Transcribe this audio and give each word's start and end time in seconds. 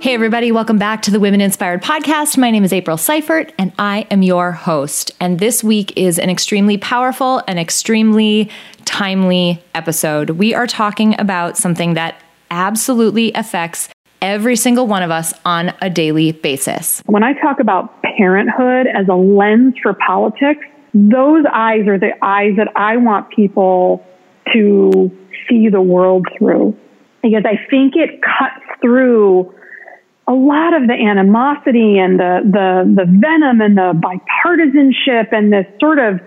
Hey, 0.00 0.14
everybody, 0.14 0.50
welcome 0.50 0.78
back 0.78 1.02
to 1.02 1.10
the 1.10 1.20
Women 1.20 1.42
Inspired 1.42 1.82
Podcast. 1.82 2.38
My 2.38 2.50
name 2.50 2.64
is 2.64 2.72
April 2.72 2.96
Seifert, 2.96 3.52
and 3.58 3.70
I 3.78 4.06
am 4.10 4.22
your 4.22 4.50
host. 4.50 5.10
And 5.20 5.38
this 5.38 5.62
week 5.62 5.92
is 5.94 6.18
an 6.18 6.30
extremely 6.30 6.78
powerful 6.78 7.42
and 7.46 7.58
extremely 7.58 8.48
timely 8.86 9.62
episode. 9.74 10.30
We 10.30 10.54
are 10.54 10.66
talking 10.66 11.20
about 11.20 11.58
something 11.58 11.92
that 11.94 12.18
absolutely 12.50 13.30
affects 13.34 13.90
every 14.22 14.56
single 14.56 14.86
one 14.86 15.02
of 15.02 15.10
us 15.10 15.34
on 15.44 15.74
a 15.82 15.90
daily 15.90 16.32
basis. 16.32 17.02
When 17.04 17.22
I 17.22 17.34
talk 17.34 17.60
about 17.60 18.02
parenthood 18.02 18.86
as 18.86 19.06
a 19.06 19.14
lens 19.14 19.74
for 19.82 19.92
politics, 19.92 20.64
those 20.94 21.44
eyes 21.52 21.86
are 21.88 21.98
the 21.98 22.12
eyes 22.22 22.52
that 22.56 22.68
I 22.74 22.96
want 22.96 23.28
people 23.28 24.02
to 24.54 25.10
see 25.46 25.68
the 25.68 25.82
world 25.82 26.24
through. 26.38 26.74
Because 27.22 27.42
I 27.44 27.60
think 27.68 27.96
it 27.96 28.22
cuts 28.22 28.64
through 28.80 29.54
a 30.30 30.32
lot 30.32 30.72
of 30.74 30.86
the 30.86 30.94
animosity 30.94 31.98
and 31.98 32.20
the, 32.20 32.38
the, 32.44 32.94
the 32.94 33.04
venom 33.04 33.60
and 33.60 33.76
the 33.76 33.92
bipartisanship 33.98 35.32
and 35.32 35.52
this 35.52 35.66
sort 35.80 35.98
of 35.98 36.20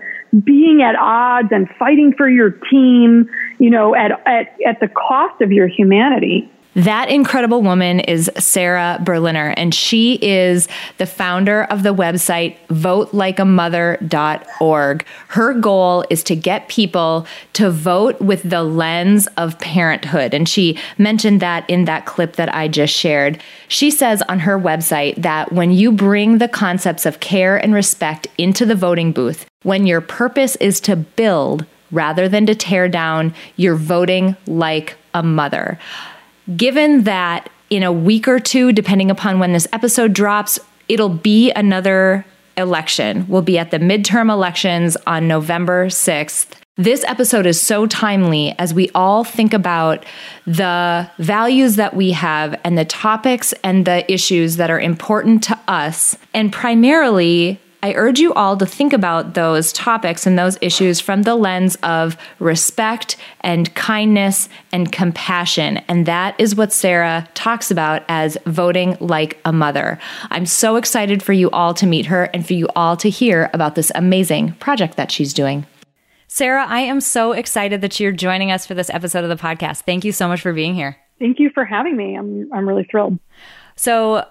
being 0.44 0.82
at 0.82 0.94
odds 1.00 1.48
and 1.50 1.66
fighting 1.78 2.12
for 2.14 2.28
your 2.28 2.50
team, 2.70 3.26
you 3.58 3.70
know, 3.70 3.94
at, 3.94 4.10
at, 4.26 4.54
at 4.66 4.80
the 4.80 4.88
cost 4.88 5.40
of 5.40 5.50
your 5.50 5.68
humanity. 5.68 6.50
That 6.74 7.08
incredible 7.08 7.62
woman 7.62 8.00
is 8.00 8.28
Sarah 8.36 9.00
Berliner, 9.00 9.54
and 9.56 9.72
she 9.72 10.18
is 10.20 10.66
the 10.98 11.06
founder 11.06 11.62
of 11.64 11.82
the 11.84 11.94
website 11.94 12.56
votelikeamother.org. 12.68 15.06
Her 15.28 15.54
goal 15.54 16.04
is 16.10 16.24
to 16.24 16.34
get 16.34 16.68
people 16.68 17.28
to 17.52 17.70
vote 17.70 18.20
with 18.20 18.42
the 18.42 18.64
lens 18.64 19.28
of 19.36 19.60
parenthood. 19.60 20.34
And 20.34 20.48
she 20.48 20.76
mentioned 20.98 21.38
that 21.40 21.70
in 21.70 21.84
that 21.84 22.06
clip 22.06 22.34
that 22.36 22.52
I 22.52 22.66
just 22.66 22.92
shared. 22.92 23.40
She 23.68 23.92
says 23.92 24.20
on 24.22 24.40
her 24.40 24.58
website 24.58 25.22
that 25.22 25.52
when 25.52 25.70
you 25.70 25.92
bring 25.92 26.38
the 26.38 26.48
concepts 26.48 27.06
of 27.06 27.20
care 27.20 27.56
and 27.56 27.72
respect 27.72 28.26
into 28.36 28.66
the 28.66 28.74
voting 28.74 29.12
booth, 29.12 29.46
when 29.62 29.86
your 29.86 30.00
purpose 30.00 30.56
is 30.56 30.80
to 30.80 30.96
build 30.96 31.66
rather 31.92 32.28
than 32.28 32.46
to 32.46 32.56
tear 32.56 32.88
down, 32.88 33.32
you're 33.54 33.76
voting 33.76 34.36
like 34.46 34.96
a 35.14 35.22
mother. 35.22 35.78
Given 36.56 37.04
that 37.04 37.48
in 37.70 37.82
a 37.82 37.92
week 37.92 38.28
or 38.28 38.38
two, 38.38 38.72
depending 38.72 39.10
upon 39.10 39.38
when 39.38 39.52
this 39.52 39.66
episode 39.72 40.12
drops, 40.12 40.58
it'll 40.88 41.08
be 41.08 41.50
another 41.52 42.26
election. 42.56 43.26
We'll 43.28 43.42
be 43.42 43.58
at 43.58 43.70
the 43.70 43.78
midterm 43.78 44.30
elections 44.30 44.96
on 45.06 45.26
November 45.26 45.86
6th. 45.86 46.48
This 46.76 47.04
episode 47.04 47.46
is 47.46 47.60
so 47.60 47.86
timely 47.86 48.54
as 48.58 48.74
we 48.74 48.90
all 48.96 49.24
think 49.24 49.54
about 49.54 50.04
the 50.44 51.08
values 51.18 51.76
that 51.76 51.94
we 51.94 52.10
have 52.10 52.60
and 52.64 52.76
the 52.76 52.84
topics 52.84 53.54
and 53.62 53.86
the 53.86 54.10
issues 54.12 54.56
that 54.56 54.70
are 54.70 54.80
important 54.80 55.44
to 55.44 55.58
us, 55.68 56.18
and 56.34 56.52
primarily 56.52 57.60
I 57.84 57.92
urge 57.96 58.18
you 58.18 58.32
all 58.32 58.56
to 58.56 58.64
think 58.64 58.94
about 58.94 59.34
those 59.34 59.70
topics 59.70 60.26
and 60.26 60.38
those 60.38 60.56
issues 60.62 61.00
from 61.00 61.24
the 61.24 61.34
lens 61.34 61.76
of 61.82 62.16
respect 62.38 63.18
and 63.42 63.74
kindness 63.74 64.48
and 64.72 64.90
compassion. 64.90 65.76
And 65.86 66.06
that 66.06 66.34
is 66.40 66.56
what 66.56 66.72
Sarah 66.72 67.28
talks 67.34 67.70
about 67.70 68.02
as 68.08 68.38
voting 68.46 68.96
like 69.00 69.38
a 69.44 69.52
mother. 69.52 69.98
I'm 70.30 70.46
so 70.46 70.76
excited 70.76 71.22
for 71.22 71.34
you 71.34 71.50
all 71.50 71.74
to 71.74 71.86
meet 71.86 72.06
her 72.06 72.24
and 72.32 72.46
for 72.46 72.54
you 72.54 72.68
all 72.74 72.96
to 72.96 73.10
hear 73.10 73.50
about 73.52 73.74
this 73.74 73.92
amazing 73.94 74.52
project 74.52 74.96
that 74.96 75.12
she's 75.12 75.34
doing. 75.34 75.66
Sarah, 76.26 76.64
I 76.66 76.80
am 76.80 77.02
so 77.02 77.32
excited 77.32 77.82
that 77.82 78.00
you're 78.00 78.12
joining 78.12 78.50
us 78.50 78.66
for 78.66 78.72
this 78.72 78.88
episode 78.88 79.24
of 79.24 79.28
the 79.28 79.36
podcast. 79.36 79.82
Thank 79.82 80.06
you 80.06 80.12
so 80.12 80.26
much 80.26 80.40
for 80.40 80.54
being 80.54 80.74
here. 80.74 80.96
Thank 81.18 81.38
you 81.38 81.50
for 81.52 81.66
having 81.66 81.98
me. 81.98 82.16
I'm 82.16 82.50
I'm 82.50 82.66
really 82.66 82.88
thrilled. 82.90 83.18
So, 83.76 84.26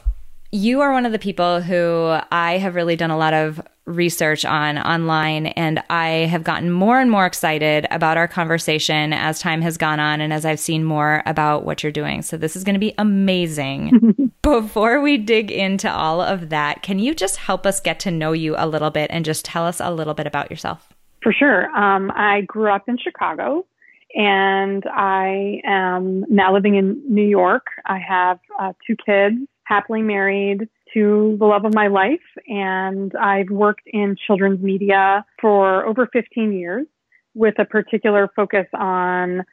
you 0.53 0.81
are 0.81 0.93
one 0.93 1.07
of 1.07 1.11
the 1.11 1.19
people 1.19 1.61
who 1.61 2.15
I 2.31 2.59
have 2.59 2.75
really 2.75 2.95
done 2.95 3.09
a 3.09 3.17
lot 3.17 3.33
of 3.33 3.59
research 3.85 4.45
on 4.45 4.77
online, 4.77 5.47
and 5.47 5.83
I 5.89 6.27
have 6.27 6.43
gotten 6.43 6.69
more 6.69 6.99
and 6.99 7.09
more 7.09 7.25
excited 7.25 7.87
about 7.89 8.17
our 8.17 8.27
conversation 8.27 9.13
as 9.13 9.39
time 9.39 9.63
has 9.63 9.77
gone 9.77 9.99
on 9.99 10.21
and 10.21 10.31
as 10.31 10.45
I've 10.45 10.59
seen 10.59 10.83
more 10.83 11.23
about 11.25 11.65
what 11.65 11.81
you're 11.81 11.91
doing. 11.91 12.21
So, 12.21 12.37
this 12.37 12.55
is 12.55 12.63
going 12.63 12.75
to 12.75 12.79
be 12.79 12.93
amazing. 12.99 14.31
Before 14.43 15.01
we 15.01 15.17
dig 15.17 15.49
into 15.49 15.91
all 15.91 16.21
of 16.21 16.49
that, 16.49 16.83
can 16.83 16.99
you 16.99 17.15
just 17.15 17.37
help 17.37 17.65
us 17.65 17.79
get 17.79 17.99
to 18.01 18.11
know 18.11 18.31
you 18.31 18.53
a 18.55 18.67
little 18.67 18.91
bit 18.91 19.09
and 19.09 19.25
just 19.25 19.45
tell 19.45 19.65
us 19.65 19.79
a 19.79 19.91
little 19.91 20.13
bit 20.13 20.27
about 20.27 20.51
yourself? 20.51 20.93
For 21.23 21.33
sure. 21.33 21.65
Um, 21.75 22.11
I 22.15 22.41
grew 22.41 22.71
up 22.71 22.83
in 22.87 22.99
Chicago 22.99 23.65
and 24.13 24.83
I 24.85 25.61
am 25.65 26.25
now 26.29 26.53
living 26.53 26.75
in 26.75 27.01
New 27.09 27.25
York. 27.25 27.65
I 27.87 27.97
have 27.97 28.39
uh, 28.59 28.73
two 28.85 28.95
kids 29.03 29.37
happily 29.65 30.01
married 30.01 30.67
to 30.93 31.35
the 31.39 31.45
love 31.45 31.65
of 31.65 31.73
my 31.73 31.87
life, 31.87 32.19
and 32.47 33.11
I've 33.15 33.49
worked 33.49 33.87
in 33.87 34.15
children's 34.27 34.61
media 34.61 35.25
for 35.41 35.85
over 35.85 36.07
15 36.11 36.53
years 36.53 36.85
with 37.33 37.57
a 37.57 37.65
particular 37.65 38.29
focus 38.35 38.67
on 38.73 39.43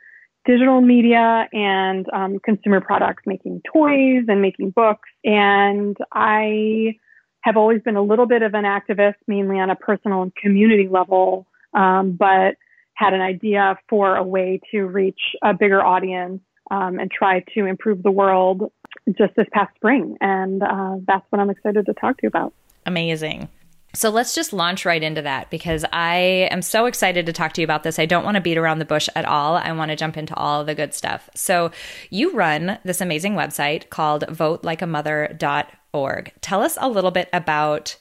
digital 0.44 0.80
media 0.80 1.48
and 1.52 2.06
um, 2.12 2.38
consumer 2.40 2.80
products, 2.80 3.22
making 3.26 3.62
toys 3.72 4.24
and 4.28 4.42
making 4.42 4.70
books. 4.70 5.08
And 5.24 5.96
I 6.12 6.96
have 7.42 7.56
always 7.56 7.80
been 7.82 7.96
a 7.96 8.02
little 8.02 8.26
bit 8.26 8.42
of 8.42 8.54
an 8.54 8.64
activist, 8.64 9.14
mainly 9.26 9.58
on 9.58 9.70
a 9.70 9.76
personal 9.76 10.22
and 10.22 10.34
community 10.34 10.88
level, 10.90 11.46
um, 11.72 12.12
but 12.12 12.56
had 12.94 13.14
an 13.14 13.20
idea 13.20 13.78
for 13.88 14.16
a 14.16 14.22
way 14.22 14.60
to 14.70 14.82
reach 14.82 15.20
a 15.42 15.54
bigger 15.54 15.82
audience 15.82 16.42
um, 16.70 16.98
and 16.98 17.10
try 17.10 17.42
to 17.54 17.64
improve 17.64 18.02
the 18.02 18.10
world 18.10 18.70
just 19.16 19.34
this 19.36 19.46
past 19.52 19.74
spring. 19.76 20.16
And 20.20 20.62
uh, 20.62 20.96
that's 21.06 21.24
what 21.30 21.40
I'm 21.40 21.50
excited 21.50 21.86
to 21.86 21.94
talk 21.94 22.16
to 22.18 22.22
you 22.24 22.28
about. 22.28 22.52
Amazing. 22.86 23.48
So 23.92 24.08
let's 24.10 24.34
just 24.34 24.52
launch 24.52 24.84
right 24.84 25.02
into 25.02 25.22
that 25.22 25.50
because 25.50 25.84
I 25.92 26.48
am 26.52 26.62
so 26.62 26.86
excited 26.86 27.26
to 27.26 27.32
talk 27.32 27.54
to 27.54 27.60
you 27.60 27.64
about 27.64 27.82
this. 27.82 27.98
I 27.98 28.06
don't 28.06 28.22
want 28.24 28.36
to 28.36 28.40
beat 28.40 28.56
around 28.56 28.78
the 28.78 28.84
bush 28.84 29.08
at 29.16 29.24
all. 29.24 29.56
I 29.56 29.72
want 29.72 29.90
to 29.90 29.96
jump 29.96 30.16
into 30.16 30.32
all 30.36 30.64
the 30.64 30.76
good 30.76 30.94
stuff. 30.94 31.28
So 31.34 31.72
you 32.08 32.32
run 32.32 32.78
this 32.84 33.00
amazing 33.00 33.34
website 33.34 33.90
called 33.90 34.22
votelikeamother.org. 34.28 36.32
Tell 36.40 36.62
us 36.62 36.78
a 36.80 36.88
little 36.88 37.10
bit 37.10 37.28
about 37.32 37.96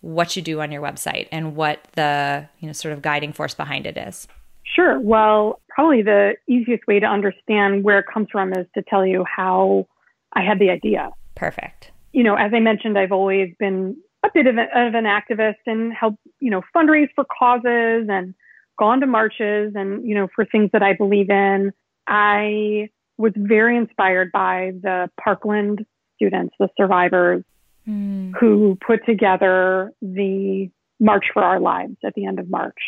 what 0.00 0.34
you 0.34 0.40
do 0.40 0.62
on 0.62 0.72
your 0.72 0.80
website 0.82 1.28
and 1.30 1.56
what 1.56 1.86
the, 1.92 2.48
you 2.60 2.66
know, 2.66 2.72
sort 2.72 2.94
of 2.94 3.02
guiding 3.02 3.34
force 3.34 3.54
behind 3.54 3.84
it 3.86 3.98
is. 3.98 4.26
Sure. 4.64 4.98
Well, 4.98 5.60
probably 5.68 6.00
the 6.02 6.36
easiest 6.48 6.86
way 6.86 7.00
to 7.00 7.06
understand 7.06 7.84
where 7.84 7.98
it 7.98 8.06
comes 8.12 8.28
from 8.32 8.52
is 8.52 8.66
to 8.74 8.82
tell 8.82 9.06
you 9.06 9.24
how 9.24 9.86
I 10.32 10.42
had 10.42 10.58
the 10.58 10.70
idea. 10.70 11.10
Perfect. 11.34 11.90
You 12.12 12.24
know, 12.24 12.34
as 12.34 12.52
I 12.54 12.60
mentioned, 12.60 12.98
I've 12.98 13.12
always 13.12 13.54
been 13.58 13.96
a 14.24 14.28
bit 14.32 14.46
of, 14.46 14.56
a, 14.56 14.62
of 14.62 14.94
an 14.94 15.04
activist 15.04 15.62
and 15.66 15.92
helped, 15.92 16.18
you 16.40 16.50
know, 16.50 16.62
fundraise 16.74 17.08
for 17.14 17.24
causes 17.24 18.06
and 18.08 18.34
gone 18.78 19.00
to 19.00 19.06
marches 19.06 19.72
and, 19.74 20.06
you 20.06 20.14
know, 20.14 20.28
for 20.34 20.44
things 20.44 20.70
that 20.72 20.82
I 20.82 20.94
believe 20.94 21.30
in. 21.30 21.72
I 22.06 22.88
was 23.18 23.32
very 23.36 23.76
inspired 23.76 24.32
by 24.32 24.72
the 24.82 25.10
Parkland 25.22 25.84
students, 26.16 26.54
the 26.58 26.68
survivors, 26.76 27.44
mm. 27.86 28.32
who 28.38 28.78
put 28.86 29.04
together 29.06 29.92
the 30.00 30.70
March 31.00 31.26
for 31.32 31.42
Our 31.42 31.60
Lives 31.60 31.96
at 32.04 32.14
the 32.14 32.26
end 32.26 32.38
of 32.38 32.48
March. 32.48 32.78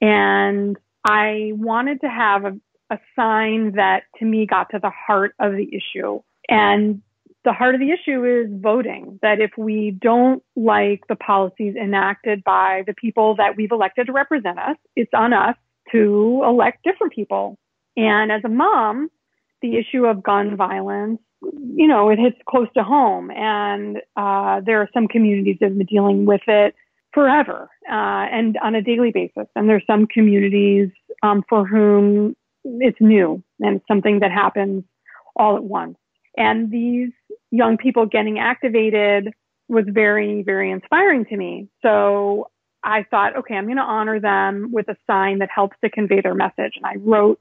And 0.00 0.76
I 1.04 1.52
wanted 1.54 2.00
to 2.02 2.08
have 2.08 2.44
a, 2.44 2.52
a 2.90 2.98
sign 3.16 3.72
that 3.76 4.02
to 4.18 4.24
me 4.24 4.46
got 4.46 4.70
to 4.70 4.78
the 4.80 4.90
heart 4.90 5.34
of 5.38 5.52
the 5.52 5.68
issue. 5.68 6.20
And 6.50 7.02
the 7.44 7.52
heart 7.52 7.74
of 7.74 7.80
the 7.80 7.90
issue 7.90 8.24
is 8.24 8.50
voting. 8.60 9.18
That 9.22 9.40
if 9.40 9.52
we 9.56 9.96
don't 10.00 10.42
like 10.56 11.02
the 11.08 11.16
policies 11.16 11.74
enacted 11.76 12.44
by 12.44 12.82
the 12.86 12.94
people 12.94 13.36
that 13.36 13.56
we've 13.56 13.72
elected 13.72 14.06
to 14.08 14.12
represent 14.12 14.58
us, 14.58 14.76
it's 14.96 15.12
on 15.14 15.32
us 15.32 15.56
to 15.92 16.42
elect 16.44 16.84
different 16.84 17.12
people. 17.14 17.56
And 17.96 18.30
as 18.30 18.42
a 18.44 18.48
mom, 18.48 19.10
the 19.62 19.76
issue 19.76 20.06
of 20.06 20.22
gun 20.22 20.56
violence, 20.56 21.20
you 21.42 21.86
know, 21.86 22.10
it 22.10 22.18
hits 22.18 22.36
close 22.48 22.68
to 22.76 22.82
home. 22.82 23.30
And 23.30 23.98
uh, 24.16 24.60
there 24.64 24.80
are 24.80 24.88
some 24.92 25.08
communities 25.08 25.56
that 25.60 25.70
have 25.70 25.78
been 25.78 25.86
dealing 25.86 26.26
with 26.26 26.42
it 26.46 26.74
forever 27.12 27.68
uh, 27.88 28.26
and 28.30 28.56
on 28.62 28.74
a 28.74 28.82
daily 28.82 29.10
basis. 29.12 29.46
And 29.56 29.68
there's 29.68 29.86
some 29.86 30.06
communities 30.06 30.90
um, 31.22 31.42
for 31.48 31.66
whom 31.66 32.36
it's 32.64 33.00
new 33.00 33.42
and 33.60 33.80
something 33.88 34.20
that 34.20 34.30
happens 34.30 34.84
all 35.36 35.56
at 35.56 35.64
once. 35.64 35.96
And 36.36 36.70
these 36.70 37.10
young 37.50 37.76
people 37.76 38.06
getting 38.06 38.38
activated 38.38 39.32
was 39.68 39.84
very, 39.88 40.42
very 40.42 40.70
inspiring 40.70 41.24
to 41.26 41.36
me. 41.36 41.68
So 41.82 42.50
I 42.82 43.04
thought, 43.10 43.36
okay, 43.36 43.54
I'm 43.54 43.66
going 43.66 43.76
to 43.76 43.82
honor 43.82 44.20
them 44.20 44.70
with 44.72 44.88
a 44.88 44.96
sign 45.06 45.38
that 45.38 45.48
helps 45.54 45.76
to 45.84 45.90
convey 45.90 46.20
their 46.20 46.34
message. 46.34 46.74
And 46.76 46.84
I 46.84 46.94
wrote 46.96 47.40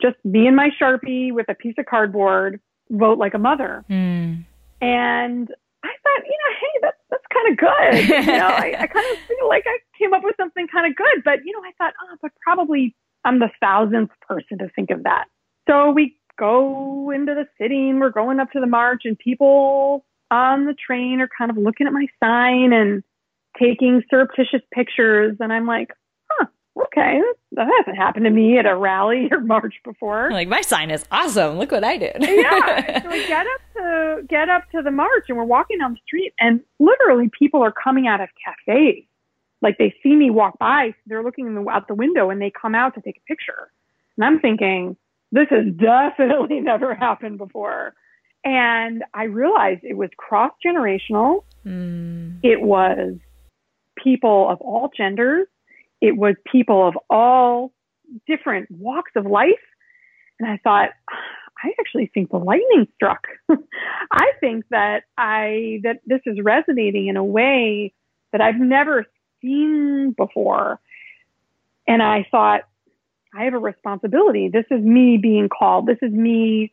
just 0.00 0.16
me 0.24 0.46
and 0.46 0.56
my 0.56 0.70
Sharpie 0.80 1.32
with 1.32 1.46
a 1.48 1.54
piece 1.54 1.74
of 1.78 1.86
cardboard, 1.86 2.60
vote 2.90 3.18
like 3.18 3.34
a 3.34 3.38
mother. 3.38 3.84
Mm. 3.90 4.44
And 4.80 5.48
I 5.82 5.88
thought, 6.02 6.22
you 6.24 6.38
know, 6.38 6.54
hey, 6.60 6.78
that's, 6.82 6.96
that's 7.10 7.24
kind 7.32 7.52
of 7.52 7.58
good. 7.58 8.26
you 8.26 8.38
know, 8.38 8.46
I, 8.46 8.76
I 8.80 8.86
kind 8.86 9.12
of 9.12 9.18
feel 9.28 9.48
like 9.48 9.64
I 9.66 9.78
came 9.98 10.14
up 10.14 10.22
with 10.22 10.36
something 10.38 10.66
kind 10.68 10.86
of 10.86 10.96
good, 10.96 11.24
but, 11.24 11.40
you 11.44 11.52
know, 11.52 11.60
I 11.60 11.72
thought, 11.78 11.94
oh, 12.02 12.16
but 12.22 12.30
probably 12.42 12.94
I'm 13.24 13.40
the 13.40 13.50
thousandth 13.60 14.10
person 14.26 14.58
to 14.58 14.68
think 14.74 14.90
of 14.90 15.02
that. 15.02 15.26
So 15.68 15.90
we 15.90 16.17
go 16.38 17.10
into 17.14 17.34
the 17.34 17.46
city 17.60 17.88
and 17.90 18.00
we're 18.00 18.10
going 18.10 18.40
up 18.40 18.50
to 18.52 18.60
the 18.60 18.66
march 18.66 19.02
and 19.04 19.18
people 19.18 20.04
on 20.30 20.66
the 20.66 20.74
train 20.74 21.20
are 21.20 21.28
kind 21.36 21.50
of 21.50 21.56
looking 21.56 21.86
at 21.86 21.92
my 21.92 22.06
sign 22.22 22.72
and 22.72 23.02
taking 23.58 24.02
surreptitious 24.10 24.60
pictures. 24.72 25.36
And 25.40 25.52
I'm 25.52 25.66
like, 25.66 25.90
huh, 26.30 26.46
okay, 26.84 27.20
that 27.52 27.66
hasn't 27.78 27.96
happened 27.96 28.24
to 28.24 28.30
me 28.30 28.58
at 28.58 28.66
a 28.66 28.76
rally 28.76 29.28
or 29.32 29.40
march 29.40 29.74
before. 29.84 30.30
Like 30.30 30.48
my 30.48 30.60
sign 30.60 30.90
is 30.90 31.04
awesome. 31.10 31.58
Look 31.58 31.72
what 31.72 31.84
I 31.84 31.96
did. 31.96 32.16
yeah. 32.20 33.02
So 33.02 33.10
we 33.10 33.26
get 33.26 33.46
up 33.46 33.60
to 33.76 34.22
get 34.28 34.48
up 34.48 34.70
to 34.72 34.82
the 34.82 34.90
march 34.90 35.24
and 35.28 35.36
we're 35.36 35.44
walking 35.44 35.78
down 35.78 35.92
the 35.92 36.00
street 36.06 36.32
and 36.38 36.60
literally 36.78 37.30
people 37.38 37.62
are 37.62 37.72
coming 37.72 38.06
out 38.06 38.20
of 38.20 38.28
cafes. 38.44 39.04
Like 39.62 39.78
they 39.78 39.94
see 40.02 40.14
me 40.14 40.30
walk 40.30 40.58
by, 40.58 40.94
they're 41.06 41.24
looking 41.24 41.66
out 41.70 41.88
the 41.88 41.94
window 41.94 42.30
and 42.30 42.40
they 42.40 42.50
come 42.50 42.74
out 42.74 42.94
to 42.94 43.00
take 43.00 43.16
a 43.16 43.26
picture. 43.26 43.70
And 44.16 44.24
I'm 44.24 44.40
thinking, 44.40 44.96
this 45.32 45.46
has 45.50 45.66
definitely 45.74 46.60
never 46.60 46.94
happened 46.94 47.38
before. 47.38 47.94
And 48.44 49.02
I 49.14 49.24
realized 49.24 49.80
it 49.82 49.96
was 49.96 50.10
cross 50.16 50.52
generational. 50.64 51.44
Mm. 51.66 52.38
It 52.42 52.62
was 52.62 53.16
people 54.02 54.48
of 54.48 54.60
all 54.60 54.90
genders. 54.96 55.46
It 56.00 56.16
was 56.16 56.36
people 56.50 56.86
of 56.86 56.96
all 57.10 57.72
different 58.26 58.70
walks 58.70 59.12
of 59.16 59.26
life. 59.26 59.52
And 60.38 60.48
I 60.48 60.58
thought, 60.62 60.90
I 61.64 61.72
actually 61.80 62.08
think 62.14 62.30
the 62.30 62.38
lightning 62.38 62.86
struck. 62.94 63.26
I 63.50 64.26
think 64.38 64.64
that 64.70 65.02
I, 65.16 65.80
that 65.82 65.96
this 66.06 66.20
is 66.24 66.38
resonating 66.40 67.08
in 67.08 67.16
a 67.16 67.24
way 67.24 67.92
that 68.30 68.40
I've 68.40 68.60
never 68.60 69.04
seen 69.42 70.14
before. 70.16 70.78
And 71.88 72.00
I 72.00 72.28
thought, 72.30 72.67
I 73.38 73.44
have 73.44 73.54
a 73.54 73.58
responsibility. 73.58 74.48
This 74.48 74.64
is 74.68 74.82
me 74.82 75.16
being 75.16 75.48
called. 75.48 75.86
This 75.86 75.98
is 76.02 76.10
me 76.10 76.72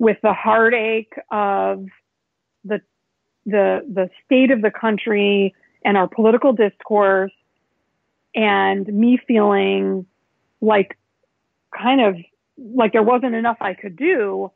with 0.00 0.16
the 0.20 0.32
heartache 0.32 1.12
of 1.30 1.86
the 2.64 2.80
the 3.46 3.86
the 3.88 4.10
state 4.24 4.50
of 4.50 4.62
the 4.62 4.72
country 4.72 5.54
and 5.84 5.96
our 5.96 6.08
political 6.08 6.52
discourse 6.52 7.32
and 8.34 8.84
me 8.88 9.16
feeling 9.28 10.04
like 10.60 10.98
kind 11.76 12.00
of 12.00 12.16
like 12.58 12.92
there 12.92 13.02
wasn't 13.04 13.36
enough 13.36 13.58
I 13.60 13.74
could 13.74 13.96
do. 13.96 14.50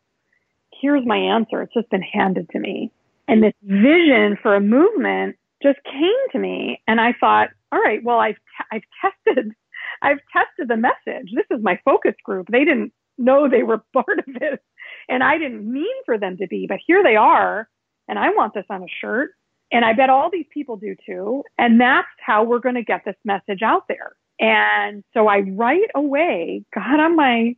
Here's 0.81 1.07
my 1.07 1.17
answer. 1.17 1.63
It's 1.63 1.75
just 1.75 1.91
been 1.91 2.03
handed 2.03 2.49
to 2.51 2.59
me. 2.59 2.91
And 3.29 3.43
this 3.43 3.55
vision 3.63 4.37
for 4.43 4.57
a 4.57 4.61
movement 4.61 5.37
just 5.63 5.79
came 5.85 6.29
to 6.33 6.39
me 6.41 6.83
and 6.89 7.01
I 7.01 7.13
thought, 7.21 7.51
all 7.71 7.81
right, 7.81 8.03
well 8.03 8.19
I've 8.19 8.35
t- 8.35 8.67
I've 8.73 8.83
tested 9.01 9.55
I've 10.03 10.19
tested 10.33 10.69
the 10.69 10.77
message. 10.77 11.33
This 11.35 11.47
is 11.51 11.63
my 11.63 11.79
focus 11.85 12.15
group. 12.25 12.49
They 12.51 12.65
didn't 12.65 12.93
know 13.19 13.49
they 13.49 13.63
were 13.63 13.83
part 13.93 14.19
of 14.19 14.25
it 14.41 14.61
and 15.09 15.23
I 15.23 15.39
didn't 15.39 15.71
mean 15.71 15.95
for 16.05 16.19
them 16.19 16.37
to 16.39 16.47
be, 16.47 16.67
but 16.69 16.79
here 16.87 17.03
they 17.03 17.17
are 17.17 17.69
and 18.09 18.19
I 18.19 18.31
want 18.31 18.55
this 18.55 18.67
on 18.71 18.83
a 18.83 18.87
shirt 19.01 19.31
and 19.73 19.85
I 19.85 19.93
bet 19.93 20.11
all 20.11 20.31
these 20.31 20.47
people 20.53 20.77
do 20.77 20.95
too. 21.05 21.43
And 21.59 21.81
that's 21.81 22.07
how 22.25 22.45
we're 22.45 22.61
going 22.61 22.77
to 22.77 22.85
get 22.85 23.05
this 23.05 23.17
message 23.25 23.63
out 23.63 23.85
there. 23.89 24.13
And 24.39 25.03
so 25.15 25.29
I 25.29 25.41
right 25.41 25.91
away 25.95 26.65
got 26.75 27.01
on 27.01 27.17
my 27.17 27.57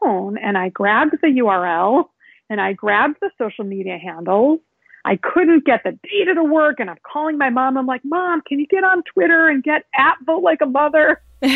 phone 0.00 0.36
and 0.38 0.58
I 0.58 0.68
grabbed 0.68 1.16
the 1.22 1.28
URL 1.28 2.04
and 2.50 2.60
I 2.60 2.72
grabbed 2.72 3.18
the 3.20 3.30
social 3.38 3.64
media 3.64 3.98
handles. 3.98 4.60
I 5.06 5.16
couldn't 5.22 5.64
get 5.64 5.84
the 5.84 5.92
data 6.02 6.34
to 6.34 6.42
work 6.42 6.80
and 6.80 6.90
I'm 6.90 6.98
calling 7.00 7.38
my 7.38 7.48
mom. 7.48 7.78
I'm 7.78 7.86
like, 7.86 8.00
Mom, 8.04 8.42
can 8.44 8.58
you 8.58 8.66
get 8.66 8.82
on 8.82 9.04
Twitter 9.04 9.48
and 9.48 9.62
get 9.62 9.84
at 9.94 10.16
vote 10.26 10.42
like 10.42 10.58
a 10.60 10.66
mother? 10.66 11.22
and 11.42 11.52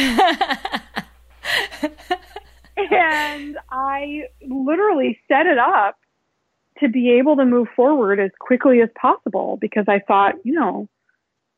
I 3.72 4.22
literally 4.46 5.18
set 5.26 5.46
it 5.46 5.58
up 5.58 5.98
to 6.78 6.88
be 6.88 7.10
able 7.18 7.34
to 7.36 7.44
move 7.44 7.66
forward 7.74 8.20
as 8.20 8.30
quickly 8.38 8.82
as 8.82 8.88
possible 8.94 9.58
because 9.60 9.86
I 9.88 9.98
thought, 9.98 10.34
you 10.44 10.52
know, 10.52 10.88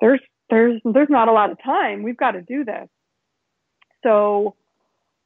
there's 0.01 0.21
there's 0.49 0.81
there's 0.87 1.11
not 1.11 1.29
a 1.29 1.33
lot 1.33 1.51
of 1.51 1.63
time. 1.63 2.03
We've 2.03 2.17
got 2.17 2.31
to 2.33 2.41
do 2.41 2.65
this. 2.65 2.89
So 4.03 4.57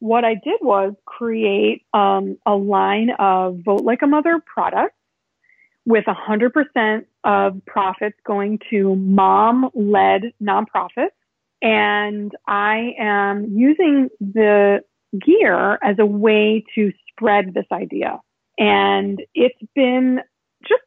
what 0.01 0.25
I 0.25 0.35
did 0.35 0.59
was 0.61 0.95
create 1.05 1.87
um, 1.95 2.39
a 2.45 2.57
line 2.57 3.11
of 3.21 3.61
Vote 3.65 3.85
Like 3.85 4.03
a 4.03 4.09
Mother 4.09 4.43
products 4.45 4.96
with 5.87 6.05
100% 6.05 7.05
of 7.25 7.65
profits 7.67 8.17
going 8.27 8.59
to 8.71 8.97
mom-led 8.97 10.33
nonprofits. 10.43 11.15
And 11.63 12.33
I 12.47 12.93
am 12.99 13.47
using 13.57 14.09
the 14.21 14.81
gear 15.25 15.79
as 15.83 15.97
a 15.99 16.05
way 16.05 16.65
to 16.75 16.93
spread 17.09 17.55
this 17.55 17.65
idea. 17.73 18.21
And 18.59 19.23
it's 19.35 19.59
been 19.75 20.21
just 20.63 20.83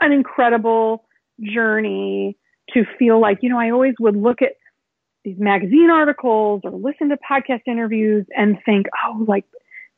an 0.00 0.12
incredible 0.12 1.04
journey 1.42 2.38
to 2.72 2.84
feel 2.98 3.20
like, 3.20 3.38
you 3.42 3.48
know, 3.48 3.58
I 3.58 3.70
always 3.70 3.94
would 3.98 4.16
look 4.16 4.40
at 4.40 4.52
these 5.24 5.38
magazine 5.38 5.90
articles 5.90 6.60
or 6.64 6.70
listen 6.70 7.08
to 7.08 7.16
podcast 7.28 7.62
interviews 7.66 8.24
and 8.36 8.58
think, 8.64 8.86
oh, 9.06 9.24
like 9.26 9.44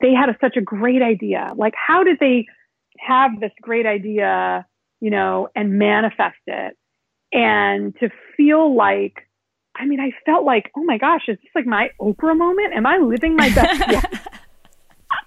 they 0.01 0.13
had 0.13 0.29
a, 0.29 0.37
such 0.41 0.57
a 0.57 0.61
great 0.61 1.03
idea. 1.03 1.53
Like, 1.57 1.75
how 1.77 2.05
did 2.05 2.19
they 2.21 2.47
have 3.07 3.41
this 3.41 3.53
great 3.61 3.87
idea, 3.87 4.67
you 5.01 5.11
know, 5.11 5.49
and 5.55 5.79
manifest 5.79 6.37
it? 6.47 6.77
And 7.33 7.95
to 8.01 8.11
feel 8.37 8.75
like, 8.75 9.29
I 9.77 9.87
mean, 9.87 10.01
I 10.01 10.11
felt 10.25 10.45
like, 10.45 10.71
oh 10.77 10.85
my 10.85 10.99
gosh, 10.99 11.23
is 11.29 11.39
this 11.43 11.51
like 11.55 11.67
my 11.67 11.91
Oprah 12.01 12.37
moment? 12.37 12.75
Am 12.75 12.87
I 12.87 12.99
living 12.99 13.37
my 13.37 13.51
best 13.51 13.81
yet? 13.91 14.27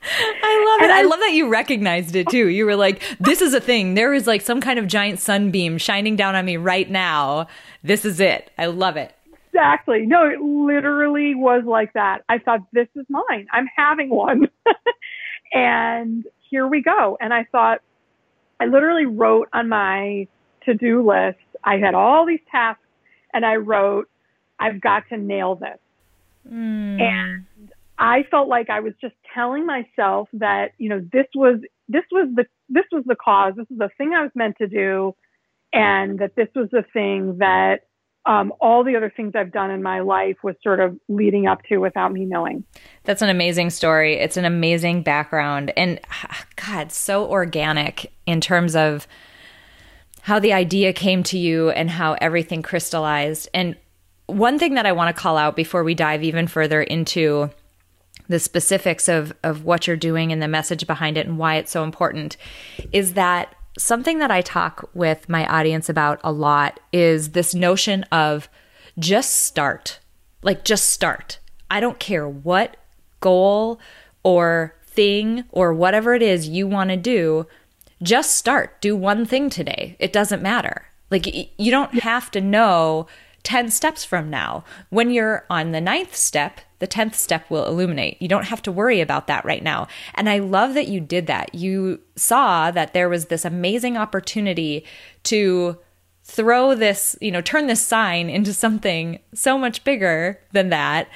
I 0.02 0.66
love 0.68 0.82
and 0.82 0.92
it. 0.92 0.94
I, 0.94 1.00
I, 1.00 1.04
love 1.04 1.20
that 1.20 1.34
you 1.34 1.50
recognized 1.50 2.16
it 2.16 2.28
too. 2.30 2.48
You 2.48 2.66
were 2.66 2.76
like, 2.76 3.02
this 3.20 3.42
is 3.42 3.54
a 3.54 3.62
thing. 3.62 3.94
There 3.94 4.14
is 4.14 4.28
like 4.28 4.42
some 4.42 4.62
kind 4.62 4.80
of 4.80 4.88
giant 4.88 5.20
sunbeam 5.20 5.78
shining 5.78 6.16
down 6.16 6.36
on 6.36 6.46
me 6.46 6.58
right 6.58 6.90
now. 6.90 7.48
This 7.84 8.06
is 8.06 8.20
it. 8.20 8.52
I 8.58 8.68
love 8.68 8.98
it. 8.98 9.14
Exactly. 9.52 10.06
No, 10.06 10.26
it 10.26 10.40
literally 10.42 11.36
was 11.36 11.64
like 11.66 11.94
that. 11.94 12.22
I 12.30 12.38
thought, 12.40 12.62
this 12.72 12.88
is 12.96 13.06
mine. 13.10 13.48
I'm 13.52 13.68
having 13.76 14.10
one. 14.10 14.48
and 15.54 16.26
here 16.50 16.68
we 16.68 16.82
go. 16.82 17.18
And 17.20 17.34
I 17.34 17.46
thought, 17.52 17.82
I 18.60 18.66
literally 18.66 19.06
wrote 19.06 19.48
on 19.54 19.70
my 19.70 20.28
to 20.66 20.74
do 20.74 21.08
list, 21.08 21.40
I 21.64 21.78
had 21.78 21.94
all 21.94 22.26
these 22.26 22.42
tasks 22.52 22.84
and 23.34 23.46
I 23.46 23.56
wrote, 23.56 24.10
I've 24.60 24.82
got 24.82 25.04
to 25.10 25.18
nail 25.18 25.56
this. 25.56 25.80
Mm. 26.52 27.02
And 27.02 27.46
I 27.98 28.24
felt 28.30 28.48
like 28.48 28.70
I 28.70 28.80
was 28.80 28.94
just 29.00 29.16
telling 29.34 29.66
myself 29.66 30.30
that, 30.34 30.72
you 30.78 30.90
know, 30.90 31.06
this 31.12 31.28
was, 31.36 31.60
this 31.88 32.04
was 32.12 32.30
the, 32.36 32.46
this 32.68 32.86
was 32.92 33.04
the 33.06 33.16
cause. 33.16 33.54
This 33.56 33.68
is 33.72 33.78
the 33.78 33.90
thing 33.98 34.14
I 34.14 34.22
was 34.22 34.32
meant 34.36 34.58
to 34.58 34.68
do. 34.68 35.16
And 35.72 36.20
that 36.20 36.36
this 36.36 36.50
was 36.56 36.70
the 36.72 36.84
thing 36.94 37.38
that, 37.38 37.82
um, 38.30 38.54
all 38.62 38.84
the 38.84 38.96
other 38.96 39.10
things 39.10 39.34
I've 39.36 39.52
done 39.52 39.72
in 39.72 39.82
my 39.82 40.02
life 40.02 40.38
was 40.44 40.54
sort 40.62 40.80
of 40.80 40.96
leading 41.08 41.48
up 41.48 41.64
to 41.64 41.80
without 41.80 42.14
me 42.14 42.26
knowing. 42.26 42.64
That's 43.04 43.24
an 43.24 43.30
amazing 43.30 43.72
story. 43.72 44.20
It's 44.20 44.38
an 44.38 44.46
amazing 44.46 45.02
background. 45.02 45.74
And 45.76 46.00
God, 46.56 46.92
so 46.92 47.26
organic 47.26 48.14
in 48.28 48.40
terms 48.40 48.76
of 48.76 49.08
how 50.22 50.38
the 50.38 50.54
idea 50.54 50.94
came 50.94 51.24
to 51.24 51.40
you 51.40 51.72
and 51.72 51.90
how 51.90 52.18
everything 52.22 52.62
crystallized. 52.62 53.50
And 53.52 53.76
one 54.28 54.60
thing 54.60 54.76
that 54.76 54.86
I 54.86 54.92
want 54.92 55.16
to 55.16 55.20
call 55.20 55.36
out 55.36 55.56
before 55.56 55.84
we 55.84 55.96
dive 55.96 56.22
even 56.22 56.46
further 56.46 56.84
into 56.84 57.50
the 58.28 58.38
specifics 58.38 59.10
of 59.10 59.34
of 59.44 59.64
what 59.64 59.88
you're 59.88 59.98
doing 59.98 60.32
and 60.32 60.40
the 60.40 60.48
message 60.48 60.86
behind 60.86 61.18
it 61.18 61.26
and 61.26 61.40
why 61.40 61.56
it's 61.56 61.72
so 61.72 61.84
important 61.84 62.38
is 62.92 63.14
that 63.14 63.56
something 63.80 64.20
that 64.20 64.30
I 64.30 64.42
talk 64.42 64.90
with 64.94 65.30
my 65.30 65.48
audience 65.48 65.90
about 65.90 66.20
a 66.24 66.32
lot 66.32 66.80
is 66.92 67.30
this 67.30 67.56
notion 67.56 68.04
of 68.12 68.50
just 69.00 69.32
start. 69.32 70.00
Like 70.44 70.64
just 70.64 70.90
start. 70.90 71.40
I 71.72 71.80
don't 71.80 72.00
care 72.00 72.28
what 72.28 72.78
goal 73.22 73.80
or 74.24 74.76
thing 74.84 75.46
or 75.52 75.74
whatever 75.74 76.14
it 76.14 76.22
is 76.22 76.50
you 76.50 76.68
want 76.68 76.90
to 76.90 76.98
do, 76.98 77.48
just 78.04 78.36
start. 78.36 78.82
Do 78.82 78.96
one 78.96 79.26
thing 79.26 79.50
today. 79.50 79.96
It 80.00 80.14
doesn't 80.14 80.42
matter. 80.42 80.88
Like 81.10 81.26
you 81.58 81.72
don't 81.72 82.00
have 82.00 82.30
to 82.32 82.42
know 82.42 83.08
10 83.44 83.72
steps 83.72 84.04
from 84.04 84.30
now. 84.30 84.64
When 84.90 85.10
you're 85.10 85.46
on 85.50 85.72
the 85.72 85.82
ninth 85.82 86.16
step, 86.16 86.62
the 86.80 86.88
10th 86.88 87.16
step 87.16 87.50
will 87.50 87.66
illuminate. 87.66 88.22
You 88.22 88.28
don't 88.28 88.46
have 88.46 88.62
to 88.64 88.72
worry 88.72 89.02
about 89.02 89.28
that 89.28 89.46
right 89.46 89.64
now. 89.64 89.88
And 90.16 90.30
I 90.30 90.40
love 90.40 90.74
that 90.74 90.88
you 90.88 91.00
did 91.00 91.28
that. 91.28 91.54
You 91.54 92.02
saw 92.16 92.72
that 92.72 92.94
there 92.94 93.10
was 93.10 93.26
this 93.26 93.46
amazing 93.46 93.98
opportunity 93.98 94.86
to 95.24 95.78
throw 96.24 96.76
this, 96.76 97.16
you 97.22 97.32
know, 97.32 97.42
turn 97.42 97.68
this 97.68 97.82
sign 97.82 98.30
into 98.30 98.54
something 98.54 99.20
so 99.34 99.58
much 99.58 99.84
bigger 99.84 100.40
than 100.52 100.70
that 100.70 101.08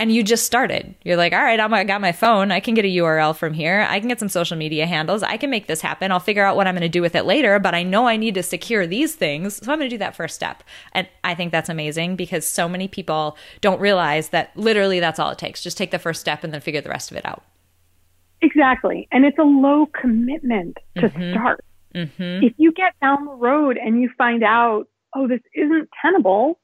and 0.00 0.10
you 0.10 0.22
just 0.22 0.46
started. 0.46 0.94
You're 1.04 1.18
like, 1.18 1.34
all 1.34 1.42
right, 1.42 1.60
I'm, 1.60 1.74
I 1.74 1.84
got 1.84 2.00
my 2.00 2.12
phone. 2.12 2.50
I 2.50 2.58
can 2.58 2.72
get 2.72 2.86
a 2.86 2.88
URL 2.88 3.36
from 3.36 3.52
here. 3.52 3.86
I 3.86 4.00
can 4.00 4.08
get 4.08 4.18
some 4.18 4.30
social 4.30 4.56
media 4.56 4.86
handles. 4.86 5.22
I 5.22 5.36
can 5.36 5.50
make 5.50 5.66
this 5.66 5.82
happen. 5.82 6.10
I'll 6.10 6.18
figure 6.18 6.42
out 6.42 6.56
what 6.56 6.66
I'm 6.66 6.74
going 6.74 6.80
to 6.80 6.88
do 6.88 7.02
with 7.02 7.14
it 7.14 7.26
later, 7.26 7.58
but 7.58 7.74
I 7.74 7.82
know 7.82 8.08
I 8.08 8.16
need 8.16 8.32
to 8.36 8.42
secure 8.42 8.86
these 8.86 9.14
things. 9.14 9.56
So 9.56 9.70
I'm 9.70 9.78
going 9.78 9.90
to 9.90 9.94
do 9.94 9.98
that 9.98 10.16
first 10.16 10.34
step. 10.34 10.64
And 10.94 11.06
I 11.22 11.34
think 11.34 11.52
that's 11.52 11.68
amazing 11.68 12.16
because 12.16 12.46
so 12.46 12.66
many 12.66 12.88
people 12.88 13.36
don't 13.60 13.78
realize 13.78 14.30
that 14.30 14.56
literally 14.56 15.00
that's 15.00 15.18
all 15.18 15.28
it 15.32 15.38
takes. 15.38 15.62
Just 15.62 15.76
take 15.76 15.90
the 15.90 15.98
first 15.98 16.22
step 16.22 16.44
and 16.44 16.54
then 16.54 16.62
figure 16.62 16.80
the 16.80 16.88
rest 16.88 17.10
of 17.10 17.18
it 17.18 17.26
out. 17.26 17.44
Exactly. 18.40 19.06
And 19.12 19.26
it's 19.26 19.38
a 19.38 19.42
low 19.42 19.84
commitment 19.84 20.78
to 20.96 21.10
mm-hmm. 21.10 21.32
start. 21.32 21.62
Mm-hmm. 21.94 22.42
If 22.42 22.54
you 22.56 22.72
get 22.72 22.94
down 23.02 23.26
the 23.26 23.32
road 23.32 23.76
and 23.76 24.00
you 24.00 24.08
find 24.16 24.42
out, 24.42 24.88
oh, 25.14 25.28
this 25.28 25.40
isn't 25.54 25.90
tenable, 26.00 26.58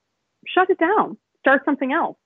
shut 0.47 0.71
it 0.71 0.79
down. 0.79 1.19
Start 1.41 1.67
something 1.67 1.93
else. 1.93 2.17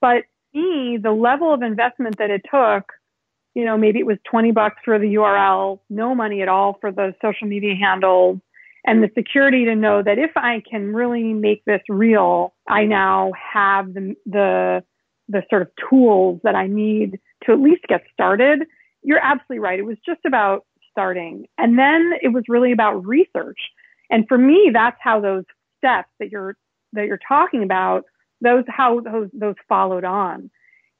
But 0.00 0.24
the 0.54 1.12
level 1.12 1.52
of 1.52 1.62
investment 1.62 2.18
that 2.18 2.30
it 2.30 2.42
took, 2.50 2.90
you 3.54 3.64
know, 3.64 3.76
maybe 3.76 3.98
it 3.98 4.06
was 4.06 4.18
20 4.30 4.52
bucks 4.52 4.76
for 4.84 4.98
the 4.98 5.14
URL, 5.14 5.80
no 5.90 6.14
money 6.14 6.42
at 6.42 6.48
all 6.48 6.78
for 6.80 6.90
the 6.90 7.14
social 7.22 7.46
media 7.46 7.74
handle, 7.74 8.40
and 8.86 9.02
the 9.02 9.10
security 9.16 9.64
to 9.64 9.74
know 9.74 10.02
that 10.02 10.18
if 10.18 10.32
I 10.36 10.62
can 10.68 10.92
really 10.92 11.32
make 11.32 11.64
this 11.64 11.80
real, 11.88 12.54
I 12.68 12.84
now 12.84 13.32
have 13.52 13.94
the, 13.94 14.14
the, 14.26 14.84
the 15.28 15.42
sort 15.48 15.62
of 15.62 15.68
tools 15.88 16.40
that 16.44 16.54
I 16.54 16.66
need 16.66 17.18
to 17.44 17.52
at 17.52 17.60
least 17.60 17.82
get 17.88 18.02
started. 18.12 18.64
You're 19.02 19.22
absolutely 19.22 19.60
right. 19.60 19.78
It 19.78 19.86
was 19.86 19.96
just 20.04 20.20
about 20.26 20.66
starting. 20.90 21.46
And 21.56 21.78
then 21.78 22.12
it 22.22 22.28
was 22.28 22.44
really 22.48 22.72
about 22.72 23.06
research. 23.06 23.58
And 24.10 24.26
for 24.28 24.36
me, 24.36 24.70
that's 24.72 24.98
how 25.00 25.20
those 25.20 25.44
steps 25.78 26.08
that 26.20 26.30
you're, 26.30 26.56
that 26.92 27.06
you're 27.06 27.18
talking 27.26 27.62
about 27.62 28.04
those 28.40 28.64
how 28.68 29.00
those 29.00 29.28
those 29.32 29.56
followed 29.68 30.04
on 30.04 30.50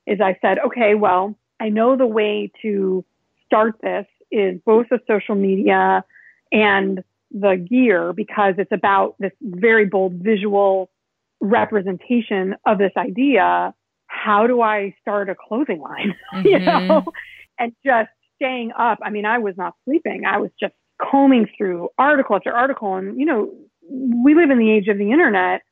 is 0.07 0.21
I 0.21 0.37
said, 0.41 0.59
okay, 0.67 0.95
well, 0.95 1.37
I 1.61 1.69
know 1.69 1.97
the 1.97 2.07
way 2.07 2.51
to 2.63 3.05
start 3.47 3.77
this 3.83 4.07
is 4.31 4.61
both 4.65 4.87
the 4.91 5.01
social 5.07 5.35
media 5.35 6.05
and 6.53 7.03
the 7.31 7.57
gear 7.57 8.13
because 8.13 8.55
it's 8.59 8.73
about 8.73 9.17
this 9.19 9.33
very 9.41 9.87
bold 9.87 10.15
visual 10.15 10.91
representation 11.41 12.55
of 12.67 12.79
this 12.79 12.93
idea. 12.97 13.75
How 14.07 14.47
do 14.47 14.61
I 14.61 14.95
start 15.01 15.29
a 15.29 15.35
clothing 15.35 15.81
line? 15.81 16.15
Mm-hmm. 16.35 16.49
you 16.49 16.59
know, 16.59 17.05
and 17.59 17.73
just 17.85 18.11
staying 18.37 18.73
up. 18.77 18.99
I 19.03 19.11
mean, 19.11 19.25
I 19.25 19.39
was 19.39 19.55
not 19.57 19.75
sleeping. 19.85 20.25
I 20.27 20.39
was 20.39 20.51
just 20.59 20.75
combing 21.01 21.49
through 21.57 21.89
article 21.99 22.37
after 22.37 22.53
article. 22.53 22.95
And, 22.97 23.19
you 23.19 23.27
know, 23.27 23.53
we 23.89 24.35
live 24.35 24.51
in 24.51 24.59
the 24.59 24.71
age 24.71 24.89
of 24.89 24.99
the 24.99 25.13
internet 25.13 25.63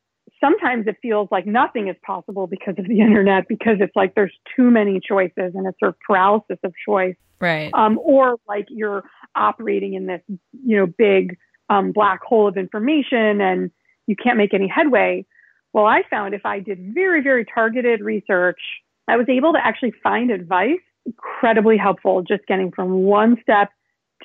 sometimes 0.43 0.87
it 0.87 0.97
feels 1.01 1.29
like 1.31 1.47
nothing 1.47 1.89
is 1.89 1.97
possible 2.05 2.47
because 2.47 2.75
of 2.79 2.87
the 2.87 3.01
internet 3.07 3.49
because 3.49 3.77
it's 3.81 3.97
like 3.97 4.15
there's 4.15 4.35
too 4.57 4.71
many 4.71 5.01
choices 5.01 5.53
and 5.55 5.67
it's 5.67 5.79
sort 5.79 5.91
of 5.91 5.97
paralysis 6.07 6.59
of 6.63 6.73
choice. 6.87 7.17
Right. 7.41 7.73
Um, 7.75 7.99
or 8.03 8.37
like 8.47 8.67
you're 8.69 9.05
operating 9.35 9.95
in 9.95 10.07
this 10.07 10.21
you 10.65 10.77
know 10.77 10.87
big 10.87 11.39
um, 11.71 11.93
black 11.93 12.23
hole 12.23 12.47
of 12.47 12.57
information 12.57 13.41
and 13.41 13.71
you 14.07 14.17
can't 14.23 14.37
make 14.37 14.53
any 14.53 14.69
headway. 14.69 15.25
Well 15.73 15.87
i 15.87 16.03
found 16.11 16.35
if 16.35 16.45
i 16.45 16.61
did 16.61 16.93
very 16.93 17.23
very 17.23 17.47
targeted 17.47 18.03
research 18.03 18.61
i 19.09 19.17
was 19.17 19.27
able 19.31 19.55
to 19.55 19.59
actually 19.59 19.95
find 20.03 20.31
advice 20.31 20.85
incredibly 21.07 21.79
helpful 21.79 22.23
just 22.23 22.47
getting 22.47 22.71
from 22.71 23.05
one 23.05 23.37
step 23.43 23.71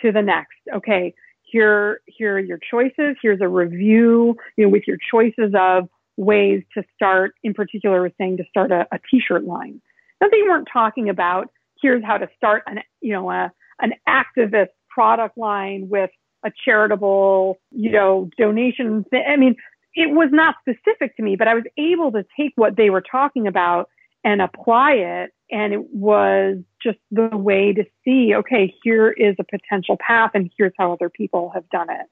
to 0.02 0.12
the 0.12 0.22
next. 0.22 0.58
Okay 0.76 1.14
here 1.50 2.02
here 2.06 2.36
are 2.36 2.40
your 2.40 2.60
choices. 2.70 3.16
Here's 3.22 3.42
a 3.42 3.48
review 3.48 4.36
you 4.58 4.66
know 4.66 4.70
with 4.70 4.84
your 4.86 4.98
choices 5.10 5.54
of 5.58 5.88
ways 6.18 6.64
to 6.74 6.84
start, 6.96 7.34
in 7.44 7.54
particular, 7.54 8.02
was 8.02 8.12
saying 8.18 8.38
to 8.38 8.44
start 8.50 8.72
a 8.72 8.88
a 8.92 9.00
t-shirt 9.10 9.46
line. 9.46 9.82
Now 10.20 10.28
they 10.30 10.42
weren't 10.42 10.68
talking 10.72 11.10
about 11.10 11.50
here's 11.82 12.04
how 12.04 12.18
to 12.18 12.28
start 12.36 12.64
an, 12.68 12.80
you 13.02 13.14
know, 13.14 13.30
a, 13.30 13.52
an 13.80 13.94
activist 14.08 14.70
product 14.90 15.38
line 15.38 15.90
with 15.90 16.10
a 16.46 16.52
charitable, 16.66 17.60
you 17.72 17.92
know, 17.92 18.30
donation. 18.38 19.06
I 19.14 19.36
mean, 19.36 19.56
it 19.94 20.12
was 20.12 20.30
not 20.32 20.56
specific 20.62 21.16
to 21.18 21.24
me, 21.24 21.36
but 21.36 21.48
I 21.48 21.56
was 21.56 21.64
able 21.78 22.12
to 22.12 22.26
take 22.40 22.54
what 22.56 22.78
they 22.78 22.90
were 22.90 23.02
talking 23.02 23.48
about 23.48 23.90
and 24.24 24.42
apply 24.42 24.94
it. 24.94 25.32
And 25.50 25.74
it 25.74 25.94
was 25.94 26.58
just 26.82 27.00
the 27.12 27.30
way 27.36 27.74
to 27.74 27.86
see, 28.04 28.34
okay, 28.36 28.74
here 28.84 29.10
is 29.10 29.36
a 29.40 29.44
potential 29.44 29.98
path 30.00 30.32
and 30.34 30.52
here's 30.58 30.74
how 30.78 30.94
other 30.94 31.10
people 31.10 31.52
have 31.54 31.68
done 31.70 31.90
it. 31.90 32.08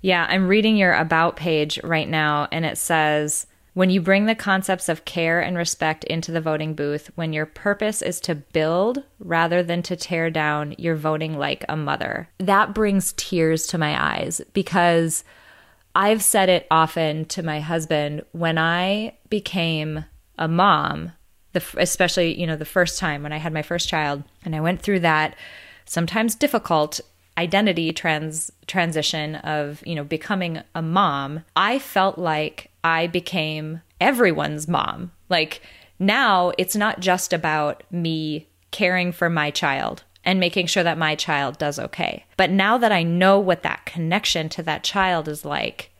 Yeah, 0.00 0.26
I'm 0.28 0.48
reading 0.48 0.76
your 0.76 0.94
About 0.94 1.36
page 1.36 1.78
right 1.84 2.08
now, 2.08 2.48
and 2.50 2.64
it 2.64 2.78
says, 2.78 3.46
when 3.72 3.90
you 3.90 4.00
bring 4.00 4.26
the 4.26 4.34
concepts 4.34 4.88
of 4.88 5.04
care 5.04 5.40
and 5.40 5.56
respect 5.56 6.04
into 6.04 6.32
the 6.32 6.40
voting 6.40 6.74
booth, 6.74 7.10
when 7.14 7.32
your 7.32 7.46
purpose 7.46 8.02
is 8.02 8.18
to 8.20 8.34
build 8.34 9.04
rather 9.20 9.62
than 9.62 9.82
to 9.82 9.96
tear 9.96 10.28
down, 10.28 10.74
you're 10.76 10.96
voting 10.96 11.38
like 11.38 11.64
a 11.68 11.76
mother. 11.76 12.28
That 12.38 12.74
brings 12.74 13.12
tears 13.12 13.68
to 13.68 13.78
my 13.78 14.16
eyes 14.16 14.40
because 14.52 15.22
I've 15.94 16.22
said 16.22 16.48
it 16.48 16.66
often 16.70 17.26
to 17.26 17.42
my 17.42 17.60
husband 17.60 18.24
when 18.32 18.58
I 18.58 19.16
became 19.28 20.04
a 20.36 20.48
mom, 20.48 21.12
the, 21.52 21.62
especially, 21.76 22.40
you 22.40 22.46
know, 22.46 22.56
the 22.56 22.64
first 22.64 22.98
time 22.98 23.22
when 23.22 23.32
I 23.32 23.38
had 23.38 23.52
my 23.52 23.62
first 23.62 23.88
child, 23.88 24.24
and 24.44 24.56
I 24.56 24.60
went 24.60 24.82
through 24.82 25.00
that 25.00 25.36
sometimes 25.84 26.34
difficult 26.34 27.00
identity 27.38 27.92
trans 27.92 28.50
transition 28.66 29.36
of 29.36 29.84
you 29.86 29.94
know 29.94 30.04
becoming 30.04 30.62
a 30.74 30.82
mom 30.82 31.42
i 31.56 31.78
felt 31.78 32.18
like 32.18 32.70
i 32.84 33.06
became 33.06 33.80
everyone's 34.00 34.66
mom. 34.66 35.12
Like 35.28 35.60
now 35.98 36.52
it's 36.58 36.74
not 36.74 37.00
just 37.00 37.32
about 37.32 37.82
me 37.90 38.48
caring 38.70 39.12
for 39.12 39.28
my 39.28 39.50
child 39.50 40.04
and 40.24 40.40
making 40.40 40.66
sure 40.66 40.82
that 40.82 40.98
my 40.98 41.14
child 41.14 41.58
does 41.58 41.78
okay. 41.78 42.24
But 42.36 42.50
now 42.50 42.78
that 42.78 42.92
i 42.92 43.02
know 43.02 43.38
what 43.38 43.62
that 43.62 43.84
connection 43.84 44.48
to 44.50 44.62
that 44.62 44.84
child 44.84 45.28
is 45.28 45.44
like 45.44 45.90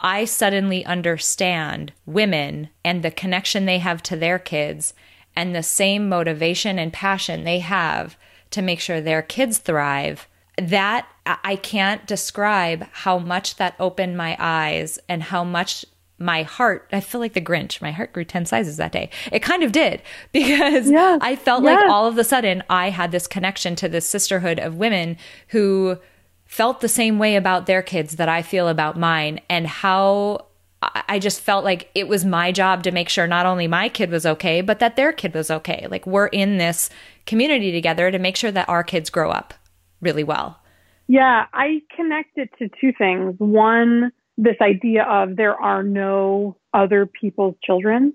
i 0.00 0.24
suddenly 0.24 0.84
understand 0.84 1.92
women 2.06 2.68
and 2.84 3.02
the 3.02 3.10
connection 3.10 3.66
they 3.66 3.78
have 3.78 4.02
to 4.02 4.14
their 4.16 4.38
kids 4.38 4.94
and 5.34 5.54
the 5.54 5.62
same 5.62 6.08
motivation 6.08 6.78
and 6.78 6.92
passion 6.92 7.42
they 7.42 7.58
have 7.58 8.16
to 8.50 8.62
make 8.62 8.80
sure 8.80 9.00
their 9.00 9.22
kids 9.22 9.58
thrive 9.58 10.28
that 10.60 11.06
I 11.26 11.56
can't 11.56 12.06
describe 12.06 12.86
how 12.92 13.18
much 13.18 13.56
that 13.56 13.74
opened 13.78 14.16
my 14.16 14.36
eyes 14.38 14.98
and 15.08 15.22
how 15.22 15.44
much 15.44 15.84
my 16.18 16.42
heart, 16.42 16.88
I 16.92 17.00
feel 17.00 17.20
like 17.20 17.34
the 17.34 17.40
Grinch, 17.40 17.80
my 17.80 17.92
heart 17.92 18.12
grew 18.12 18.24
10 18.24 18.44
sizes 18.46 18.76
that 18.78 18.90
day. 18.90 19.10
It 19.30 19.40
kind 19.40 19.62
of 19.62 19.70
did 19.70 20.02
because 20.32 20.90
I 21.20 21.36
felt 21.36 21.62
like 21.62 21.88
all 21.88 22.06
of 22.06 22.18
a 22.18 22.24
sudden 22.24 22.62
I 22.68 22.90
had 22.90 23.12
this 23.12 23.26
connection 23.26 23.76
to 23.76 23.88
this 23.88 24.08
sisterhood 24.08 24.58
of 24.58 24.76
women 24.76 25.16
who 25.48 25.98
felt 26.44 26.80
the 26.80 26.88
same 26.88 27.18
way 27.18 27.36
about 27.36 27.66
their 27.66 27.82
kids 27.82 28.16
that 28.16 28.28
I 28.28 28.42
feel 28.42 28.68
about 28.68 28.98
mine 28.98 29.40
and 29.48 29.66
how 29.66 30.46
I 30.80 31.18
just 31.18 31.40
felt 31.40 31.64
like 31.64 31.90
it 31.94 32.08
was 32.08 32.24
my 32.24 32.52
job 32.52 32.84
to 32.84 32.92
make 32.92 33.08
sure 33.08 33.26
not 33.26 33.46
only 33.46 33.66
my 33.66 33.88
kid 33.88 34.10
was 34.10 34.24
okay, 34.24 34.60
but 34.60 34.78
that 34.78 34.96
their 34.96 35.12
kid 35.12 35.34
was 35.34 35.50
okay. 35.50 35.86
Like 35.90 36.06
we're 36.06 36.28
in 36.28 36.58
this 36.58 36.88
community 37.26 37.72
together 37.72 38.10
to 38.10 38.18
make 38.18 38.36
sure 38.36 38.52
that 38.52 38.68
our 38.68 38.82
kids 38.82 39.10
grow 39.10 39.30
up 39.30 39.54
really 40.00 40.24
well. 40.24 40.60
Yeah, 41.06 41.46
I 41.52 41.82
connect 41.96 42.36
it 42.36 42.50
to 42.58 42.68
two 42.80 42.92
things. 42.96 43.34
One, 43.38 44.12
this 44.36 44.56
idea 44.60 45.04
of 45.04 45.36
there 45.36 45.54
are 45.54 45.82
no 45.82 46.56
other 46.74 47.06
people's 47.06 47.56
children, 47.64 48.12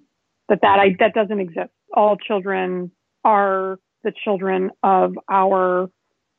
that 0.50 0.60
that, 0.62 0.80
I, 0.80 0.96
that 1.00 1.14
doesn't 1.14 1.40
exist. 1.40 1.72
All 1.94 2.18
children 2.18 2.92
are 3.24 3.80
the 4.04 4.14
children 4.24 4.72
of 4.84 5.18
our 5.30 5.90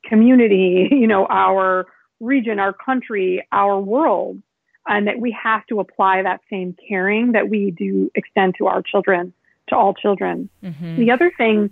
community, 0.04 0.88
you 0.92 1.06
know, 1.06 1.26
our 1.28 1.86
region, 2.20 2.58
our 2.58 2.72
country, 2.72 3.46
our 3.52 3.80
world, 3.80 4.40
and 4.86 5.06
that 5.06 5.18
we 5.18 5.36
have 5.42 5.66
to 5.66 5.80
apply 5.80 6.22
that 6.22 6.40
same 6.50 6.76
caring 6.88 7.32
that 7.32 7.48
we 7.48 7.70
do 7.70 8.10
extend 8.14 8.54
to 8.58 8.66
our 8.66 8.82
children, 8.82 9.32
to 9.68 9.76
all 9.76 9.94
children. 9.94 10.48
Mm-hmm. 10.62 10.96
The 10.96 11.10
other 11.10 11.32
thing 11.36 11.70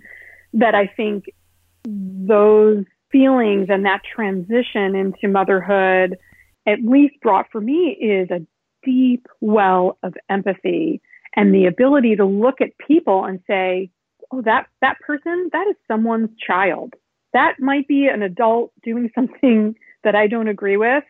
that 0.53 0.75
I 0.75 0.87
think 0.87 1.25
those 1.85 2.85
feelings 3.13 3.67
and 3.69 3.85
that 3.85 4.01
transition 4.03 4.95
into 4.95 5.29
motherhood 5.29 6.17
at 6.67 6.79
least 6.83 7.15
brought 7.21 7.45
for 7.51 7.61
me 7.61 7.89
is 7.89 8.29
a 8.31 8.45
deep 8.83 9.27
well 9.39 9.97
of 10.03 10.13
empathy 10.29 11.01
and 11.35 11.53
the 11.53 11.65
ability 11.65 12.15
to 12.15 12.25
look 12.25 12.59
at 12.59 12.77
people 12.85 13.23
and 13.23 13.39
say, 13.47 13.89
oh, 14.31 14.41
that, 14.41 14.67
that 14.81 14.99
person, 14.99 15.49
that 15.53 15.67
is 15.69 15.75
someone's 15.87 16.29
child. 16.45 16.93
That 17.33 17.55
might 17.59 17.87
be 17.87 18.07
an 18.07 18.21
adult 18.21 18.71
doing 18.83 19.09
something 19.15 19.75
that 20.03 20.15
I 20.15 20.27
don't 20.27 20.47
agree 20.47 20.77
with, 20.77 21.03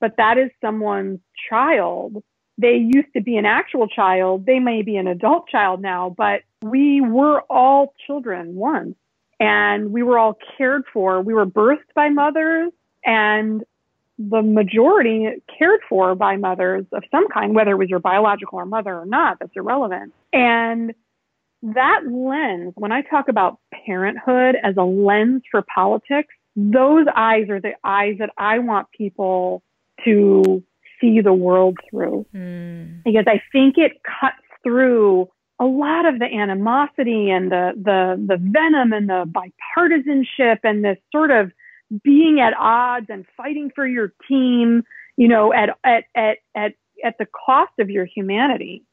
but 0.00 0.16
that 0.18 0.38
is 0.38 0.50
someone's 0.60 1.20
child. 1.50 2.22
They 2.56 2.76
used 2.76 3.12
to 3.14 3.22
be 3.22 3.36
an 3.36 3.46
actual 3.46 3.88
child. 3.88 4.46
They 4.46 4.58
may 4.58 4.82
be 4.82 4.96
an 4.96 5.06
adult 5.06 5.48
child 5.48 5.80
now, 5.80 6.14
but 6.16 6.42
we 6.62 7.00
were 7.00 7.42
all 7.48 7.94
children 8.06 8.54
once 8.54 8.96
and 9.40 9.92
we 9.92 10.02
were 10.02 10.18
all 10.18 10.36
cared 10.56 10.82
for. 10.92 11.20
We 11.20 11.34
were 11.34 11.46
birthed 11.46 11.94
by 11.94 12.08
mothers 12.08 12.72
and 13.04 13.62
the 14.18 14.42
majority 14.42 15.28
cared 15.58 15.80
for 15.88 16.14
by 16.14 16.36
mothers 16.36 16.84
of 16.92 17.04
some 17.10 17.28
kind, 17.28 17.54
whether 17.54 17.70
it 17.72 17.76
was 17.76 17.88
your 17.88 18.00
biological 18.00 18.58
or 18.58 18.66
mother 18.66 18.98
or 18.98 19.06
not, 19.06 19.38
that's 19.38 19.52
irrelevant. 19.54 20.12
And 20.32 20.92
that 21.62 22.00
lens, 22.10 22.72
when 22.76 22.90
I 22.90 23.02
talk 23.02 23.28
about 23.28 23.58
parenthood 23.86 24.56
as 24.62 24.76
a 24.76 24.82
lens 24.82 25.42
for 25.50 25.62
politics, 25.62 26.34
those 26.56 27.06
eyes 27.14 27.48
are 27.48 27.60
the 27.60 27.74
eyes 27.84 28.16
that 28.18 28.30
I 28.36 28.58
want 28.58 28.88
people 28.90 29.62
to 30.04 30.64
see 31.00 31.20
the 31.20 31.32
world 31.32 31.78
through. 31.88 32.26
Mm. 32.34 33.04
Because 33.04 33.24
I 33.28 33.40
think 33.52 33.78
it 33.78 34.00
cuts 34.02 34.42
through 34.64 35.28
a 35.60 35.64
lot 35.64 36.06
of 36.06 36.18
the 36.18 36.26
animosity 36.26 37.30
and 37.30 37.50
the, 37.50 37.72
the, 37.76 38.24
the 38.26 38.36
venom 38.36 38.92
and 38.92 39.08
the 39.08 39.24
bipartisanship 39.26 40.58
and 40.62 40.84
this 40.84 40.98
sort 41.10 41.30
of 41.30 41.50
being 42.02 42.40
at 42.40 42.54
odds 42.58 43.06
and 43.08 43.24
fighting 43.36 43.70
for 43.74 43.86
your 43.86 44.12
team, 44.28 44.82
you 45.16 45.26
know, 45.26 45.52
at, 45.52 45.70
at, 45.84 46.04
at, 46.14 46.38
at, 46.54 46.72
at 47.04 47.18
the 47.18 47.26
cost 47.26 47.72
of 47.78 47.90
your 47.90 48.04
humanity. 48.04 48.84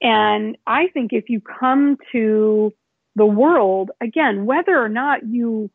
And 0.00 0.56
I 0.66 0.88
think 0.88 1.12
if 1.12 1.28
you 1.28 1.40
come 1.40 1.98
to 2.12 2.72
the 3.14 3.26
world, 3.26 3.90
again, 4.00 4.44
whether 4.44 4.76
or 4.78 4.88
not 4.88 5.26
you 5.26 5.70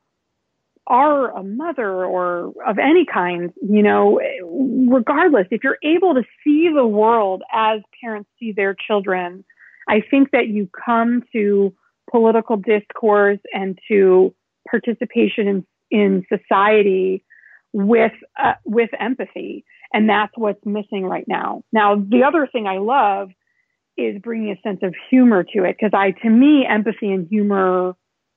are 0.88 1.32
a 1.32 1.44
mother 1.44 2.04
or 2.04 2.54
of 2.68 2.78
any 2.78 3.06
kind, 3.06 3.54
you 3.62 3.82
know, 3.82 4.20
regardless, 4.90 5.48
if 5.52 5.64
you're 5.64 5.78
able 5.84 6.16
to 6.16 6.24
see 6.44 6.70
the 6.74 6.86
world 6.86 7.44
as 7.54 7.82
parents 8.02 8.30
see 8.40 8.52
their 8.52 8.76
children, 8.76 9.44
I 9.90 10.02
think 10.02 10.32
that 10.32 10.48
you 10.48 10.70
come 10.86 11.24
to 11.34 11.74
political 12.10 12.58
discourse 12.58 13.40
and 13.54 13.78
to 13.88 14.34
participation 14.70 15.48
in, 15.48 15.66
in 15.90 16.26
society 16.30 17.24
with 17.74 18.12
uh, 18.42 18.54
with 18.66 18.90
empathy, 19.00 19.64
and 19.94 20.10
that's 20.10 20.34
what's 20.36 20.64
missing 20.66 21.06
right 21.06 21.26
now. 21.28 21.64
Now, 21.72 21.96
the 21.96 22.24
other 22.24 22.48
thing 22.52 22.68
I 22.68 22.80
love 22.80 23.30
is 23.98 24.22
bringing 24.22 24.52
a 24.52 24.62
sense 24.62 24.80
of 24.84 24.94
humor 25.10 25.44
to 25.44 25.64
it 25.64 25.78
because 25.80 25.94
I, 25.94 26.12
to 26.24 26.30
me, 26.30 26.66
empathy 26.70 27.12
and 27.12 27.28
humor, 27.28 27.96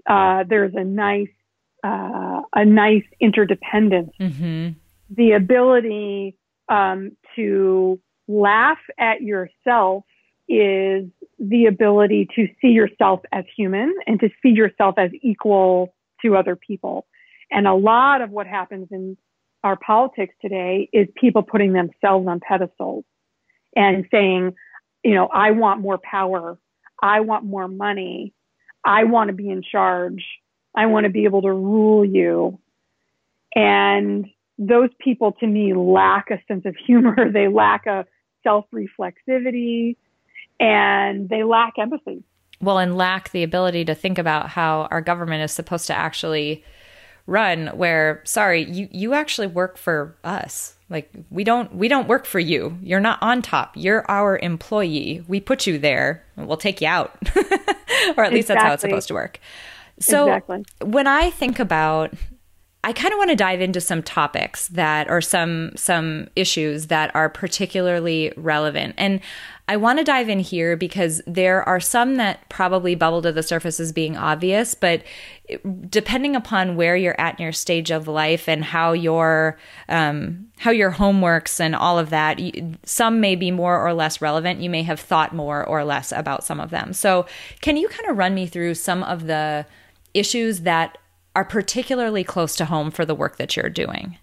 uh, 0.09 0.45
there's 0.49 0.75
a 0.75 0.85
nice 0.85 1.29
uh, 1.85 2.43
a 2.55 2.65
nice 2.65 3.05
interdependence. 3.21 4.13
Mm-hmm. 4.21 4.71
The 5.11 5.33
ability 5.33 6.37
um, 6.69 7.17
to 7.37 8.01
laugh 8.27 8.79
at 8.99 9.21
yourself 9.21 10.05
is 10.49 11.09
the 11.39 11.67
ability 11.67 12.29
to 12.37 12.49
see 12.61 12.69
yourself 12.69 13.21
as 13.33 13.45
human 13.57 13.95
and 14.07 14.21
to 14.21 14.29
see 14.43 14.51
yourself 14.51 14.97
as 14.99 15.11
equal 15.23 15.95
to 16.23 16.37
other 16.37 16.57
people. 16.57 17.07
And 17.51 17.67
a 17.67 17.75
lot 17.75 18.21
of 18.21 18.31
what 18.31 18.47
happens 18.47 18.89
in 18.91 19.17
our 19.63 19.77
politics 19.77 20.35
today 20.43 20.89
is 20.93 21.09
people 21.17 21.43
putting 21.43 21.73
themselves 21.73 22.27
on 22.29 22.41
pedestals 22.41 23.05
and 23.75 24.07
saying, 24.11 24.55
you 25.03 25.15
know, 25.15 25.27
I 25.27 25.53
want 25.53 25.81
more 25.81 25.99
power. 25.99 26.59
I 27.03 27.21
want 27.21 27.45
more 27.45 27.69
money. 27.69 28.33
I 28.85 29.05
want 29.05 29.29
to 29.29 29.35
be 29.35 29.49
in 29.49 29.63
charge. 29.63 30.25
I 30.75 30.87
want 30.87 31.05
to 31.05 31.11
be 31.11 31.25
able 31.25 31.43
to 31.43 31.53
rule 31.53 32.05
you. 32.05 32.59
And 33.55 34.27
those 34.59 34.91
people 34.99 35.33
to 35.41 35.47
me 35.47 35.75
lack 35.75 36.31
a 36.31 36.41
sense 36.47 36.65
of 36.67 36.77
humor. 36.77 37.17
They 37.33 37.49
lack 37.49 37.87
a 37.87 38.07
self 38.43 38.67
reflexivity 38.73 39.97
and 40.61 41.29
they 41.29 41.43
lack 41.43 41.75
empathy. 41.79 42.23
Well, 42.61 42.79
and 42.79 42.97
lack 42.97 43.31
the 43.31 43.43
ability 43.43 43.85
to 43.87 43.95
think 43.95 44.19
about 44.19 44.49
how 44.49 44.89
our 44.91 45.01
government 45.01 45.43
is 45.43 45.53
supposed 45.53 45.87
to 45.89 45.95
actually 45.95 46.65
run 47.27 47.69
where 47.69 48.21
sorry 48.25 48.71
you 48.71 48.87
you 48.91 49.15
actually 49.15 49.47
work 49.47 49.79
for 49.79 50.17
us. 50.25 50.77
Like 50.91 51.11
we 51.31 51.43
don't 51.43 51.75
we 51.75 51.89
don't 51.89 52.09
work 52.09 52.27
for 52.27 52.39
you. 52.39 52.79
You're 52.83 53.01
not 53.01 53.19
on 53.23 53.43
top. 53.43 53.73
You're 53.77 54.09
our 54.11 54.39
employee. 54.39 55.25
We 55.27 55.41
put 55.41 55.67
you 55.67 55.79
there. 55.79 56.25
We'll 56.37 56.57
take 56.57 56.81
you 56.81 56.89
out. 56.89 57.17
Or 58.17 58.25
at 58.25 58.33
least 58.33 58.51
exactly. 58.51 58.55
that's 58.55 58.65
how 58.65 58.73
it's 58.75 58.83
supposed 58.83 59.09
to 59.09 59.15
work. 59.15 59.39
So 60.01 60.27
exactly. 60.27 60.65
when 60.83 61.07
i 61.07 61.31
think 61.31 61.59
about 61.59 62.13
I 62.85 62.93
kind 62.93 63.15
of 63.15 63.19
want 63.19 63.31
to 63.31 63.37
dive 63.37 63.63
into 63.63 63.81
some 63.81 64.03
topics 64.03 64.69
that 64.69 65.09
or 65.09 65.23
some 65.23 65.73
some 65.75 66.29
issues 66.37 66.89
that 66.89 67.11
are 67.17 67.31
particularly 67.31 68.31
relevant. 68.37 68.95
And 68.99 69.21
I 69.67 69.79
want 69.79 69.99
to 69.99 70.05
dive 70.05 70.29
in 70.29 70.39
here 70.39 70.77
because 70.77 71.23
there 71.27 71.67
are 71.67 71.81
some 71.81 72.17
that 72.17 72.47
probably 72.51 72.95
bubble 72.95 73.23
to 73.23 73.33
the 73.33 73.43
surface 73.43 73.81
as 73.81 73.91
being 73.91 74.19
obvious, 74.19 74.75
but 74.75 75.03
depending 75.89 76.37
upon 76.37 76.77
where 76.77 76.95
you're 76.95 77.19
at 77.19 77.39
in 77.39 77.45
your 77.45 77.53
stage 77.53 77.91
of 77.91 78.07
life 78.07 78.51
and 78.51 78.63
how 78.63 78.93
your 78.93 79.59
um, 79.89 80.47
how 80.59 80.71
your 80.71 80.91
home 80.91 81.23
works 81.23 81.61
and 81.61 81.75
all 81.75 81.99
of 81.99 82.11
that, 82.11 82.39
some 82.85 83.19
may 83.19 83.35
be 83.35 83.51
more 83.51 83.83
or 83.83 83.95
less 83.95 84.21
relevant. 84.21 84.61
You 84.61 84.69
may 84.69 84.83
have 84.83 85.01
thought 85.01 85.35
more 85.35 85.65
or 85.65 85.85
less 85.85 86.13
about 86.13 86.45
some 86.45 86.61
of 86.61 86.69
them. 86.69 86.93
So, 86.93 87.25
can 87.63 87.79
you 87.79 87.89
kind 87.89 88.11
of 88.11 88.19
run 88.19 88.35
me 88.35 88.47
through 88.47 88.75
some 88.75 89.03
of 89.03 89.27
the 89.27 89.65
issues 90.13 90.61
that 90.61 90.99
are 91.35 91.45
particularly 91.45 92.25
close 92.25 92.57
to 92.57 92.65
home 92.65 92.91
for 92.91 93.05
the 93.05 93.15
work 93.15 93.37
that 93.37 93.57
you're 93.57 93.71
doing? 93.71 94.19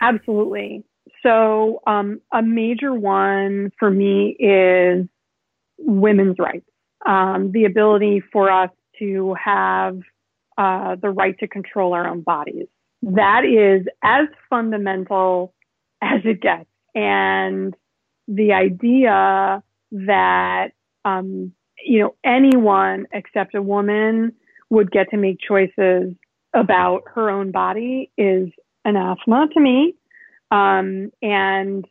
Absolutely. 0.00 0.84
So, 1.22 1.80
um, 1.86 2.20
a 2.32 2.42
major 2.42 2.92
one 2.92 3.70
for 3.78 3.90
me 3.90 4.36
is 4.38 5.06
women's 5.78 6.36
rights, 6.38 6.68
um, 7.06 7.52
the 7.52 7.64
ability 7.64 8.22
for 8.32 8.50
us 8.50 8.70
to 8.98 9.34
have 9.42 10.00
uh, 10.58 10.96
the 11.00 11.10
right 11.10 11.38
to 11.38 11.48
control 11.48 11.94
our 11.94 12.06
own 12.06 12.22
bodies. 12.22 12.66
That 13.02 13.44
is 13.44 13.86
as 14.02 14.28
fundamental 14.50 15.54
as 16.00 16.20
it 16.24 16.40
gets. 16.40 16.68
And 16.94 17.74
the 18.28 18.52
idea 18.52 19.62
that, 19.92 20.68
um, 21.04 21.52
you 21.84 22.00
know, 22.00 22.14
anyone 22.24 23.06
except 23.12 23.54
a 23.54 23.62
woman 23.62 24.32
would 24.72 24.90
get 24.90 25.10
to 25.10 25.18
make 25.18 25.36
choices 25.38 26.14
about 26.54 27.02
her 27.14 27.28
own 27.28 27.50
body 27.50 28.10
is 28.16 28.48
anathema 28.86 29.46
to 29.52 29.60
me. 29.60 29.94
Um, 30.50 31.10
and 31.20 31.84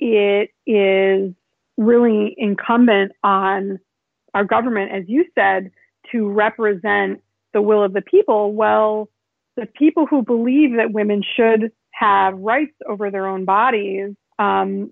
it 0.00 0.50
is 0.66 1.32
really 1.76 2.34
incumbent 2.36 3.12
on 3.22 3.78
our 4.34 4.44
government, 4.44 4.90
as 4.90 5.04
you 5.06 5.26
said, 5.36 5.70
to 6.10 6.28
represent 6.28 7.22
the 7.52 7.62
will 7.62 7.84
of 7.84 7.92
the 7.92 8.02
people. 8.02 8.52
Well, 8.52 9.08
the 9.56 9.66
people 9.66 10.06
who 10.06 10.22
believe 10.22 10.74
that 10.76 10.90
women 10.92 11.22
should 11.36 11.70
have 11.92 12.36
rights 12.36 12.74
over 12.88 13.12
their 13.12 13.28
own 13.28 13.44
bodies, 13.44 14.10
um, 14.40 14.90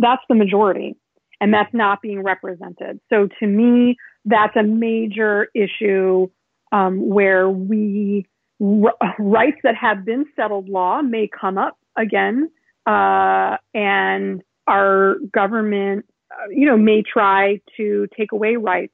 that's 0.00 0.22
the 0.28 0.36
majority. 0.36 0.94
And 1.40 1.52
that's 1.52 1.74
not 1.74 2.00
being 2.02 2.22
represented. 2.22 3.00
So 3.10 3.28
to 3.40 3.46
me, 3.48 3.96
that's 4.26 4.56
a 4.56 4.62
major 4.62 5.48
issue 5.54 6.28
um, 6.72 7.08
where 7.08 7.48
we 7.48 8.26
rights 8.58 9.58
that 9.62 9.74
have 9.76 10.04
been 10.04 10.26
settled 10.34 10.68
law 10.68 11.00
may 11.02 11.28
come 11.28 11.58
up 11.58 11.78
again, 11.96 12.50
uh, 12.86 13.56
and 13.74 14.42
our 14.66 15.16
government, 15.32 16.06
uh, 16.30 16.48
you 16.50 16.66
know, 16.66 16.76
may 16.76 17.02
try 17.02 17.60
to 17.76 18.06
take 18.16 18.32
away 18.32 18.56
rights 18.56 18.92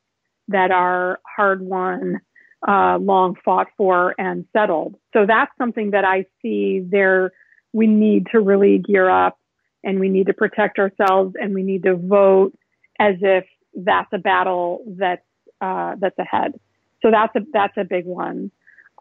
that 0.49 0.71
are 0.71 1.21
hard 1.37 1.63
won, 1.63 2.21
uh, 2.67 2.99
long 2.99 3.37
fought 3.45 3.69
for, 3.77 4.15
and 4.19 4.45
settled. 4.53 4.97
So 5.13 5.25
that's 5.27 5.53
something 5.57 5.93
that 5.93 6.05
I 6.05 6.27
see 6.43 6.81
there. 6.85 7.33
We 7.73 7.87
need 7.87 8.27
to 8.33 8.41
really 8.41 8.79
gear 8.79 9.09
up, 9.09 9.39
and 9.83 9.99
we 10.01 10.09
need 10.09 10.27
to 10.27 10.35
protect 10.35 10.79
ourselves, 10.79 11.35
and 11.41 11.55
we 11.55 11.63
need 11.63 11.85
to 11.85 11.95
vote 11.97 12.53
as 12.99 13.15
if 13.21 13.45
that's 13.75 14.09
a 14.13 14.19
battle 14.19 14.85
that's 14.99 15.23
uh, 15.61 15.95
that's 15.99 16.19
ahead. 16.19 16.59
So 17.03 17.11
that's 17.11 17.35
a 17.37 17.41
that's 17.53 17.77
a 17.77 17.85
big 17.85 18.07
one. 18.07 18.51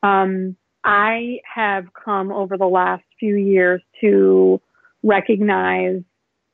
Um, 0.04 0.56
I 0.84 1.40
have 1.54 1.86
come 1.94 2.32
over 2.32 2.58
the 2.58 2.66
last 2.66 3.04
few 3.20 3.36
years 3.36 3.82
to 4.02 4.60
recognize 5.04 6.02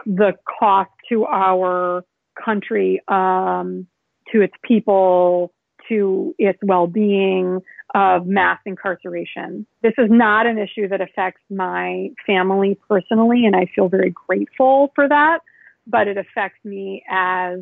the 0.06 0.34
cost 0.60 0.92
to 1.10 1.26
our 1.26 2.04
country, 2.44 3.02
um, 3.08 3.88
to 4.32 4.42
its 4.42 4.54
people, 4.64 5.54
to 5.90 6.36
its 6.38 6.60
well-being 6.62 7.62
of 7.96 8.26
mass 8.28 8.60
incarceration. 8.66 9.66
This 9.82 9.94
is 9.98 10.08
not 10.10 10.46
an 10.46 10.58
issue 10.58 10.90
that 10.90 11.00
affects 11.00 11.42
my 11.50 12.10
family 12.26 12.78
personally, 12.90 13.46
and 13.46 13.56
I 13.56 13.68
feel 13.74 13.88
very 13.88 14.14
grateful 14.28 14.92
for 14.94 15.08
that. 15.08 15.40
But 15.86 16.10
it 16.10 16.18
affects 16.18 16.60
me 16.66 17.04
as 17.10 17.60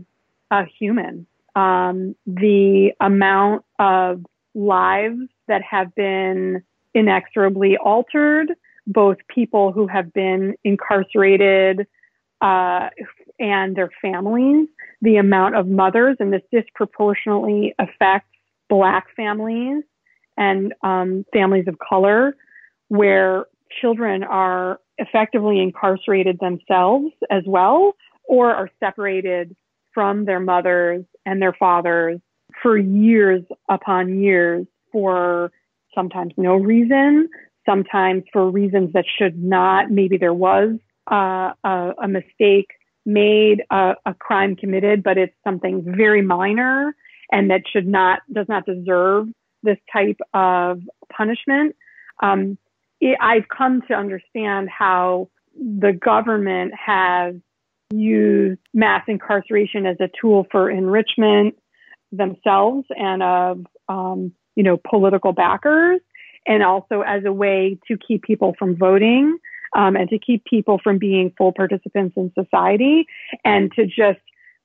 a 0.51 0.63
human. 0.79 1.27
Um, 1.55 2.15
the 2.25 2.91
amount 2.99 3.63
of 3.79 4.25
lives 4.53 5.19
that 5.47 5.61
have 5.63 5.93
been 5.95 6.63
inexorably 6.93 7.77
altered, 7.77 8.53
both 8.87 9.17
people 9.27 9.71
who 9.71 9.87
have 9.87 10.13
been 10.13 10.55
incarcerated 10.63 11.87
uh, 12.41 12.89
and 13.39 13.75
their 13.75 13.89
families, 14.01 14.67
the 15.01 15.17
amount 15.17 15.55
of 15.55 15.67
mothers, 15.67 16.17
and 16.19 16.31
this 16.31 16.41
disproportionately 16.51 17.73
affects 17.79 18.29
Black 18.69 19.07
families 19.15 19.83
and 20.37 20.73
um, 20.81 21.25
families 21.33 21.65
of 21.67 21.77
color, 21.79 22.35
where 22.87 23.45
children 23.81 24.23
are 24.23 24.79
effectively 24.97 25.59
incarcerated 25.59 26.39
themselves 26.39 27.11
as 27.29 27.43
well, 27.45 27.95
or 28.23 28.53
are 28.53 28.69
separated 28.79 29.55
from 29.95 30.25
their 30.25 30.39
mothers 30.39 31.03
and 31.25 31.41
their 31.41 31.53
fathers 31.53 32.19
for 32.61 32.77
years 32.77 33.41
upon 33.69 34.21
years 34.21 34.67
for 34.91 35.51
sometimes 35.95 36.33
no 36.37 36.55
reason, 36.55 37.27
sometimes 37.65 38.23
for 38.31 38.51
reasons 38.51 38.93
that 38.93 39.05
should 39.17 39.41
not. 39.41 39.89
Maybe 39.89 40.17
there 40.17 40.33
was 40.33 40.77
uh, 41.11 41.53
a, 41.63 41.93
a, 42.03 42.07
mistake 42.07 42.67
made, 43.05 43.63
a, 43.71 43.95
crime 44.19 44.55
committed, 44.55 45.01
but 45.01 45.17
it's 45.17 45.33
something 45.43 45.83
very 45.85 46.21
minor 46.21 46.93
and 47.31 47.49
that 47.49 47.61
should 47.71 47.87
not, 47.87 48.19
does 48.31 48.47
not 48.47 48.65
deserve 48.65 49.27
this 49.63 49.77
type 49.91 50.17
of 50.33 50.81
punishment. 51.15 51.75
Um, 52.21 52.57
it, 53.01 53.17
I've 53.21 53.47
come 53.47 53.81
to 53.87 53.93
understand 53.93 54.69
how 54.69 55.29
the 55.55 55.93
government 55.93 56.73
has 56.73 57.35
used 57.93 58.59
mass 58.73 59.03
incarceration 59.07 59.85
as 59.85 59.97
a 59.99 60.09
tool 60.19 60.47
for 60.51 60.69
enrichment 60.69 61.55
themselves 62.11 62.85
and 62.89 63.21
of 63.21 63.65
um, 63.89 64.31
you 64.55 64.63
know 64.63 64.77
political 64.89 65.33
backers, 65.33 65.99
and 66.47 66.63
also 66.63 67.01
as 67.01 67.23
a 67.25 67.33
way 67.33 67.77
to 67.87 67.97
keep 67.97 68.23
people 68.23 68.55
from 68.57 68.75
voting 68.75 69.37
um, 69.75 69.95
and 69.95 70.09
to 70.09 70.17
keep 70.17 70.43
people 70.45 70.79
from 70.83 70.97
being 70.97 71.33
full 71.37 71.51
participants 71.51 72.15
in 72.17 72.31
society, 72.33 73.05
and 73.43 73.71
to 73.73 73.85
just 73.85 74.19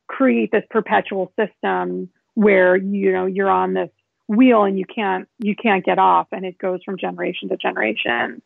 create 0.06 0.50
this 0.50 0.64
perpetual 0.70 1.32
system 1.38 2.08
where 2.34 2.76
you 2.76 3.12
know 3.12 3.26
you're 3.26 3.50
on 3.50 3.74
this 3.74 3.90
wheel 4.28 4.64
and 4.64 4.78
you 4.78 4.84
can't 4.86 5.28
you 5.38 5.54
can't 5.54 5.84
get 5.84 5.98
off, 5.98 6.28
and 6.32 6.44
it 6.44 6.58
goes 6.58 6.80
from 6.84 6.96
generation 6.96 7.48
to 7.48 7.56
generation. 7.56 8.40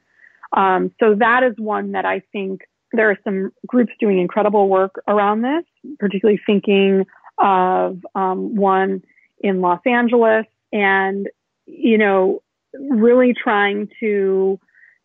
Um, 0.56 0.92
so 1.00 1.16
that 1.16 1.42
is 1.42 1.54
one 1.58 1.92
that 1.92 2.04
I 2.04 2.22
think 2.32 2.62
there 2.96 3.10
are 3.10 3.18
some 3.24 3.52
groups 3.66 3.92
doing 4.00 4.18
incredible 4.18 4.68
work 4.68 4.94
around 5.08 5.42
this, 5.42 5.64
particularly 5.98 6.40
thinking 6.46 7.04
of 7.38 7.98
um, 8.14 8.54
one 8.54 9.02
in 9.40 9.60
Los 9.60 9.80
Angeles 9.86 10.46
and, 10.72 11.28
you 11.66 11.98
know, 11.98 12.42
really 12.72 13.34
trying 13.34 13.88
to 14.00 14.58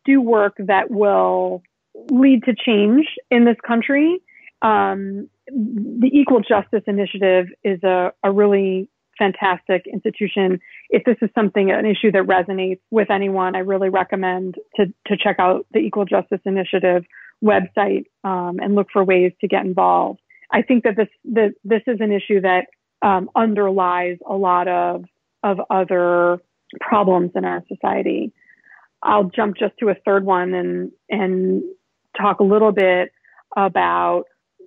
do 0.06 0.22
work 0.22 0.56
that 0.60 0.90
will 0.90 1.62
lead 2.10 2.44
to 2.46 2.54
change 2.56 3.06
in 3.30 3.46
this 3.46 3.58
country. 3.68 4.20
Um, 4.62 5.30
the 5.48 6.10
Equal 6.14 6.42
Justice 6.42 6.84
Initiative 6.88 7.48
is 7.64 7.84
a, 7.84 8.12
a 8.24 8.32
really 8.32 8.90
fantastic 9.18 9.86
institution. 9.92 10.60
If 10.90 11.04
this 11.04 11.18
is 11.22 11.30
something, 11.36 11.72
an 11.72 11.86
issue 11.86 12.12
that 12.12 12.24
resonates 12.24 12.80
with 12.90 13.12
anyone, 13.12 13.56
I 13.56 13.60
really 13.60 13.90
recommend 13.90 14.56
to, 14.78 14.86
to 15.08 15.18
check 15.18 15.38
out 15.40 15.66
the 15.72 15.80
Equal 15.80 16.06
Justice 16.06 16.40
Initiative 16.46 17.04
website 17.44 18.06
um, 18.24 18.60
and 18.60 18.76
look 18.76 18.88
for 18.92 19.04
ways 19.04 19.32
to 19.42 19.48
get 19.48 19.66
involved. 19.66 20.20
I 20.52 20.62
think 20.62 20.84
that 20.84 20.96
this 20.96 21.52
this 21.64 21.82
is 21.88 21.98
an 22.00 22.12
issue 22.12 22.42
that 22.42 22.66
um, 23.02 23.30
underlies 23.36 24.18
a 24.28 24.36
lot 24.36 24.68
of 24.68 25.06
of 25.44 25.60
other 25.70 26.40
problems 26.80 27.32
in 27.36 27.46
our 27.46 27.64
society. 27.68 28.34
I'll 29.02 29.26
jump 29.36 29.58
just 29.58 29.74
to 29.80 29.90
a 29.90 29.96
third 30.06 30.26
one 30.26 30.54
and 30.54 30.92
and 31.10 31.64
talk 32.20 32.40
a 32.40 32.44
little 32.44 32.72
bit 32.72 33.12
about 33.56 34.24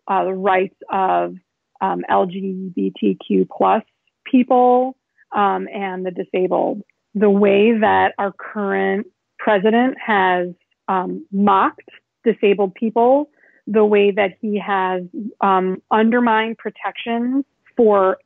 uh, 0.09 0.25
the 0.25 0.35
rights 0.35 0.77
of 0.91 1.35
um, 1.81 2.03
LGBTQ 2.11 3.49
plus 3.57 3.83
people 4.25 4.97
um, 5.33 5.69
and 5.73 6.07
the 6.07 6.11
disabled. 6.11 6.83
The 7.15 7.31
way 7.31 7.73
that 7.79 8.13
our 8.19 8.33
current 8.33 9.07
president 9.39 9.97
has 10.05 10.49
um, 10.89 11.27
mocked 11.31 11.91
disabled 12.25 12.75
people, 12.75 13.31
the 13.67 13.85
way 13.85 14.11
that 14.11 14.33
he 14.41 14.59
has 14.59 15.03
um, 15.41 15.83
undermined 15.91 16.59
protections 16.59 17.45
for 17.77 18.19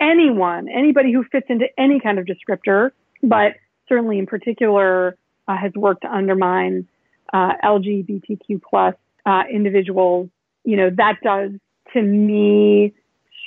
anyone, 0.00 0.68
anybody 0.68 1.12
who 1.12 1.24
fits 1.24 1.46
into 1.48 1.66
any 1.76 2.00
kind 2.00 2.18
of 2.18 2.26
descriptor, 2.26 2.90
but 3.22 3.54
certainly 3.88 4.18
in 4.18 4.26
particular 4.26 5.16
uh, 5.48 5.56
has 5.56 5.72
worked 5.74 6.02
to 6.02 6.12
undermine 6.12 6.86
uh, 7.32 7.52
LGBTQ 7.64 8.60
plus 8.68 8.94
uh, 9.24 9.42
individuals. 9.52 10.28
You 10.64 10.76
know 10.76 10.90
that 10.96 11.16
does 11.22 11.52
to 11.92 12.02
me 12.02 12.94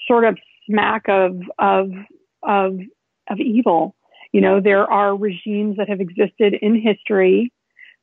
sort 0.08 0.26
of 0.26 0.38
smack 0.66 1.08
of 1.08 1.42
of 1.58 1.92
of 2.44 2.80
of 3.30 3.40
evil. 3.40 3.96
You 4.32 4.42
know 4.42 4.60
there 4.62 4.90
are 4.90 5.16
regimes 5.16 5.78
that 5.78 5.90
have 5.90 6.02
existed 6.02 6.56
in 6.62 6.80
history 6.80 7.52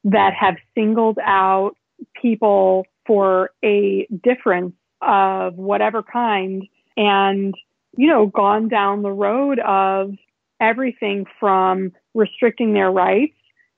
that 0.05 0.33
have 0.39 0.57
singled 0.75 1.19
out 1.23 1.77
people 2.21 2.87
for 3.07 3.51
a 3.65 4.07
difference 4.23 4.75
of 5.03 5.55
whatever 5.55 6.03
kind 6.03 6.65
and, 6.97 7.55
you 7.97 8.09
know, 8.09 8.27
gone 8.27 8.69
down 8.69 9.03
the 9.03 9.13
road 9.13 9.59
of 9.61 10.15
everything 10.61 11.27
from 11.39 11.93
restricting 12.15 12.73
their 12.73 12.91
rights 12.91 13.35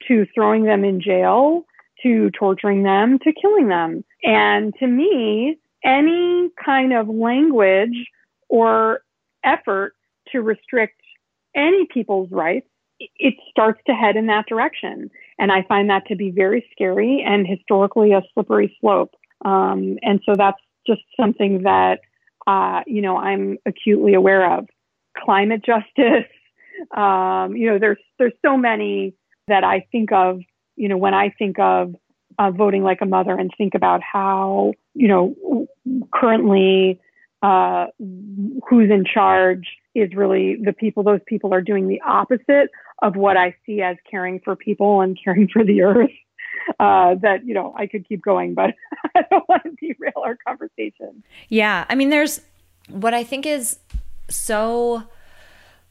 to 0.07 0.27
throwing 0.35 0.65
them 0.65 0.85
in 0.85 1.01
jail 1.01 1.65
to 2.03 2.31
torturing 2.31 2.85
them 2.85 3.19
to 3.19 3.33
killing 3.33 3.69
them. 3.69 4.05
And 4.23 4.73
to 4.79 4.87
me, 4.87 5.59
any 5.85 6.49
kind 6.65 6.93
of 6.93 7.09
language 7.09 8.07
or 8.49 9.03
effort 9.45 9.95
to 10.33 10.41
restrict 10.41 11.01
any 11.55 11.87
people's 11.93 12.31
rights, 12.31 12.69
it 12.99 13.35
starts 13.51 13.81
to 13.87 13.93
head 13.93 14.17
in 14.17 14.27
that 14.27 14.47
direction. 14.47 15.11
And 15.39 15.53
I 15.53 15.63
find 15.63 15.91
that 15.91 16.07
to 16.07 16.17
be 16.17 16.31
very 16.31 16.67
scary 16.73 17.25
and 17.27 17.47
historically 17.47 18.13
a 18.13 18.23
slippery 18.35 18.77
slope. 18.81 19.15
Um, 19.45 19.99
and 20.03 20.21
so 20.27 20.35
that's 20.37 20.61
just 20.87 21.03
something 21.19 21.63
that, 21.63 22.01
uh, 22.47 22.83
you 22.87 23.03
know, 23.03 23.17
I'm 23.17 23.59
acutely 23.67 24.15
aware 24.15 24.59
of. 24.59 24.67
Climate 25.17 25.65
justice, 25.65 26.29
um, 26.97 27.55
you 27.57 27.71
know, 27.71 27.79
there's, 27.79 27.99
there's 28.19 28.33
so 28.45 28.57
many 28.57 29.15
that 29.47 29.65
I 29.65 29.87
think 29.93 30.13
of, 30.13 30.41
you 30.77 30.89
know, 30.89 30.97
when 30.97 31.15
I 31.15 31.31
think 31.31 31.59
of 31.59 31.95
uh, 32.39 32.51
voting 32.51 32.83
like 32.83 33.01
a 33.01 33.07
mother 33.07 33.35
and 33.35 33.51
think 33.57 33.75
about 33.75 34.01
how, 34.03 34.73
you 34.95 35.09
know, 35.09 35.67
currently 36.15 37.01
uh, 37.43 37.87
who's 38.69 38.91
in 38.91 39.05
charge 39.05 39.67
is 39.95 40.11
really 40.15 40.57
the 40.63 40.73
people, 40.73 41.03
those 41.03 41.21
people 41.27 41.55
are 41.55 41.61
doing 41.61 41.89
the 41.89 42.01
opposite 42.01 42.71
of 43.03 43.17
what 43.17 43.37
I 43.37 43.55
see 43.65 43.81
as 43.81 43.97
caring 44.11 44.41
for 44.41 44.57
people 44.57 45.01
and 45.01 45.19
caring 45.23 45.49
for 45.53 45.65
the 45.65 45.83
earth. 45.83 46.11
Uh, 46.81 47.15
that 47.23 47.47
you 47.47 47.55
know 47.55 47.75
I 47.79 47.87
could 47.87 48.07
keep 48.07 48.23
going, 48.23 48.53
but 48.53 48.75
I 49.15 49.23
don't 49.31 49.49
want 49.49 49.63
to 49.63 49.71
derail 49.81 50.23
our 50.23 50.37
conversation. 50.47 51.23
Yeah, 51.49 51.87
I 51.89 51.95
mean, 51.95 52.11
there's 52.11 52.43
what 52.91 53.15
I 53.15 53.25
think 53.25 53.47
is 53.47 53.79
so 54.29 55.05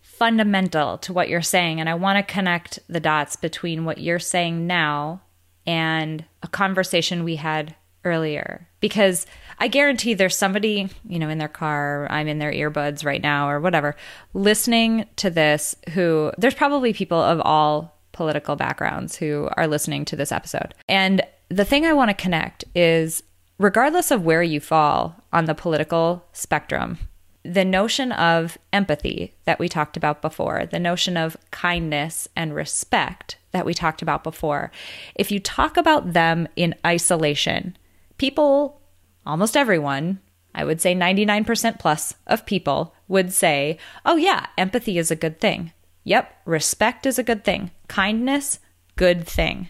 fundamental 0.01 0.99
to 0.99 1.13
what 1.13 1.29
you're 1.29 1.41
saying, 1.41 1.79
and 1.79 1.89
I 1.89 1.95
want 1.95 2.17
to 2.17 2.33
connect 2.33 2.77
the 2.87 2.99
dots 2.99 3.35
between 3.35 3.85
what 3.85 3.97
you're 3.97 4.19
saying 4.19 4.67
now 4.67 5.21
and 5.65 6.25
a 6.43 6.47
conversation 6.47 7.23
we 7.23 7.37
had 7.37 7.75
earlier 8.05 8.67
because 8.79 9.25
I 9.59 9.67
guarantee 9.67 10.13
there's 10.13 10.35
somebody, 10.35 10.89
you 11.07 11.19
know, 11.19 11.29
in 11.29 11.37
their 11.37 11.47
car, 11.47 12.07
I'm 12.09 12.27
in 12.27 12.39
their 12.39 12.51
earbuds 12.51 13.03
right 13.03 13.21
now 13.21 13.49
or 13.49 13.59
whatever, 13.59 13.95
listening 14.33 15.05
to 15.17 15.29
this 15.29 15.75
who 15.93 16.31
there's 16.37 16.53
probably 16.53 16.93
people 16.93 17.19
of 17.19 17.41
all 17.41 17.97
political 18.11 18.55
backgrounds 18.55 19.15
who 19.15 19.49
are 19.57 19.67
listening 19.67 20.05
to 20.05 20.15
this 20.15 20.31
episode. 20.31 20.73
And 20.87 21.21
the 21.49 21.65
thing 21.65 21.85
I 21.85 21.93
want 21.93 22.09
to 22.09 22.13
connect 22.13 22.65
is 22.75 23.23
regardless 23.57 24.11
of 24.11 24.23
where 24.23 24.43
you 24.43 24.59
fall 24.59 25.15
on 25.33 25.45
the 25.45 25.55
political 25.55 26.25
spectrum, 26.33 26.97
the 27.43 27.65
notion 27.65 28.11
of 28.11 28.57
empathy 28.73 29.33
that 29.45 29.59
we 29.59 29.69
talked 29.69 29.97
about 29.97 30.21
before, 30.21 30.65
the 30.65 30.79
notion 30.79 31.15
of 31.15 31.37
kindness 31.51 32.27
and 32.35 32.53
respect 32.53 33.37
that 33.51 33.65
we 33.65 33.73
talked 33.73 34.01
about 34.01 34.23
before, 34.23 34.71
if 35.15 35.31
you 35.31 35.39
talk 35.39 35.77
about 35.77 36.13
them 36.13 36.47
in 36.55 36.75
isolation, 36.85 37.77
people, 38.17 38.81
almost 39.27 39.57
everyone, 39.57 40.19
I 40.55 40.63
would 40.63 40.81
say 40.81 40.95
99% 40.95 41.77
plus 41.79 42.15
of 42.25 42.45
people 42.45 42.95
would 43.07 43.31
say, 43.31 43.77
oh, 44.05 44.15
yeah, 44.15 44.47
empathy 44.57 44.97
is 44.97 45.11
a 45.11 45.15
good 45.15 45.39
thing. 45.39 45.71
Yep, 46.03 46.33
respect 46.45 47.05
is 47.05 47.19
a 47.19 47.23
good 47.23 47.43
thing. 47.43 47.71
Kindness, 47.87 48.59
good 48.95 49.27
thing. 49.27 49.69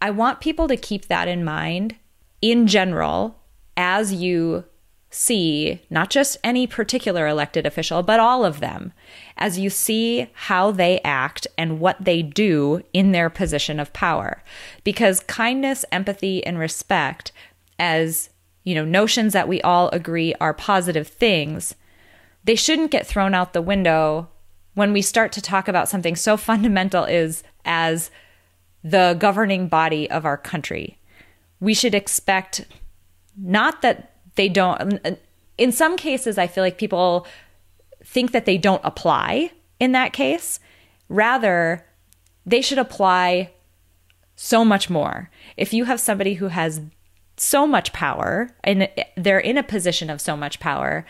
I 0.00 0.10
want 0.10 0.40
people 0.40 0.68
to 0.68 0.76
keep 0.76 1.06
that 1.06 1.28
in 1.28 1.44
mind 1.44 1.96
in 2.42 2.66
general 2.66 3.40
as 3.76 4.12
you 4.12 4.64
see 5.10 5.80
not 5.90 6.10
just 6.10 6.36
any 6.44 6.66
particular 6.66 7.26
elected 7.26 7.64
official, 7.64 8.02
but 8.02 8.20
all 8.20 8.44
of 8.44 8.60
them, 8.60 8.92
as 9.38 9.58
you 9.58 9.70
see 9.70 10.28
how 10.34 10.70
they 10.70 11.00
act 11.00 11.46
and 11.56 11.80
what 11.80 12.04
they 12.04 12.20
do 12.20 12.82
in 12.92 13.12
their 13.12 13.30
position 13.30 13.80
of 13.80 13.92
power. 13.92 14.42
Because 14.82 15.20
kindness, 15.20 15.84
empathy, 15.90 16.44
and 16.44 16.58
respect, 16.58 17.32
as 17.78 18.30
you 18.64 18.74
know, 18.74 18.84
notions 18.84 19.32
that 19.34 19.48
we 19.48 19.60
all 19.62 19.88
agree 19.90 20.34
are 20.40 20.54
positive 20.54 21.06
things, 21.06 21.74
they 22.42 22.54
shouldn't 22.54 22.90
get 22.90 23.06
thrown 23.06 23.34
out 23.34 23.52
the 23.52 23.62
window 23.62 24.28
when 24.74 24.92
we 24.92 25.02
start 25.02 25.32
to 25.32 25.40
talk 25.40 25.68
about 25.68 25.88
something 25.88 26.16
so 26.16 26.36
fundamental 26.36 27.04
is 27.04 27.42
as 27.64 28.10
the 28.82 29.16
governing 29.18 29.68
body 29.68 30.10
of 30.10 30.24
our 30.24 30.36
country. 30.36 30.98
We 31.60 31.74
should 31.74 31.94
expect 31.94 32.66
not 33.36 33.82
that 33.82 34.16
they 34.34 34.48
don't 34.48 35.18
in 35.56 35.72
some 35.72 35.96
cases 35.96 36.38
I 36.38 36.46
feel 36.46 36.64
like 36.64 36.78
people 36.78 37.26
think 38.04 38.32
that 38.32 38.44
they 38.44 38.58
don't 38.58 38.82
apply 38.84 39.52
in 39.80 39.92
that 39.92 40.12
case. 40.12 40.60
Rather, 41.08 41.86
they 42.44 42.60
should 42.60 42.78
apply 42.78 43.52
so 44.36 44.64
much 44.64 44.90
more. 44.90 45.30
If 45.56 45.72
you 45.72 45.84
have 45.84 46.00
somebody 46.00 46.34
who 46.34 46.48
has 46.48 46.80
so 47.36 47.66
much 47.66 47.92
power 47.92 48.50
and 48.62 48.88
they're 49.16 49.38
in 49.38 49.58
a 49.58 49.62
position 49.62 50.10
of 50.10 50.20
so 50.20 50.36
much 50.36 50.60
power, 50.60 51.04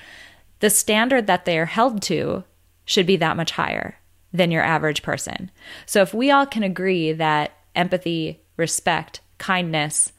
the 0.61 0.71
standard 0.71 1.27
that 1.27 1.45
they 1.45 1.59
are 1.59 1.67
held 1.67 2.03
to 2.03 2.45
should 2.85 3.07
be 3.07 3.17
that 3.17 3.37
much 3.37 3.53
higher 3.53 3.99
than 4.33 4.51
your 4.51 4.63
average 4.63 5.03
person. 5.03 5.51
So 5.87 6.03
if 6.03 6.13
we 6.13 6.31
all 6.31 6.47
can 6.47 6.63
agree 6.63 7.13
that 7.13 7.53
empathy, 7.75 8.43
respect, 8.57 9.21
kindness, 9.39 10.13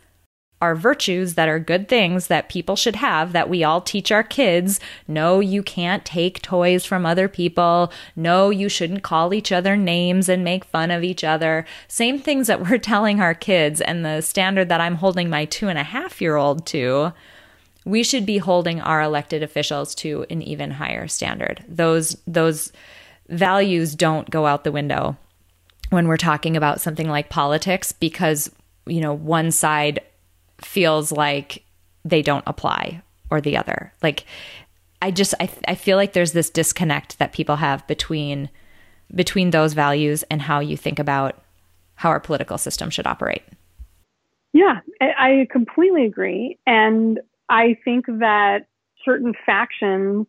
are 0.66 0.76
virtues 0.76 1.36
that 1.36 1.48
are 1.48 1.60
good 1.60 1.88
things 1.88 2.26
that 2.26 2.50
people 2.50 2.76
should 2.76 2.96
have 2.96 3.34
that 3.34 3.50
we 3.50 3.64
all 3.64 3.82
teach 3.82 4.12
our 4.12 4.24
kids. 4.24 4.80
No, 5.08 5.40
you 5.40 5.62
can't 5.62 6.04
take 6.04 6.42
toys 6.42 6.86
from 6.86 7.06
other 7.06 7.28
people. 7.28 7.94
No, 8.16 8.50
you 8.50 8.68
shouldn't 8.68 9.04
call 9.04 9.32
each 9.32 9.52
other 9.52 9.78
names 9.78 10.28
and 10.28 10.44
make 10.44 10.66
fun 10.66 10.90
of 10.90 11.04
each 11.04 11.24
other. 11.24 11.66
Same 11.88 12.18
things 12.18 12.48
that 12.48 12.62
we're 12.68 12.80
telling 12.80 13.22
our 13.22 13.36
kids 13.36 13.80
and 13.80 14.04
the 14.04 14.22
standard 14.22 14.70
that 14.70 14.82
I'm 14.82 14.96
holding 14.96 15.30
my 15.30 15.46
two 15.46 15.68
and 15.68 15.78
a 15.78 15.84
half 15.84 16.20
year 16.20 16.36
old 16.36 16.66
to. 16.68 17.14
We 17.86 18.02
should 18.02 18.26
be 18.26 18.40
holding 18.40 18.82
our 18.82 19.04
elected 19.04 19.44
officials 19.44 19.94
to 19.96 20.26
an 20.32 20.42
even 20.42 20.72
higher 20.72 21.08
standard. 21.08 21.64
Those, 21.68 22.18
those 22.26 22.74
values 23.30 23.94
don't 23.94 24.28
go 24.32 24.48
out 24.48 24.64
the 24.64 24.72
window 24.72 25.16
when 25.92 26.08
we're 26.08 26.18
talking 26.18 26.58
about 26.58 26.82
something 26.82 27.08
like 27.08 27.30
politics 27.30 27.92
because, 27.92 28.50
you 28.88 29.02
know, 29.02 29.14
one 29.14 29.52
side 29.52 30.00
feels 30.62 31.12
like 31.12 31.64
they 32.04 32.22
don't 32.22 32.44
apply 32.48 33.02
or 33.30 33.42
the 33.42 33.58
other. 33.58 33.94
Like 34.02 34.26
I 35.02 35.12
just 35.12 35.34
I 35.40 35.50
I 35.68 35.76
feel 35.76 35.98
like 35.98 36.14
there's 36.14 36.32
this 36.32 36.50
disconnect 36.50 37.20
that 37.20 37.34
people 37.34 37.58
have 37.58 37.86
between 37.88 38.50
between 39.14 39.52
those 39.52 39.74
values 39.74 40.24
and 40.24 40.42
how 40.42 40.60
you 40.60 40.78
think 40.78 41.00
about 41.00 41.42
how 41.96 42.10
our 42.10 42.20
political 42.20 42.58
system 42.58 42.90
should 42.90 43.08
operate. 43.08 43.44
Yeah, 44.54 44.80
I 45.02 45.48
completely 45.52 46.06
agree. 46.06 46.58
And 46.66 47.20
I 47.50 47.78
think 47.84 48.06
that 48.08 48.68
certain 49.04 49.34
factions 49.46 50.28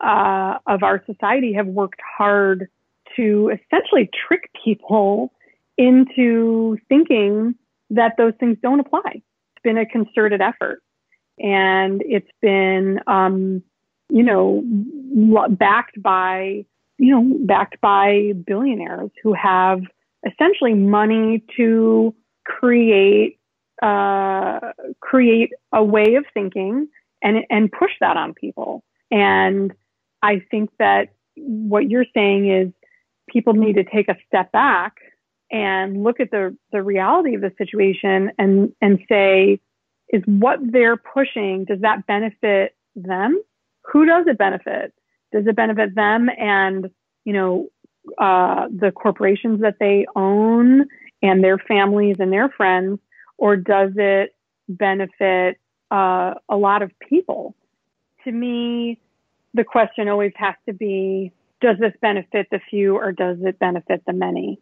uh, 0.00 0.58
of 0.66 0.82
our 0.82 1.02
society 1.06 1.52
have 1.54 1.66
worked 1.66 2.00
hard 2.18 2.68
to 3.16 3.50
essentially 3.50 4.10
trick 4.26 4.50
people 4.64 5.32
into 5.78 6.78
thinking 6.88 7.54
that 7.90 8.16
those 8.16 8.34
things 8.38 8.56
don't 8.62 8.80
apply 8.80 9.22
been 9.62 9.78
a 9.78 9.86
concerted 9.86 10.40
effort 10.40 10.82
and 11.38 12.02
it's 12.04 12.30
been, 12.42 13.00
um, 13.06 13.62
you 14.10 14.22
know, 14.22 14.62
backed 15.50 16.00
by, 16.02 16.64
you 16.98 17.10
know, 17.14 17.38
backed 17.46 17.80
by 17.80 18.32
billionaires 18.46 19.10
who 19.22 19.32
have 19.32 19.80
essentially 20.30 20.74
money 20.74 21.42
to 21.56 22.14
create, 22.44 23.38
uh, 23.82 24.60
create 25.00 25.50
a 25.72 25.82
way 25.82 26.16
of 26.16 26.24
thinking 26.34 26.88
and, 27.22 27.38
and 27.48 27.72
push 27.72 27.92
that 28.00 28.16
on 28.16 28.34
people. 28.34 28.84
And 29.10 29.72
I 30.22 30.42
think 30.50 30.70
that 30.78 31.08
what 31.36 31.88
you're 31.88 32.06
saying 32.14 32.50
is 32.50 32.72
people 33.30 33.54
need 33.54 33.74
to 33.74 33.84
take 33.84 34.08
a 34.08 34.16
step 34.26 34.52
back 34.52 34.96
and 35.50 36.02
look 36.02 36.20
at 36.20 36.30
the, 36.30 36.56
the 36.72 36.82
reality 36.82 37.34
of 37.34 37.40
the 37.40 37.52
situation 37.58 38.30
and, 38.38 38.72
and 38.80 39.00
say, 39.08 39.60
is 40.12 40.22
what 40.26 40.58
they're 40.62 40.96
pushing, 40.96 41.64
does 41.64 41.80
that 41.80 42.06
benefit 42.06 42.74
them? 42.96 43.40
Who 43.92 44.06
does 44.06 44.26
it 44.26 44.38
benefit? 44.38 44.92
Does 45.32 45.46
it 45.46 45.56
benefit 45.56 45.94
them 45.94 46.28
and, 46.36 46.90
you 47.24 47.32
know, 47.32 47.68
uh, 48.18 48.66
the 48.68 48.90
corporations 48.92 49.60
that 49.60 49.76
they 49.78 50.06
own 50.16 50.86
and 51.22 51.44
their 51.44 51.58
families 51.58 52.16
and 52.18 52.32
their 52.32 52.48
friends, 52.48 52.98
or 53.38 53.56
does 53.56 53.92
it 53.96 54.34
benefit 54.68 55.58
uh, 55.90 56.34
a 56.48 56.56
lot 56.56 56.82
of 56.82 56.90
people? 57.08 57.54
To 58.24 58.32
me, 58.32 59.00
the 59.54 59.64
question 59.64 60.08
always 60.08 60.32
has 60.36 60.54
to 60.66 60.72
be, 60.72 61.32
does 61.60 61.76
this 61.78 61.92
benefit 62.00 62.48
the 62.50 62.60
few 62.70 62.96
or 62.96 63.12
does 63.12 63.38
it 63.42 63.58
benefit 63.58 64.02
the 64.06 64.12
many? 64.12 64.60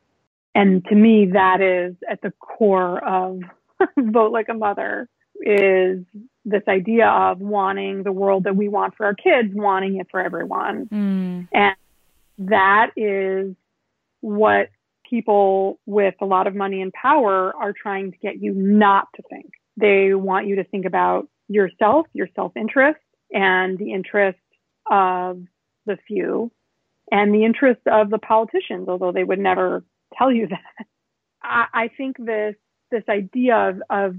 And 0.54 0.84
to 0.86 0.94
me, 0.94 1.30
that 1.32 1.60
is 1.60 1.96
at 2.10 2.20
the 2.22 2.32
core 2.32 3.02
of 3.04 3.40
Vote 3.98 4.32
Like 4.32 4.48
a 4.48 4.54
Mother 4.54 5.08
is 5.40 6.04
this 6.44 6.62
idea 6.66 7.06
of 7.06 7.40
wanting 7.40 8.02
the 8.02 8.12
world 8.12 8.44
that 8.44 8.56
we 8.56 8.68
want 8.68 8.96
for 8.96 9.06
our 9.06 9.14
kids, 9.14 9.50
wanting 9.52 9.96
it 9.96 10.08
for 10.10 10.20
everyone. 10.20 10.86
Mm. 10.86 11.48
And 11.52 11.76
that 12.50 12.90
is 12.96 13.54
what 14.20 14.70
people 15.08 15.78
with 15.86 16.14
a 16.20 16.26
lot 16.26 16.46
of 16.46 16.54
money 16.54 16.82
and 16.82 16.92
power 16.92 17.54
are 17.56 17.72
trying 17.72 18.12
to 18.12 18.18
get 18.18 18.40
you 18.40 18.52
not 18.52 19.08
to 19.16 19.22
think. 19.30 19.52
They 19.76 20.14
want 20.14 20.46
you 20.46 20.56
to 20.56 20.64
think 20.64 20.86
about 20.86 21.28
yourself, 21.48 22.06
your 22.12 22.28
self 22.34 22.52
interest, 22.56 23.00
and 23.32 23.78
the 23.78 23.92
interest 23.92 24.38
of 24.90 25.42
the 25.86 25.98
few, 26.06 26.50
and 27.10 27.32
the 27.32 27.44
interest 27.44 27.80
of 27.86 28.10
the 28.10 28.18
politicians, 28.18 28.88
although 28.88 29.12
they 29.12 29.24
would 29.24 29.38
never 29.38 29.84
tell 30.16 30.32
you 30.32 30.48
that. 30.48 30.86
I, 31.42 31.66
I 31.72 31.88
think 31.96 32.16
this 32.18 32.54
this 32.90 33.04
idea 33.08 33.54
of, 33.54 33.82
of 33.90 34.16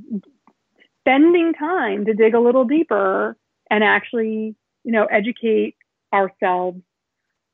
spending 1.01 1.53
time 1.57 2.05
to 2.05 2.13
dig 2.13 2.35
a 2.35 2.39
little 2.39 2.65
deeper 2.65 3.35
and 3.71 3.83
actually, 3.83 4.55
you 4.83 4.91
know, 4.91 5.05
educate 5.05 5.75
ourselves 6.13 6.81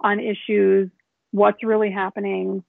on 0.01 0.19
issues, 0.19 0.89
what's 1.31 1.63
really 1.63 1.91
happening 1.91 2.63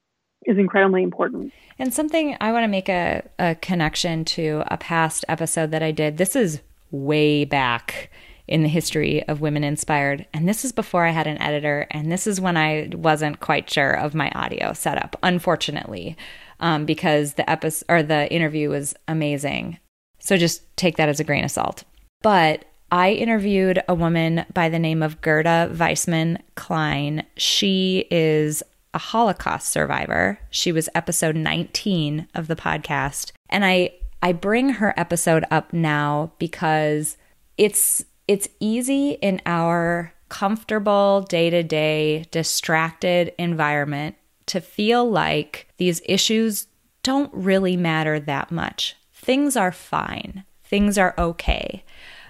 is 0.44 0.58
incredibly 0.58 1.02
important. 1.02 1.52
And 1.78 1.92
something 1.92 2.36
I 2.40 2.52
want 2.52 2.64
to 2.64 2.68
make 2.68 2.88
a, 2.88 3.28
a 3.38 3.56
connection 3.56 4.24
to 4.26 4.62
a 4.68 4.76
past 4.76 5.24
episode 5.28 5.70
that 5.72 5.82
I 5.82 5.90
did. 5.90 6.18
This 6.18 6.36
is 6.36 6.60
way 6.90 7.44
back 7.44 8.10
in 8.48 8.62
the 8.62 8.68
history 8.68 9.26
of 9.28 9.40
Women 9.40 9.64
Inspired. 9.64 10.26
And 10.32 10.48
this 10.48 10.64
is 10.64 10.72
before 10.72 11.06
I 11.06 11.10
had 11.10 11.26
an 11.26 11.40
editor, 11.40 11.86
and 11.90 12.10
this 12.10 12.26
is 12.26 12.40
when 12.40 12.56
I 12.56 12.90
wasn't 12.92 13.40
quite 13.40 13.70
sure 13.70 13.92
of 13.92 14.14
my 14.14 14.30
audio 14.30 14.72
setup, 14.72 15.16
unfortunately, 15.22 16.16
um, 16.60 16.84
because 16.84 17.34
the 17.34 17.48
episode 17.48 17.86
or 17.88 18.02
the 18.02 18.32
interview 18.32 18.70
was 18.70 18.94
amazing. 19.08 19.78
So 20.18 20.36
just 20.36 20.76
take 20.76 20.96
that 20.96 21.08
as 21.08 21.20
a 21.20 21.24
grain 21.24 21.44
of 21.44 21.50
salt. 21.50 21.84
But 22.22 22.64
I 22.90 23.12
interviewed 23.12 23.82
a 23.88 23.94
woman 23.94 24.46
by 24.52 24.68
the 24.68 24.78
name 24.78 25.02
of 25.02 25.20
Gerda 25.20 25.70
Weissmann 25.72 26.40
Klein. 26.54 27.24
She 27.36 28.06
is 28.10 28.62
a 28.94 28.98
Holocaust 28.98 29.68
survivor. 29.68 30.38
She 30.50 30.72
was 30.72 30.88
episode 30.94 31.36
19 31.36 32.28
of 32.34 32.46
the 32.46 32.56
podcast. 32.56 33.32
And 33.50 33.64
I 33.64 33.90
I 34.22 34.32
bring 34.32 34.70
her 34.70 34.94
episode 34.96 35.44
up 35.50 35.72
now 35.72 36.32
because 36.38 37.16
it's 37.58 38.04
it's 38.28 38.48
easy 38.60 39.12
in 39.22 39.40
our 39.46 40.12
comfortable 40.28 41.22
day 41.22 41.50
to 41.50 41.62
day, 41.62 42.26
distracted 42.30 43.32
environment 43.38 44.16
to 44.46 44.60
feel 44.60 45.08
like 45.08 45.68
these 45.76 46.00
issues 46.04 46.66
don't 47.02 47.32
really 47.32 47.76
matter 47.76 48.18
that 48.18 48.50
much. 48.50 48.96
Things 49.12 49.56
are 49.56 49.72
fine, 49.72 50.44
things 50.64 50.98
are 50.98 51.14
okay. 51.18 51.84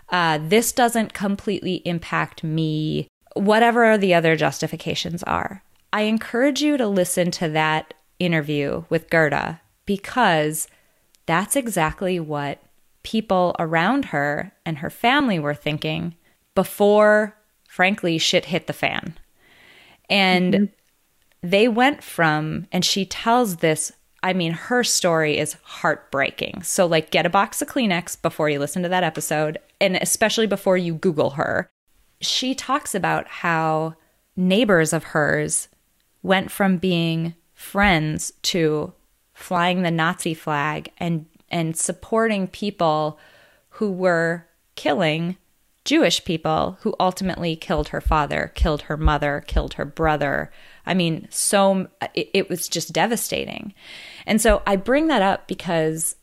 Uh, 0.09 0.39
this 0.41 0.73
doesn't 0.73 1.15
completely 1.15 1.77
impact 1.85 2.45
me, 2.45 3.09
whatever 3.35 3.99
the 3.99 4.15
other 4.15 4.37
justifications 4.37 5.23
are. 5.25 5.63
I 5.93 6.03
encourage 6.03 6.63
you 6.63 6.77
to 6.77 6.87
listen 6.87 7.31
to 7.33 7.49
that 7.51 7.95
interview 8.19 8.85
with 8.89 9.11
Gerda 9.11 9.61
because 9.85 10.69
that's 11.27 11.57
exactly 11.57 12.21
what 12.21 12.61
people 13.07 13.55
around 13.61 14.07
her 14.07 14.53
and 14.66 14.79
her 14.79 14.90
family 14.90 15.38
were 15.38 15.55
thinking 15.55 16.16
before, 16.57 17.37
frankly, 17.69 18.19
shit 18.19 18.47
hit 18.47 18.66
the 18.66 18.73
fan. 18.73 19.16
And 20.11 20.53
mm-hmm. 20.53 20.64
they 21.40 21.69
went 21.69 22.03
from, 22.03 22.66
and 22.73 22.85
she 22.85 23.07
tells 23.07 23.59
this. 23.59 23.92
I 24.25 24.33
mean, 24.33 24.51
her 24.51 24.83
story 24.83 25.38
is 25.38 25.57
heartbreaking. 25.62 26.64
So, 26.64 26.85
like, 26.85 27.12
get 27.12 27.27
a 27.27 27.31
box 27.31 27.62
of 27.62 27.69
Kleenex 27.69 28.21
before 28.21 28.51
you 28.51 28.59
listen 28.59 28.83
to 28.83 28.88
that 28.88 29.05
episode 29.05 29.59
and 29.81 29.95
especially 29.97 30.49
before 30.49 30.77
you 30.77 30.95
Google 30.95 31.31
her. 31.31 31.69
She 32.21 32.57
talks 32.57 32.92
about 32.92 33.29
how 33.29 33.95
neighbors 34.35 34.92
of 34.92 35.05
hers 35.05 35.69
went 36.25 36.51
from 36.51 36.79
being 36.79 37.37
friends 37.55 38.33
to 38.42 38.95
flying 39.33 39.83
the 39.83 39.92
Nazi 39.92 40.35
flag 40.35 40.90
and 40.99 41.27
and 41.51 41.77
supporting 41.77 42.49
people 42.49 43.19
who 43.71 43.91
were 43.91 44.47
killing 44.75 45.37
Jewish 45.85 46.25
people 46.25 46.79
who 46.81 46.97
ultimately 46.99 47.55
killed 47.55 47.89
her 47.89 48.01
father, 48.01 48.51
killed 48.57 48.83
her 48.83 48.97
mother, 48.97 49.45
killed 49.47 49.75
her 49.75 49.85
brother. 49.85 50.51
I 50.85 50.95
mean, 50.95 51.29
so 51.31 51.89
it, 52.13 52.29
it 52.35 52.51
was 52.51 52.69
just 52.69 52.93
devastating. 52.93 53.73
And 54.27 54.41
so 54.41 54.63
I 54.67 54.75
bring 54.75 55.07
that 55.07 55.23
up 55.23 55.47
because 55.47 56.17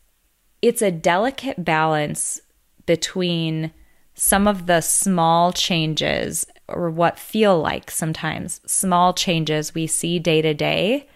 it's 0.62 0.82
a 0.82 0.92
delicate 0.92 1.64
balance 1.64 2.42
between 2.86 3.72
some 4.16 4.48
of 4.48 4.66
the 4.66 4.82
small 4.82 5.54
changes 5.54 6.46
or 6.68 6.90
what 6.90 7.18
feel 7.18 7.60
like 7.60 7.90
sometimes 7.90 8.62
small 8.66 9.14
changes 9.14 9.74
we 9.74 9.88
see 9.88 10.20
day 10.20 10.42
to 10.42 10.54
day 10.54 11.08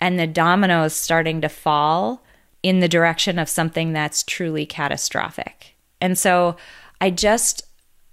and 0.00 0.18
the 0.18 0.26
dominoes 0.26 0.94
starting 0.94 1.40
to 1.40 1.48
fall 1.48 2.22
in 2.62 2.80
the 2.80 2.88
direction 2.88 3.38
of 3.38 3.48
something 3.48 3.92
that's 3.92 4.22
truly 4.22 4.66
catastrophic. 4.66 5.76
And 6.00 6.18
so 6.18 6.56
I 7.00 7.10
just 7.10 7.62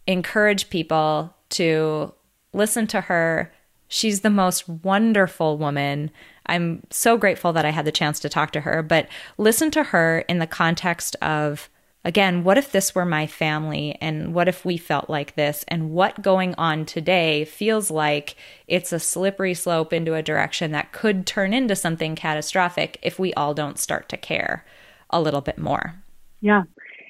encourage 0.07 0.69
people 0.69 1.35
to 1.49 2.13
listen 2.53 2.87
to 2.87 3.01
her. 3.01 3.51
She's 3.87 4.21
the 4.21 4.29
most 4.29 4.67
wonderful 4.67 5.57
woman. 5.57 6.11
I'm 6.45 6.83
so 6.89 7.17
grateful 7.17 7.53
that 7.53 7.65
I 7.65 7.71
had 7.71 7.85
the 7.85 7.91
chance 7.91 8.19
to 8.19 8.29
talk 8.29 8.51
to 8.51 8.61
her, 8.61 8.83
but 8.83 9.07
listen 9.37 9.71
to 9.71 9.83
her 9.83 10.19
in 10.27 10.39
the 10.39 10.47
context 10.47 11.15
of 11.21 11.69
again, 12.05 12.43
what 12.43 12.57
if 12.57 12.71
this 12.71 12.93
were 12.93 13.03
my 13.03 13.25
family 13.25 13.97
and 13.99 14.33
what 14.33 14.47
if 14.47 14.63
we 14.63 14.77
felt 14.77 15.09
like 15.09 15.35
this 15.35 15.65
and 15.67 15.89
what 15.89 16.21
going 16.21 16.53
on 16.55 16.85
today 16.85 17.43
feels 17.43 17.89
like 17.89 18.35
it's 18.67 18.93
a 18.93 18.99
slippery 18.99 19.55
slope 19.55 19.91
into 19.91 20.13
a 20.13 20.21
direction 20.21 20.71
that 20.71 20.93
could 20.93 21.25
turn 21.25 21.53
into 21.53 21.75
something 21.75 22.15
catastrophic 22.15 22.99
if 23.01 23.17
we 23.17 23.33
all 23.33 23.55
don't 23.55 23.79
start 23.79 24.07
to 24.07 24.17
care 24.17 24.63
a 25.09 25.19
little 25.19 25.41
bit 25.41 25.57
more. 25.57 25.95
Yeah. 26.41 26.63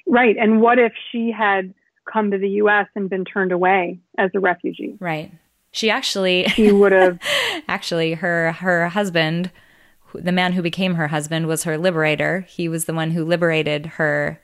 Right. 0.06 0.36
And 0.38 0.62
what 0.62 0.78
if 0.78 0.92
she 1.12 1.30
had 1.30 1.74
come 2.10 2.30
to 2.30 2.38
the 2.38 2.48
US 2.48 2.86
and 2.94 3.10
been 3.10 3.26
turned 3.26 3.52
away 3.52 3.98
as 4.16 4.30
a 4.34 4.40
refugee? 4.40 4.96
Right. 4.98 5.30
She 5.72 5.90
actually 5.90 6.44
she 6.48 6.72
would 6.72 6.92
have 6.92 7.18
actually 7.68 8.14
her 8.14 8.52
her 8.52 8.88
husband 8.88 9.50
the 10.14 10.32
man 10.32 10.52
who 10.54 10.62
became 10.62 10.94
her 10.94 11.08
husband 11.08 11.46
was 11.46 11.64
her 11.64 11.76
liberator. 11.76 12.46
He 12.48 12.70
was 12.70 12.86
the 12.86 12.94
one 12.94 13.10
who 13.10 13.22
liberated 13.22 13.84
her 13.84 14.40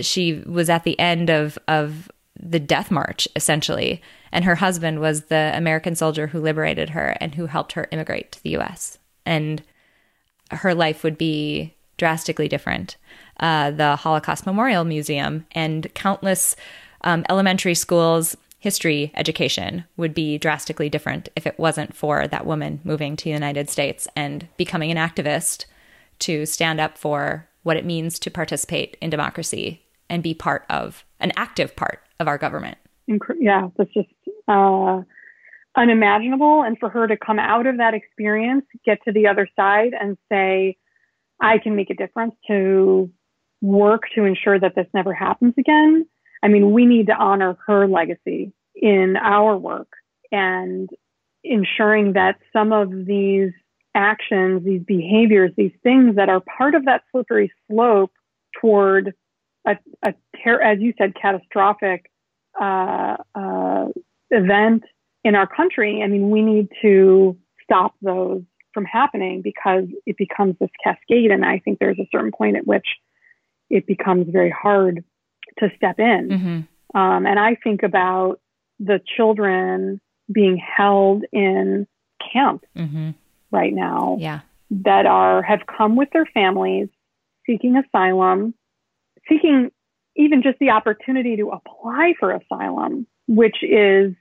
she 0.00 0.42
was 0.46 0.68
at 0.70 0.84
the 0.84 0.98
end 0.98 1.30
of 1.30 1.58
of 1.68 2.10
the 2.40 2.60
death 2.60 2.90
march 2.90 3.28
essentially. 3.36 4.02
And 4.32 4.44
her 4.44 4.56
husband 4.56 5.00
was 5.00 5.24
the 5.24 5.52
american 5.54 5.94
soldier 5.94 6.26
who 6.26 6.40
liberated 6.40 6.90
her 6.90 7.16
and 7.20 7.34
who 7.34 7.46
helped 7.46 7.72
her 7.72 7.88
immigrate 7.92 8.32
to 8.32 8.42
the 8.42 8.56
us 8.56 8.98
and 9.24 9.62
her 10.50 10.74
life 10.74 11.02
would 11.02 11.16
be 11.16 11.74
drastically 11.96 12.48
different. 12.48 12.96
Uh, 13.40 13.70
the 13.70 13.96
holocaust 13.96 14.46
memorial 14.46 14.84
museum 14.84 15.46
and 15.52 15.92
countless 15.94 16.56
um, 17.02 17.24
elementary 17.28 17.74
schools 17.74 18.36
history 18.64 19.12
education 19.14 19.84
would 19.98 20.14
be 20.14 20.38
drastically 20.38 20.88
different 20.88 21.28
if 21.36 21.46
it 21.46 21.58
wasn't 21.58 21.94
for 21.94 22.26
that 22.26 22.46
woman 22.46 22.80
moving 22.82 23.14
to 23.14 23.24
the 23.24 23.30
united 23.30 23.68
states 23.68 24.08
and 24.16 24.48
becoming 24.56 24.90
an 24.90 24.96
activist 24.96 25.66
to 26.18 26.46
stand 26.46 26.80
up 26.80 26.96
for 26.96 27.46
what 27.62 27.76
it 27.76 27.84
means 27.84 28.18
to 28.18 28.30
participate 28.30 28.96
in 29.02 29.10
democracy 29.10 29.83
and 30.14 30.22
be 30.22 30.32
part 30.32 30.64
of 30.70 31.04
an 31.18 31.32
active 31.36 31.74
part 31.74 32.00
of 32.20 32.28
our 32.28 32.38
government. 32.38 32.78
Yeah, 33.40 33.68
that's 33.76 33.92
just 33.92 34.08
uh, 34.46 35.02
unimaginable. 35.76 36.62
And 36.62 36.78
for 36.78 36.88
her 36.88 37.08
to 37.08 37.16
come 37.16 37.40
out 37.40 37.66
of 37.66 37.78
that 37.78 37.94
experience, 37.94 38.64
get 38.86 38.98
to 39.06 39.12
the 39.12 39.26
other 39.26 39.48
side, 39.56 39.90
and 40.00 40.16
say, 40.30 40.76
I 41.40 41.58
can 41.58 41.74
make 41.74 41.90
a 41.90 41.94
difference 41.94 42.34
to 42.46 43.10
work 43.60 44.02
to 44.14 44.22
ensure 44.22 44.58
that 44.58 44.76
this 44.76 44.86
never 44.94 45.12
happens 45.12 45.54
again. 45.58 46.06
I 46.44 46.48
mean, 46.48 46.70
we 46.70 46.86
need 46.86 47.08
to 47.08 47.14
honor 47.14 47.58
her 47.66 47.88
legacy 47.88 48.52
in 48.76 49.16
our 49.16 49.56
work 49.56 49.88
and 50.30 50.88
ensuring 51.42 52.12
that 52.12 52.36
some 52.52 52.72
of 52.72 52.90
these 53.04 53.50
actions, 53.96 54.64
these 54.64 54.82
behaviors, 54.86 55.50
these 55.56 55.74
things 55.82 56.14
that 56.16 56.28
are 56.28 56.42
part 56.56 56.76
of 56.76 56.84
that 56.84 57.02
slippery 57.10 57.50
slope 57.68 58.12
toward 58.60 59.12
a, 59.66 59.76
a 60.02 60.14
ter- 60.42 60.60
as 60.60 60.80
you 60.80 60.92
said, 60.98 61.14
catastrophic 61.20 62.10
uh, 62.60 63.16
uh, 63.34 63.86
event 64.30 64.84
in 65.24 65.34
our 65.34 65.46
country. 65.46 66.02
I 66.02 66.06
mean, 66.06 66.30
we 66.30 66.42
need 66.42 66.68
to 66.82 67.36
stop 67.62 67.94
those 68.02 68.42
from 68.72 68.84
happening 68.84 69.40
because 69.42 69.84
it 70.04 70.16
becomes 70.16 70.56
this 70.60 70.70
cascade. 70.82 71.30
And 71.30 71.44
I 71.44 71.60
think 71.60 71.78
there's 71.78 71.98
a 71.98 72.08
certain 72.12 72.32
point 72.32 72.56
at 72.56 72.66
which 72.66 72.86
it 73.70 73.86
becomes 73.86 74.26
very 74.30 74.50
hard 74.50 75.04
to 75.58 75.70
step 75.76 75.98
in. 75.98 76.28
Mm-hmm. 76.28 76.98
Um, 76.98 77.26
and 77.26 77.38
I 77.38 77.56
think 77.62 77.82
about 77.82 78.40
the 78.78 79.00
children 79.16 80.00
being 80.32 80.56
held 80.56 81.24
in 81.32 81.86
camp 82.32 82.64
mm-hmm. 82.76 83.10
right 83.50 83.72
now 83.72 84.16
yeah. 84.18 84.40
that 84.70 85.06
are 85.06 85.42
have 85.42 85.60
come 85.66 85.96
with 85.96 86.08
their 86.12 86.26
families 86.26 86.88
seeking 87.46 87.76
asylum 87.76 88.54
seeking 89.28 89.70
even 90.16 90.42
just 90.42 90.58
the 90.58 90.70
opportunity 90.70 91.36
to 91.36 91.50
apply 91.50 92.14
for 92.18 92.30
asylum, 92.32 93.06
which 93.26 93.62
is 93.62 94.14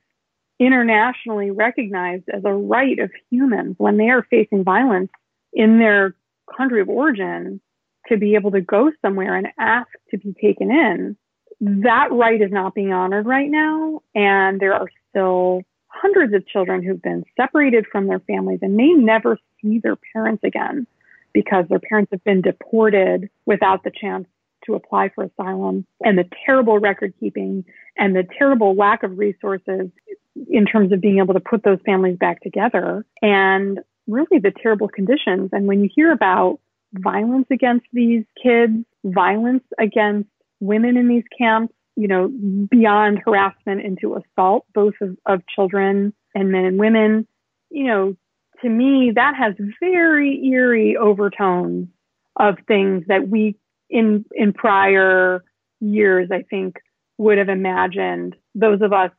internationally 0.60 1.52
recognized 1.52 2.26
as 2.34 2.44
a 2.46 2.54
right 2.54 3.00
of 3.00 3.12
humans 3.30 3.76
when 3.78 3.98
they 3.98 4.10
are 4.10 4.26
facing 4.30 4.64
violence 4.64 5.12
in 5.52 5.80
their 5.80 6.16
country 6.56 6.82
of 6.82 6.90
origin 6.90 7.60
to 8.08 8.18
be 8.18 8.36
able 8.36 8.52
to 8.52 8.62
go 8.62 8.92
somewhere 9.02 9.36
and 9.36 9.48
ask 9.58 9.88
to 10.12 10.18
be 10.18 10.34
taken 10.42 10.72
in. 10.72 11.18
That 11.62 12.10
right 12.12 12.42
is 12.42 12.52
not 12.52 12.76
being 12.76 12.92
honored 12.92 13.26
right 13.26 13.50
now. 13.50 14.02
And 14.14 14.60
there 14.60 14.74
are 14.74 14.88
still 15.10 15.62
hundreds 15.88 16.34
of 16.34 16.48
children 16.48 16.84
who've 16.84 17.02
been 17.02 17.24
separated 17.38 17.86
from 17.92 18.08
their 18.08 18.20
families 18.20 18.60
and 18.62 18.76
may 18.76 18.92
never 18.94 19.38
see 19.62 19.80
their 19.80 19.98
parents 20.14 20.44
again 20.44 20.88
because 21.34 21.66
their 21.70 21.80
parents 21.80 22.12
have 22.12 22.24
been 22.24 22.42
deported 22.42 23.30
without 23.46 23.84
the 23.84 23.92
chance 23.92 24.28
to 24.66 24.76
apply 24.76 25.10
for 25.14 25.24
asylum 25.24 25.86
and 26.02 26.18
the 26.18 26.26
terrible 26.46 26.80
record 26.80 27.14
keeping 27.20 27.66
and 27.98 28.16
the 28.16 28.24
terrible 28.38 28.76
lack 28.76 29.04
of 29.04 29.18
resources 29.18 29.90
in 30.50 30.66
terms 30.66 30.92
of 30.92 31.02
being 31.02 31.20
able 31.20 31.34
to 31.34 31.40
put 31.40 31.64
those 31.64 31.80
families 31.86 32.18
back 32.18 32.42
together 32.42 33.06
and 33.22 33.80
really 34.08 34.40
the 34.40 34.52
terrible 34.62 34.88
conditions. 34.88 35.50
And 35.52 35.68
when 35.68 35.82
you 35.82 35.90
hear 35.94 36.12
about 36.12 36.60
violence 36.94 37.48
against 37.52 37.86
these 37.94 38.24
kids, 38.42 38.74
violence 39.04 39.64
against 39.80 40.30
women 40.60 40.98
in 40.98 41.08
these 41.08 41.24
camps, 41.38 41.74
you 41.96 42.08
know, 42.08 42.28
beyond 42.70 43.20
harassment 43.26 43.82
into 43.82 44.16
assault, 44.16 44.66
both 44.74 44.94
of, 45.02 45.18
of 45.26 45.42
children 45.54 46.14
and 46.34 46.52
men 46.52 46.66
and 46.66 46.80
women, 46.80 47.28
you 47.70 47.86
know, 47.86 48.16
to 48.62 48.70
me, 48.70 49.12
that 49.16 49.36
has 49.36 49.54
very 49.80 50.44
eerie 50.48 50.96
overtones 50.98 51.88
of 52.38 52.56
things 52.68 53.04
that 53.08 53.28
we 53.28 53.56
in 53.90 54.26
in 54.34 54.54
prior 54.54 55.44
years, 55.80 56.30
I 56.32 56.44
think, 56.44 56.78
would 57.18 57.38
have 57.38 57.50
imagined 57.50 58.36
those 58.56 58.82
of 58.82 58.94
us 58.94 59.12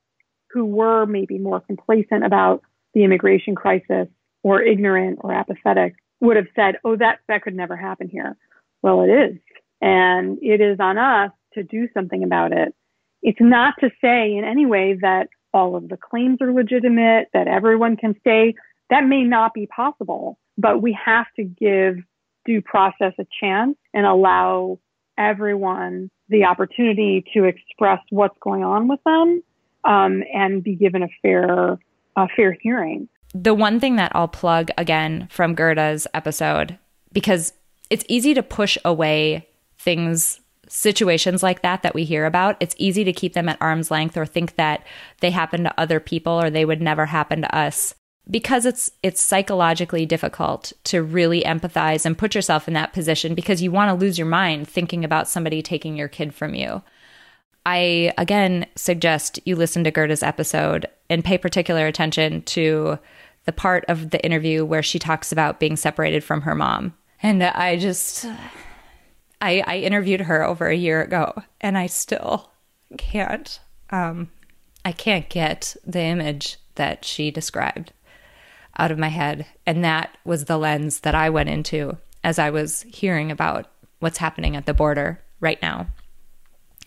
who 0.51 0.65
were 0.65 1.05
maybe 1.07 1.39
more 1.39 1.61
complacent 1.61 2.25
about 2.25 2.63
the 2.95 3.05
immigration 3.05 3.55
crisis 3.55 4.09
or 4.43 4.63
ignorant 4.63 5.19
or 5.23 5.33
apathetic 5.33 5.97
would 6.21 6.37
have 6.37 6.47
said, 6.55 6.77
oh, 6.85 6.97
that, 6.97 7.19
that 7.29 7.43
could 7.43 7.55
never 7.55 7.77
happen 7.77 8.09
here. 8.09 8.37
Well, 8.83 9.03
it 9.03 9.09
is. 9.09 9.39
And 9.81 10.39
it 10.41 10.61
is 10.61 10.79
on 10.81 10.97
us 10.97 11.33
to 11.55 11.63
do 11.63 11.89
something 11.93 12.23
about 12.23 12.53
it. 12.53 12.75
It's 13.23 13.41
not 13.41 13.75
to 13.81 13.91
say 14.01 14.37
in 14.37 14.45
any 14.45 14.65
way 14.65 14.97
that 15.01 15.29
all 15.53 15.77
of 15.77 15.89
the 15.89 15.97
claims 15.97 16.39
are 16.41 16.53
legitimate, 16.53 17.29
that 17.33 17.49
everyone 17.49 17.97
can 17.97 18.15
stay. 18.21 18.55
That 18.91 19.07
may 19.07 19.25
not 19.25 19.55
be 19.55 19.67
possible, 19.67 20.39
but 20.57 20.83
we 20.83 20.97
have 21.05 21.27
to 21.37 21.43
give 21.43 21.97
due 22.45 22.63
process 22.63 23.13
a 23.19 23.27
chance 23.41 23.77
and 23.93 24.07
allow 24.07 24.79
everyone 25.19 26.11
the 26.29 26.45
opportunity 26.45 27.25
to 27.35 27.45
express 27.45 28.01
what's 28.11 28.37
going 28.41 28.65
on 28.65 28.89
with 28.89 29.01
them 29.05 29.43
um, 29.85 30.23
and 30.33 30.63
be 30.63 30.75
given 30.75 31.03
a 31.03 31.09
fair 31.23 31.79
a 32.17 32.29
fair 32.37 32.57
hearing. 32.61 33.09
The 33.35 33.55
one 33.55 33.81
thing 33.81 33.97
that 33.97 34.13
I'll 34.15 34.29
plug 34.29 34.71
again 34.79 35.27
from 35.31 35.55
Gerda's 35.55 36.07
episode 36.15 36.79
because 37.13 37.53
it's 37.91 38.05
easy 38.09 38.35
to 38.35 38.43
push 38.43 38.79
away 38.85 39.49
things 39.79 40.41
situations 40.69 41.43
like 41.43 41.63
that 41.63 41.83
that 41.83 41.95
we 41.95 42.05
hear 42.05 42.25
about 42.25 42.57
it's 42.59 42.75
easy 42.79 43.05
to 43.05 43.13
keep 43.13 43.35
them 43.35 43.51
at 43.51 43.59
arm's 43.61 43.91
length 43.91 44.17
or 44.17 44.25
think 44.25 44.57
that 44.57 44.85
they 45.21 45.31
happen 45.31 45.63
to 45.63 45.81
other 45.81 46.01
people 46.01 46.33
or 46.33 46.49
they 46.49 46.65
would 46.65 46.81
never 46.81 47.05
happen 47.05 47.43
to 47.43 47.55
us 47.55 47.95
because 48.31 48.65
it's 48.65 48.91
it's 49.03 49.21
psychologically 49.21 50.07
difficult 50.07 50.73
to 50.85 51.03
really 51.03 51.43
empathize 51.43 52.07
and 52.07 52.17
put 52.17 52.35
yourself 52.35 52.67
in 52.67 52.75
that 52.75 52.93
position 52.93 53.35
because 53.35 53.63
you 53.63 53.71
want 53.71 53.91
to 53.91 54.05
lose 54.05 54.19
your 54.19 54.27
mind 54.27 54.69
thinking 54.69 55.05
about 55.05 55.29
somebody 55.29 55.63
taking 55.63 55.97
your 55.97 56.09
kid 56.09 56.35
from 56.35 56.55
you. 56.55 56.83
I 57.67 58.13
again 58.19 58.67
suggest 58.77 59.39
you 59.45 59.57
listen 59.57 59.85
to 59.85 59.91
Gerda's 59.91 60.23
episode 60.23 60.87
and 61.11 61.25
pay 61.25 61.39
particular 61.39 61.87
attention 61.87 62.43
to 62.43 62.99
the 63.45 63.53
part 63.53 63.85
of 63.89 64.11
the 64.11 64.25
interview 64.25 64.65
where 64.65 64.83
she 64.83 64.99
talks 64.99 65.31
about 65.31 65.61
being 65.61 65.77
separated 65.77 66.25
from 66.25 66.43
her 66.43 66.55
mom. 66.55 66.95
And 67.23 67.43
I 67.43 67.77
just, 67.79 68.27
I, 69.41 69.63
I 69.67 69.79
interviewed 69.79 70.23
her 70.23 70.43
over 70.43 70.67
a 70.67 70.77
year 70.77 71.03
ago, 71.03 71.43
and 71.61 71.77
I 71.77 71.87
still 71.87 72.51
can't, 72.99 73.61
um, 73.91 74.31
I 74.85 74.93
can't 74.93 75.29
get 75.29 75.77
the 75.87 76.01
image 76.01 76.59
that 76.77 77.05
she 77.05 77.31
described 77.31 77.93
out 78.79 78.91
of 78.91 78.99
my 78.99 79.09
head. 79.09 79.47
And 79.67 79.85
that 79.85 80.17
was 80.25 80.45
the 80.45 80.59
lens 80.59 81.01
that 81.01 81.15
I 81.15 81.31
went 81.31 81.49
into 81.49 81.97
as 82.23 82.39
I 82.39 82.51
was 82.51 82.83
hearing 82.83 83.31
about 83.31 83.67
what's 84.01 84.19
happening 84.19 84.57
at 84.57 84.67
the 84.67 84.75
border 84.75 85.21
right 85.41 85.61
now 85.63 85.89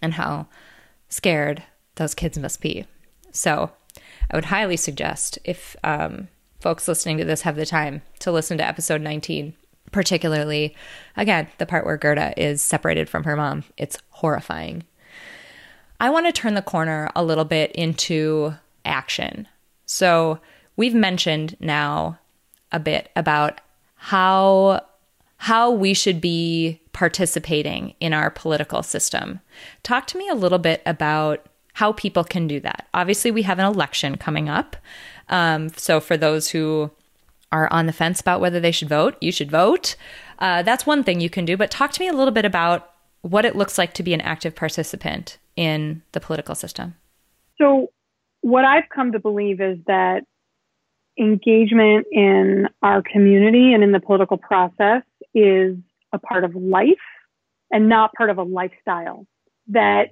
and 0.02 0.14
how 0.14 0.48
scared 1.10 1.64
those 1.96 2.16
kids 2.16 2.38
must 2.38 2.62
be. 2.62 2.86
So 3.32 3.72
I 4.32 4.36
would 4.36 4.46
highly 4.46 4.78
suggest 4.78 5.40
if 5.44 5.76
um, 5.84 6.28
folks 6.60 6.88
listening 6.88 7.18
to 7.18 7.26
this 7.26 7.42
have 7.42 7.56
the 7.56 7.66
time 7.66 8.02
to 8.20 8.32
listen 8.32 8.58
to 8.58 8.68
episode 8.68 9.02
19, 9.02 9.54
particularly, 9.92 10.76
again, 11.16 11.48
the 11.58 11.66
part 11.66 11.86
where 11.86 11.98
Gerda 11.98 12.34
is 12.38 12.62
separated 12.62 13.10
from 13.10 13.24
her 13.24 13.36
mom. 13.36 13.64
It's 13.78 13.98
horrifying. 14.10 14.84
I 16.00 16.10
want 16.10 16.28
to 16.28 16.32
turn 16.32 16.54
the 16.54 16.62
corner 16.62 17.10
a 17.16 17.24
little 17.24 17.46
bit 17.46 17.72
into 17.72 18.54
action. 18.86 19.48
So, 19.86 20.40
we've 20.78 20.96
mentioned 20.96 21.58
now 21.60 22.18
a 22.72 22.80
bit 22.80 23.10
about 23.16 23.60
how 23.96 24.82
how 25.40 25.70
we 25.70 25.94
should 25.94 26.20
be 26.20 26.82
participating 26.94 27.94
in 28.00 28.12
our 28.12 28.32
political 28.32 28.82
system. 28.82 29.40
Talk 29.84 30.08
to 30.08 30.18
me 30.18 30.28
a 30.30 30.36
little 30.36 30.58
bit 30.58 30.82
about 30.86 31.46
how 31.74 31.92
people 31.92 32.24
can 32.24 32.48
do 32.48 32.60
that. 32.62 32.88
Obviously, 32.94 33.30
we 33.30 33.44
have 33.44 33.60
an 33.60 33.66
election 33.66 34.18
coming 34.18 34.50
up. 34.50 34.76
Um, 35.30 35.70
so, 35.70 36.00
for 36.00 36.18
those 36.18 36.50
who 36.50 36.90
are 37.52 37.72
on 37.72 37.86
the 37.86 37.94
fence 37.94 38.20
about 38.20 38.42
whether 38.42 38.60
they 38.60 38.72
should 38.72 38.90
vote, 38.90 39.16
you 39.22 39.32
should 39.32 39.52
vote. 39.52 39.96
Uh, 40.40 40.64
that's 40.64 40.86
one 40.86 41.04
thing 41.04 41.22
you 41.22 41.30
can 41.30 41.46
do. 41.46 41.56
But 41.56 41.72
talk 41.72 41.92
to 41.92 42.00
me 42.00 42.08
a 42.08 42.14
little 42.14 42.34
bit 42.34 42.46
about 42.46 42.92
what 43.22 43.46
it 43.46 43.56
looks 43.56 43.78
like 43.78 43.94
to 43.94 44.04
be 44.04 44.14
an 44.14 44.22
active 44.22 44.56
participant 44.56 45.38
in 45.56 46.02
the 46.14 46.20
political 46.20 46.56
system. 46.56 46.96
So, 47.60 47.92
what 48.42 48.66
I've 48.66 48.90
come 48.94 49.12
to 49.12 49.20
believe 49.20 49.62
is 49.62 49.78
that 49.86 50.22
engagement 51.20 52.08
in 52.12 52.68
our 52.82 53.02
community 53.02 53.74
and 53.74 53.84
in 53.84 53.92
the 53.92 54.00
political 54.00 54.38
process 54.38 55.04
is 55.34 55.76
a 56.14 56.20
part 56.20 56.44
of 56.44 56.56
life 56.56 56.96
and 57.72 57.90
not 57.90 58.14
part 58.14 58.30
of 58.30 58.38
a 58.38 58.44
lifestyle. 58.44 59.26
That 59.68 60.12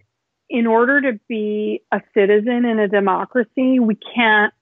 in 0.50 0.68
order 0.68 1.02
to 1.02 1.20
be 1.28 1.82
a 1.92 2.02
citizen 2.14 2.66
in 2.66 2.80
a 2.80 2.88
democracy, 2.88 3.80
we 3.80 3.98
can't 4.16 4.54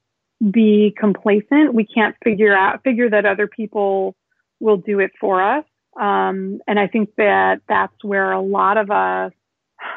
be 0.51 0.93
complacent. 0.97 1.73
We 1.73 1.85
can't 1.85 2.15
figure 2.23 2.55
out, 2.55 2.83
figure 2.83 3.09
that 3.09 3.25
other 3.25 3.47
people 3.47 4.15
will 4.59 4.77
do 4.77 4.99
it 4.99 5.11
for 5.19 5.41
us. 5.41 5.65
Um, 5.99 6.59
and 6.67 6.79
I 6.79 6.87
think 6.87 7.09
that 7.17 7.61
that's 7.67 8.03
where 8.03 8.31
a 8.31 8.41
lot 8.41 8.77
of 8.77 8.89
us 8.91 9.31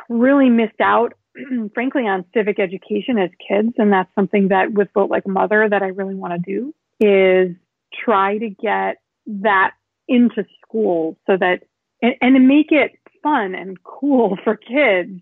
really 0.08 0.50
missed 0.50 0.80
out, 0.80 1.14
frankly, 1.74 2.02
on 2.02 2.24
civic 2.34 2.58
education 2.58 3.18
as 3.18 3.30
kids. 3.46 3.74
And 3.78 3.92
that's 3.92 4.14
something 4.14 4.48
that 4.48 4.72
with 4.72 4.88
Vote 4.94 5.10
Like 5.10 5.26
Mother 5.26 5.68
that 5.68 5.82
I 5.82 5.88
really 5.88 6.14
want 6.14 6.32
to 6.32 6.38
do 6.38 6.74
is 7.00 7.54
try 7.92 8.38
to 8.38 8.48
get 8.48 8.96
that 9.26 9.72
into 10.08 10.44
school 10.62 11.16
so 11.26 11.36
that, 11.36 11.64
and, 12.02 12.14
and 12.20 12.48
make 12.48 12.70
it 12.70 12.92
fun 13.22 13.54
and 13.54 13.82
cool 13.82 14.36
for 14.44 14.56
kids 14.56 15.20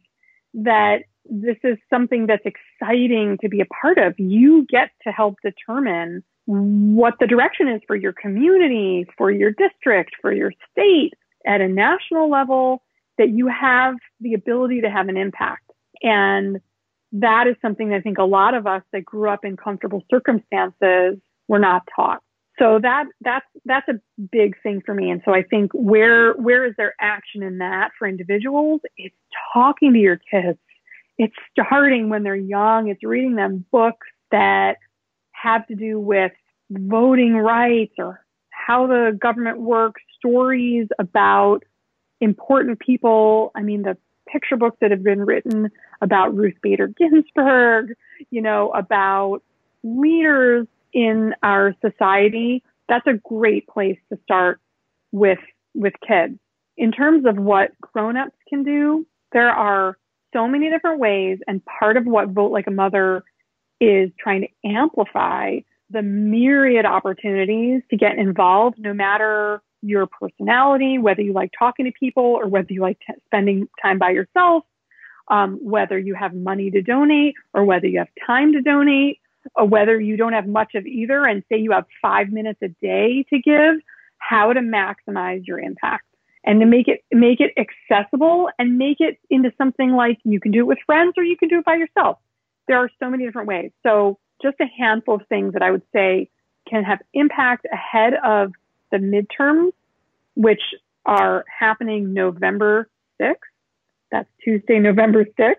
that 0.55 1.05
this 1.29 1.57
is 1.65 1.79
something 1.89 2.27
that's 2.27 2.45
exciting 2.45 3.39
to 3.41 3.49
be 3.49 3.61
a 3.61 3.67
part 3.67 3.99
of. 3.99 4.15
You 4.19 4.67
get 4.69 4.91
to 5.07 5.13
help 5.13 5.37
determine 5.43 6.23
what 6.47 7.15
the 7.19 7.27
direction 7.27 7.69
is 7.69 7.81
for 7.87 7.97
your 7.97 8.13
community, 8.13 9.07
for 9.17 9.31
your 9.31 9.51
district, 9.51 10.13
for 10.21 10.33
your 10.33 10.53
state 10.71 11.15
at 11.47 11.61
a 11.61 11.69
national 11.69 12.31
level, 12.31 12.83
that 13.17 13.31
you 13.31 13.49
have 13.49 13.95
the 14.21 14.35
ability 14.35 14.83
to 14.83 14.91
have 14.91 15.09
an 15.09 15.17
impact. 15.17 15.64
And 16.05 16.61
that 17.13 17.47
is 17.49 17.57
something 17.61 17.89
that 17.89 17.97
I 17.97 18.01
think 18.01 18.19
a 18.19 18.25
lot 18.25 18.55
of 18.55 18.67
us 18.67 18.83
that 18.93 19.05
grew 19.05 19.29
up 19.29 19.45
in 19.45 19.57
comfortable 19.57 20.03
circumstances 20.11 21.19
were 21.49 21.59
not 21.59 21.83
taught. 21.95 22.23
So 22.59 22.79
that 22.81 23.07
that's 23.21 23.47
that's 23.65 23.89
a 23.89 23.95
big 24.31 24.55
thing 24.63 24.81
for 24.87 24.95
me. 24.95 25.11
And 25.11 25.21
so 25.25 25.35
I 25.35 25.43
think 25.43 25.73
where 25.75 26.35
where 26.35 26.65
is 26.65 26.75
there 26.77 26.95
action 27.01 27.43
in 27.43 27.59
that 27.59 27.91
for 27.99 28.07
individuals? 28.07 28.81
It's 28.97 29.17
talking 29.53 29.93
to 29.93 29.99
your 29.99 30.21
kids 30.31 30.59
it's 31.19 31.35
starting 31.51 32.09
when 32.09 32.23
they're 32.23 32.35
young. 32.35 32.89
It's 32.89 33.03
reading 33.05 33.37
them 33.37 33.65
books 33.71 34.07
that 34.31 34.77
have 35.33 35.67
to 35.69 35.75
do 35.75 36.01
with 36.01 36.33
voting 36.71 37.35
rights 37.35 37.95
or 37.99 38.25
how 38.51 38.87
the 38.87 39.17
government 39.21 39.61
works, 39.61 40.03
stories 40.19 40.89
about 40.99 41.63
important 42.21 42.81
people. 42.81 43.53
I 43.55 43.63
mean, 43.63 43.83
the 43.83 43.97
picture 44.27 44.57
books 44.57 44.79
that 44.81 44.91
have 44.91 45.03
been 45.03 45.21
written 45.21 45.71
about 46.05 46.37
Ruth 46.37 46.55
Bader 46.63 46.87
Ginsburg, 46.87 47.95
you 48.31 48.41
know, 48.41 48.71
about 48.71 49.41
leaders 49.83 50.69
in 50.93 51.35
our 51.43 51.75
society. 51.85 52.63
That's 52.89 53.07
a 53.07 53.15
great 53.15 53.67
place 53.67 53.99
to 54.13 54.19
start 54.23 54.61
with, 55.11 55.41
with 55.75 55.95
kids. 56.07 56.39
In 56.77 56.93
terms 56.93 57.25
of 57.27 57.37
what 57.37 57.71
grown-ups 57.81 58.37
can 58.49 58.63
do, 58.63 59.07
there 59.33 59.51
are 59.51 59.99
so 60.33 60.47
many 60.47 60.71
different 60.71 61.01
ways. 61.01 61.39
And 61.49 61.63
part 61.65 61.97
of 61.97 62.05
what 62.07 62.29
Vote 62.29 62.53
Like 62.53 62.67
a 62.67 62.71
Mother 62.71 63.25
is 63.81 64.11
trying 64.19 64.43
to 64.43 64.69
amplify 64.69 65.59
the 65.91 66.03
myriad 66.03 66.87
opportunities 66.87 67.83
to 67.91 67.97
get 67.97 68.19
involved, 68.19 68.79
no 68.79 68.93
matter 68.93 69.63
your 69.83 70.07
personality, 70.07 70.99
whether 70.99 71.21
you 71.21 71.33
like 71.33 71.53
talking 71.59 71.85
to 71.85 71.93
people 71.93 72.25
or 72.25 72.49
whether 72.49 72.73
you 72.73 72.81
like 72.81 72.99
t- 73.07 73.15
spending 73.27 73.69
time 73.83 73.99
by 73.99 74.11
yourself, 74.11 74.65
um, 75.29 75.59
whether 75.63 75.99
you 75.99 76.15
have 76.15 76.35
money 76.35 76.71
to 76.71 76.83
donate 76.83 77.35
or 77.53 77.65
whether 77.65 77.87
you 77.87 77.99
have 77.99 78.09
time 78.27 78.53
to 78.53 78.61
donate, 78.61 79.21
or 79.55 79.67
whether 79.67 80.01
you 80.01 80.17
don't 80.17 80.33
have 80.33 80.47
much 80.47 80.75
of 80.75 80.87
either 80.87 81.27
and 81.27 81.43
say 81.51 81.59
you 81.59 81.73
have 81.73 81.85
five 82.01 82.31
minutes 82.31 82.61
a 82.63 82.69
day 82.69 83.25
to 83.31 83.39
give, 83.39 83.77
how 84.19 84.53
to 84.53 84.61
maximize 84.61 85.47
your 85.47 85.59
impact 85.59 86.07
and 86.45 86.61
to 86.61 86.67
make 86.67 86.89
it 86.89 87.05
make 87.13 87.41
it 87.41 87.53
accessible 87.59 88.49
and 88.59 88.79
make 88.79 89.01
it 89.01 89.19
into 89.31 89.53
something 89.59 89.93
like 89.93 90.19
you 90.25 90.41
can 90.41 90.53
do 90.53 90.61
it 90.61 90.67
with 90.67 90.79
friends 90.87 91.15
or 91.17 91.25
you 91.25 91.37
can 91.37 91.49
do 91.49 91.59
it 91.59 91.65
by 91.65 91.75
yourself. 91.75 92.19
There 92.67 92.79
are 92.79 92.91
so 92.99 93.11
many 93.11 93.25
different 93.25 93.49
ways. 93.49 93.71
So 93.83 94.19
just 94.43 94.57
a 94.61 94.67
handful 94.79 95.17
of 95.17 95.27
things 95.29 95.53
that 95.53 95.63
I 95.63 95.71
would 95.71 95.83
say 95.93 96.31
can 96.69 96.83
have 96.85 97.01
impact 97.13 97.67
ahead 97.71 98.15
of 98.25 98.53
the 98.91 98.99
midterms, 98.99 99.73
which 100.35 100.63
are 101.05 101.45
happening 101.59 102.15
November 102.15 102.89
6th. 103.21 103.35
That's 104.15 104.29
Tuesday, 104.45 104.79
November 104.79 105.25
6th. 105.25 105.57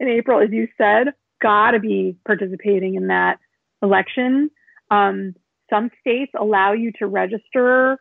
In 0.00 0.08
April, 0.08 0.40
as 0.40 0.50
you 0.50 0.66
said, 0.76 1.14
got 1.40 1.70
to 1.70 1.78
be 1.78 2.16
participating 2.26 2.96
in 2.96 3.06
that 3.06 3.38
election. 3.80 4.50
Um, 4.90 5.36
some 5.70 5.88
states 6.00 6.32
allow 6.36 6.72
you 6.72 6.90
to 6.98 7.06
register 7.06 8.00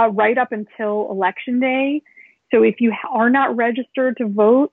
uh, 0.00 0.08
right 0.08 0.38
up 0.38 0.52
until 0.52 1.06
election 1.10 1.60
day. 1.60 2.00
So 2.50 2.62
if 2.62 2.76
you 2.80 2.94
are 3.10 3.28
not 3.28 3.54
registered 3.54 4.16
to 4.16 4.26
vote, 4.26 4.72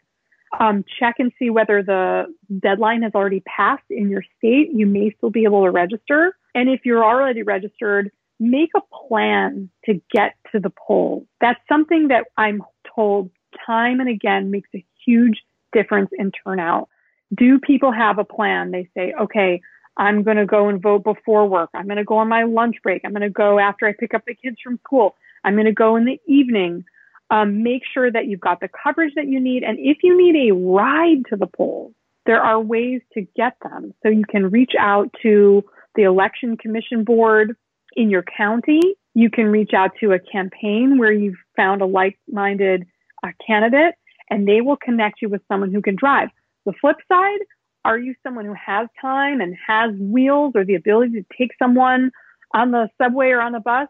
um, 0.58 0.86
check 0.98 1.16
and 1.20 1.34
see 1.38 1.50
whether 1.50 1.84
the 1.84 2.34
deadline 2.60 3.02
has 3.02 3.12
already 3.16 3.42
passed 3.42 3.84
in 3.90 4.10
your 4.10 4.24
state. 4.38 4.70
You 4.74 4.86
may 4.86 5.14
still 5.18 5.30
be 5.30 5.44
able 5.44 5.66
to 5.66 5.72
register. 5.72 6.38
And 6.56 6.70
if 6.70 6.86
you're 6.86 7.04
already 7.04 7.44
registered, 7.44 8.12
make 8.40 8.70
a 8.78 8.82
plan 9.10 9.70
to 9.88 10.02
get 10.10 10.36
to 10.54 10.62
the 10.62 10.72
polls. 10.72 11.26
That's 11.42 11.60
something 11.68 12.08
that 12.08 12.28
I'm 12.38 12.64
told 12.96 13.30
time 13.66 14.00
and 14.00 14.10
again 14.10 14.52
makes 14.52 14.70
a 14.76 14.86
huge 15.06 15.42
difference 15.74 16.10
in 16.18 16.32
turnout. 16.32 16.90
Do 17.36 17.60
people 17.60 17.92
have 17.92 18.18
a 18.18 18.24
plan? 18.24 18.72
They 18.72 18.90
say, 18.96 19.14
okay, 19.20 19.62
I'm 19.98 20.24
going 20.24 20.38
to 20.38 20.46
go 20.46 20.70
and 20.70 20.82
vote 20.82 21.04
before 21.04 21.48
work. 21.48 21.70
I'm 21.74 21.86
going 21.86 21.98
to 21.98 22.04
go 22.04 22.18
on 22.18 22.30
my 22.30 22.44
lunch 22.44 22.78
break. 22.82 23.02
I'm 23.04 23.12
going 23.12 23.22
to 23.22 23.30
go 23.30 23.60
after 23.60 23.86
I 23.86 23.94
pick 23.94 24.14
up 24.14 24.24
the 24.26 24.34
kids 24.34 24.58
from 24.64 24.80
school. 24.86 25.16
I'm 25.44 25.56
going 25.56 25.66
to 25.66 25.74
go 25.74 25.96
in 25.96 26.06
the 26.06 26.20
evening. 26.28 26.86
Um, 27.30 27.62
make 27.62 27.84
sure 27.94 28.12
that 28.12 28.26
you've 28.26 28.40
got 28.40 28.60
the 28.60 28.70
coverage 28.84 29.14
that 29.16 29.28
you 29.28 29.40
need. 29.40 29.64
And 29.64 29.78
if 29.78 29.98
you 30.02 30.18
need 30.18 30.50
a 30.50 30.56
ride 30.56 31.26
to 31.30 31.36
the 31.36 31.46
polls, 31.48 31.94
there 32.26 32.42
are 32.42 32.60
ways 32.60 33.02
to 33.14 33.22
get 33.36 33.54
them. 33.62 33.94
So 34.02 34.10
you 34.10 34.24
can 34.28 34.50
reach 34.50 34.74
out 34.80 35.14
to 35.22 35.64
the 35.96 36.04
election 36.04 36.58
commission 36.58 37.04
board 37.04 37.56
in 37.96 38.10
your 38.10 38.24
county. 38.24 38.80
You 39.14 39.30
can 39.30 39.46
reach 39.48 39.72
out 39.76 39.92
to 40.00 40.14
a 40.14 40.20
campaign 40.20 40.98
where 40.98 41.12
you've 41.12 41.38
found 41.56 41.82
a 41.82 41.86
like-minded 41.86 42.86
uh, 43.24 43.30
candidate 43.46 43.96
and 44.30 44.48
they 44.48 44.62
will 44.62 44.78
connect 44.78 45.22
you 45.22 45.30
with 45.30 45.42
someone 45.48 45.74
who 45.74 45.82
can 45.82 45.96
drive. 45.96 46.30
The 46.66 46.74
flip 46.80 46.98
side, 47.08 47.40
are 47.86 47.98
you 47.98 48.14
someone 48.24 48.46
who 48.46 48.54
has 48.54 48.88
time 49.02 49.42
and 49.42 49.56
has 49.66 49.92
wheels 50.00 50.54
or 50.56 50.66
the 50.66 50.76
ability 50.76 51.14
to 51.14 51.26
take 51.38 51.52
someone 51.58 52.12
on 52.54 52.72
the 52.72 52.90
subway 53.02 53.30
or 53.30 53.42
on 53.42 53.54
the 53.54 53.60
bus? 53.60 53.88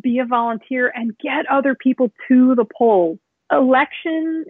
Be 0.00 0.18
a 0.18 0.24
volunteer 0.24 0.92
and 0.94 1.16
get 1.18 1.46
other 1.50 1.74
people 1.74 2.12
to 2.28 2.54
the 2.54 2.66
polls. 2.76 3.18
election 3.50 4.44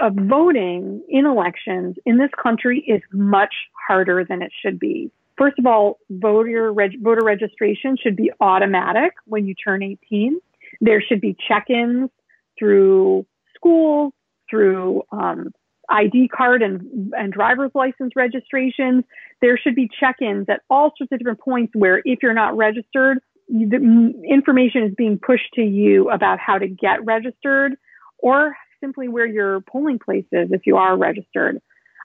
uh, 0.00 0.10
voting 0.10 1.02
in 1.08 1.24
elections 1.26 1.96
in 2.04 2.18
this 2.18 2.30
country 2.40 2.84
is 2.86 3.00
much 3.12 3.54
harder 3.88 4.24
than 4.28 4.42
it 4.42 4.52
should 4.62 4.78
be. 4.78 5.10
First 5.36 5.58
of 5.58 5.66
all, 5.66 5.98
voter 6.10 6.72
reg- 6.72 7.02
voter 7.02 7.24
registration 7.24 7.96
should 8.00 8.16
be 8.16 8.30
automatic 8.40 9.14
when 9.24 9.46
you 9.46 9.54
turn 9.54 9.82
18. 9.82 10.38
There 10.80 11.02
should 11.02 11.20
be 11.20 11.36
check-ins 11.48 12.10
through 12.58 13.26
schools, 13.64 14.12
through 14.50 15.02
um, 15.10 15.48
ID 15.88 16.28
card 16.28 16.62
and, 16.62 17.12
and 17.16 17.32
driver's 17.32 17.70
license 17.74 18.12
registrations. 18.16 19.04
There 19.40 19.58
should 19.58 19.74
be 19.74 19.88
check-ins 20.00 20.46
at 20.48 20.60
all 20.70 20.92
sorts 20.96 21.12
of 21.12 21.18
different 21.18 21.40
points 21.40 21.72
where 21.74 22.00
if 22.04 22.20
you're 22.22 22.34
not 22.34 22.56
registered, 22.56 23.18
the 23.48 24.12
information 24.28 24.84
is 24.84 24.92
being 24.96 25.18
pushed 25.18 25.52
to 25.54 25.62
you 25.62 26.10
about 26.10 26.38
how 26.38 26.58
to 26.58 26.66
get 26.66 27.04
registered 27.04 27.74
or 28.18 28.56
simply 28.80 29.08
where 29.08 29.26
your 29.26 29.60
polling 29.60 29.98
place 29.98 30.24
is 30.32 30.48
if 30.50 30.62
you 30.66 30.76
are 30.76 30.96
registered. 30.96 31.60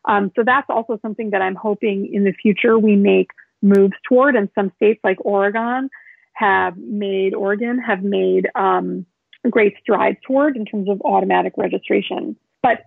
Um, 0.08 0.32
so 0.36 0.44
that's 0.46 0.68
also 0.70 0.98
something 1.02 1.32
that 1.32 1.42
I'm 1.42 1.56
hoping 1.56 2.10
in 2.14 2.24
the 2.24 2.34
future 2.34 2.78
we 2.78 2.96
make 2.96 3.30
moves 3.62 3.94
toward. 4.08 4.36
And 4.36 4.50
some 4.56 4.72
states 4.76 5.00
like 5.04 5.18
Oregon 5.22 5.90
have 6.34 6.78
made, 6.78 7.34
Oregon 7.34 7.80
have 7.80 8.02
made 8.02 8.48
um, 8.56 9.06
great 9.50 9.76
strides 9.82 10.18
toward 10.26 10.56
in 10.56 10.66
terms 10.66 10.90
of 10.90 11.02
automatic 11.02 11.54
registration. 11.58 12.36
But 12.62 12.80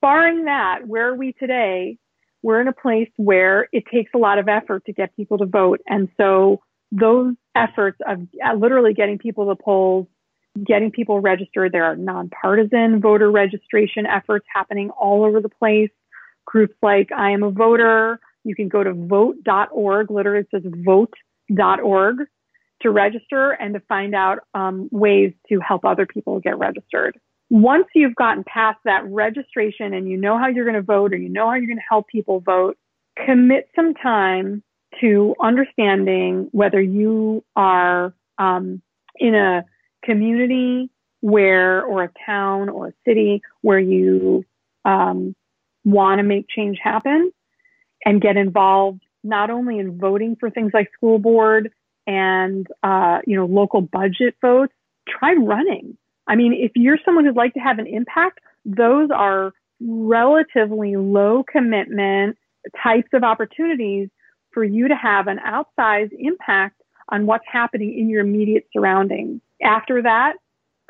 barring 0.00 0.44
that, 0.44 0.86
where 0.86 1.08
are 1.08 1.14
we 1.14 1.32
today? 1.32 1.98
We're 2.42 2.60
in 2.60 2.68
a 2.68 2.72
place 2.72 3.10
where 3.16 3.68
it 3.72 3.84
takes 3.92 4.12
a 4.14 4.18
lot 4.18 4.38
of 4.38 4.48
effort 4.48 4.84
to 4.86 4.92
get 4.92 5.14
people 5.16 5.38
to 5.38 5.46
vote. 5.46 5.80
And 5.86 6.08
so 6.16 6.60
those 6.92 7.34
efforts 7.54 7.98
of 8.06 8.20
uh, 8.44 8.54
literally 8.54 8.94
getting 8.94 9.18
people 9.18 9.48
to 9.48 9.62
polls, 9.62 10.06
getting 10.64 10.90
people 10.90 11.20
registered, 11.20 11.72
there 11.72 11.84
are 11.84 11.96
nonpartisan 11.96 13.00
voter 13.00 13.30
registration 13.30 14.06
efforts 14.06 14.46
happening 14.54 14.90
all 14.90 15.24
over 15.24 15.40
the 15.40 15.48
place. 15.48 15.90
Groups 16.46 16.74
like 16.80 17.10
I 17.12 17.32
am 17.32 17.42
a 17.42 17.50
voter. 17.50 18.20
You 18.44 18.54
can 18.54 18.68
go 18.68 18.82
to 18.82 18.94
vote.org. 18.94 20.10
Literally 20.10 20.40
it 20.40 20.48
says 20.50 20.62
vote.org 20.64 22.18
to 22.82 22.90
register 22.90 23.52
and 23.52 23.74
to 23.74 23.80
find 23.80 24.14
out 24.14 24.38
um, 24.54 24.88
ways 24.92 25.32
to 25.48 25.60
help 25.60 25.84
other 25.84 26.06
people 26.06 26.40
get 26.40 26.58
registered. 26.58 27.18
Once 27.50 27.86
you've 27.94 28.14
gotten 28.14 28.44
past 28.44 28.78
that 28.84 29.04
registration 29.06 29.94
and 29.94 30.08
you 30.08 30.16
know 30.16 30.38
how 30.38 30.48
you're 30.48 30.64
going 30.64 30.74
to 30.74 30.82
vote 30.82 31.12
or 31.12 31.16
you 31.16 31.28
know 31.28 31.46
how 31.46 31.54
you're 31.54 31.66
going 31.66 31.78
to 31.78 31.82
help 31.88 32.06
people 32.08 32.40
vote, 32.40 32.76
commit 33.24 33.68
some 33.74 33.94
time 33.94 34.62
to 35.00 35.34
understanding 35.40 36.48
whether 36.52 36.80
you 36.80 37.42
are 37.56 38.14
um, 38.38 38.82
in 39.16 39.34
a 39.34 39.64
community 40.04 40.90
where, 41.20 41.82
or 41.84 42.04
a 42.04 42.10
town 42.24 42.68
or 42.68 42.88
a 42.88 42.92
city 43.06 43.42
where 43.62 43.80
you 43.80 44.44
um, 44.84 45.34
want 45.84 46.18
to 46.18 46.22
make 46.22 46.46
change 46.48 46.78
happen 46.82 47.32
and 48.04 48.20
get 48.20 48.36
involved 48.36 49.02
not 49.24 49.50
only 49.50 49.78
in 49.78 49.98
voting 49.98 50.36
for 50.38 50.50
things 50.50 50.70
like 50.72 50.88
school 50.94 51.18
board 51.18 51.72
and 52.08 52.66
uh, 52.82 53.18
you 53.24 53.36
know 53.36 53.46
local 53.46 53.80
budget 53.80 54.34
votes. 54.42 54.72
Try 55.08 55.34
running 55.34 55.96
I 56.28 56.36
mean, 56.36 56.52
if 56.52 56.72
you're 56.76 56.98
someone 57.04 57.24
who'd 57.24 57.36
like 57.36 57.54
to 57.54 57.60
have 57.60 57.78
an 57.78 57.86
impact, 57.86 58.40
those 58.64 59.08
are 59.10 59.54
relatively 59.80 60.96
low 60.96 61.42
commitment 61.50 62.36
types 62.82 63.08
of 63.14 63.24
opportunities 63.24 64.10
for 64.52 64.62
you 64.62 64.88
to 64.88 64.94
have 64.94 65.26
an 65.26 65.38
outsized 65.38 66.12
impact 66.18 66.80
on 67.08 67.24
what's 67.24 67.44
happening 67.50 67.98
in 67.98 68.10
your 68.10 68.20
immediate 68.20 68.66
surroundings. 68.72 69.40
After 69.62 70.02
that, 70.02 70.34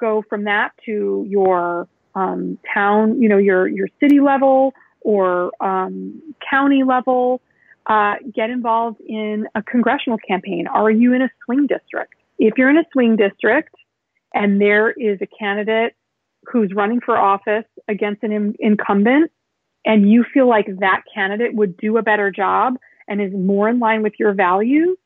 go 0.00 0.24
from 0.28 0.44
that 0.44 0.70
to 0.86 1.24
your 1.28 1.86
um, 2.16 2.58
town, 2.74 3.22
you 3.22 3.28
know, 3.28 3.38
your 3.38 3.68
your 3.68 3.88
city 4.00 4.18
level 4.18 4.74
or 5.02 5.52
um, 5.60 6.20
county 6.50 6.82
level. 6.82 7.40
Uh, 7.88 8.14
get 8.34 8.50
involved 8.50 9.00
in 9.00 9.46
a 9.54 9.62
congressional 9.62 10.18
campaign. 10.18 10.66
Are 10.66 10.90
you 10.90 11.14
in 11.14 11.22
a 11.22 11.30
swing 11.44 11.66
district? 11.66 12.14
If 12.38 12.54
you're 12.58 12.68
in 12.68 12.76
a 12.76 12.84
swing 12.92 13.16
district, 13.16 13.74
and 14.34 14.60
there 14.60 14.90
is 14.90 15.18
a 15.22 15.26
candidate 15.26 15.94
who's 16.44 16.72
running 16.74 17.00
for 17.00 17.16
office 17.16 17.64
against 17.88 18.22
an 18.22 18.32
in- 18.32 18.54
incumbent 18.58 19.30
and 19.84 20.10
you 20.10 20.24
feel 20.34 20.48
like 20.48 20.66
that 20.80 21.02
candidate 21.12 21.54
would 21.54 21.76
do 21.76 21.96
a 21.96 22.02
better 22.02 22.30
job 22.30 22.76
and 23.06 23.20
is 23.20 23.32
more 23.32 23.68
in 23.68 23.78
line 23.78 24.02
with 24.02 24.12
your 24.18 24.34
values, 24.34 24.96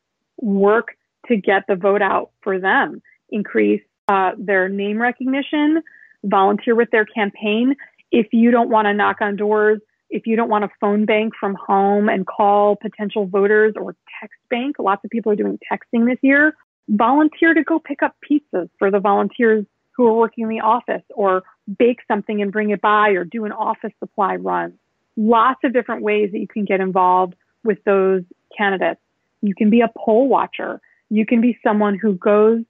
work 0.41 0.97
to 1.27 1.37
get 1.37 1.63
the 1.67 1.75
vote 1.75 2.01
out 2.01 2.31
for 2.41 2.59
them. 2.59 3.01
Increase 3.29 3.81
uh, 4.09 4.31
their 4.37 4.67
name 4.67 5.01
recognition, 5.01 5.81
volunteer 6.25 6.75
with 6.75 6.91
their 6.91 7.05
campaign. 7.05 7.75
If 8.11 8.27
you 8.33 8.51
don't 8.51 8.69
want 8.69 8.87
to 8.87 8.93
knock 8.93 9.17
on 9.21 9.37
doors, 9.37 9.79
if 10.13 10.27
you 10.27 10.35
don't 10.35 10.49
want 10.49 10.63
to 10.63 10.69
phone 10.79 11.05
bank 11.05 11.33
from 11.39 11.55
home 11.55 12.07
and 12.07 12.25
call 12.25 12.75
potential 12.75 13.25
voters 13.25 13.73
or 13.75 13.95
text 14.21 14.37
bank, 14.49 14.77
lots 14.79 15.03
of 15.03 15.09
people 15.09 15.31
are 15.31 15.35
doing 15.35 15.59
texting 15.71 16.05
this 16.05 16.19
year 16.21 16.53
volunteer 16.89 17.53
to 17.53 17.63
go 17.63 17.79
pick 17.79 18.03
up 18.03 18.15
pizzas 18.29 18.69
for 18.77 18.91
the 18.91 18.99
volunteers 18.99 19.65
who 19.95 20.07
are 20.07 20.13
working 20.13 20.43
in 20.43 20.49
the 20.49 20.59
office 20.59 21.03
or 21.11 21.43
bake 21.77 21.99
something 22.07 22.41
and 22.41 22.51
bring 22.51 22.71
it 22.71 22.81
by 22.81 23.09
or 23.09 23.23
do 23.23 23.45
an 23.45 23.51
office 23.51 23.91
supply 23.99 24.35
run. 24.35 24.73
Lots 25.15 25.59
of 25.63 25.73
different 25.73 26.01
ways 26.01 26.31
that 26.31 26.39
you 26.39 26.47
can 26.47 26.65
get 26.65 26.81
involved 26.81 27.35
with 27.63 27.77
those 27.85 28.23
candidates. 28.57 28.99
You 29.41 29.53
can 29.55 29.69
be 29.69 29.81
a 29.81 29.91
poll 29.97 30.27
watcher. 30.27 30.81
You 31.09 31.25
can 31.25 31.41
be 31.41 31.57
someone 31.63 31.97
who 31.97 32.13
goes 32.15 32.63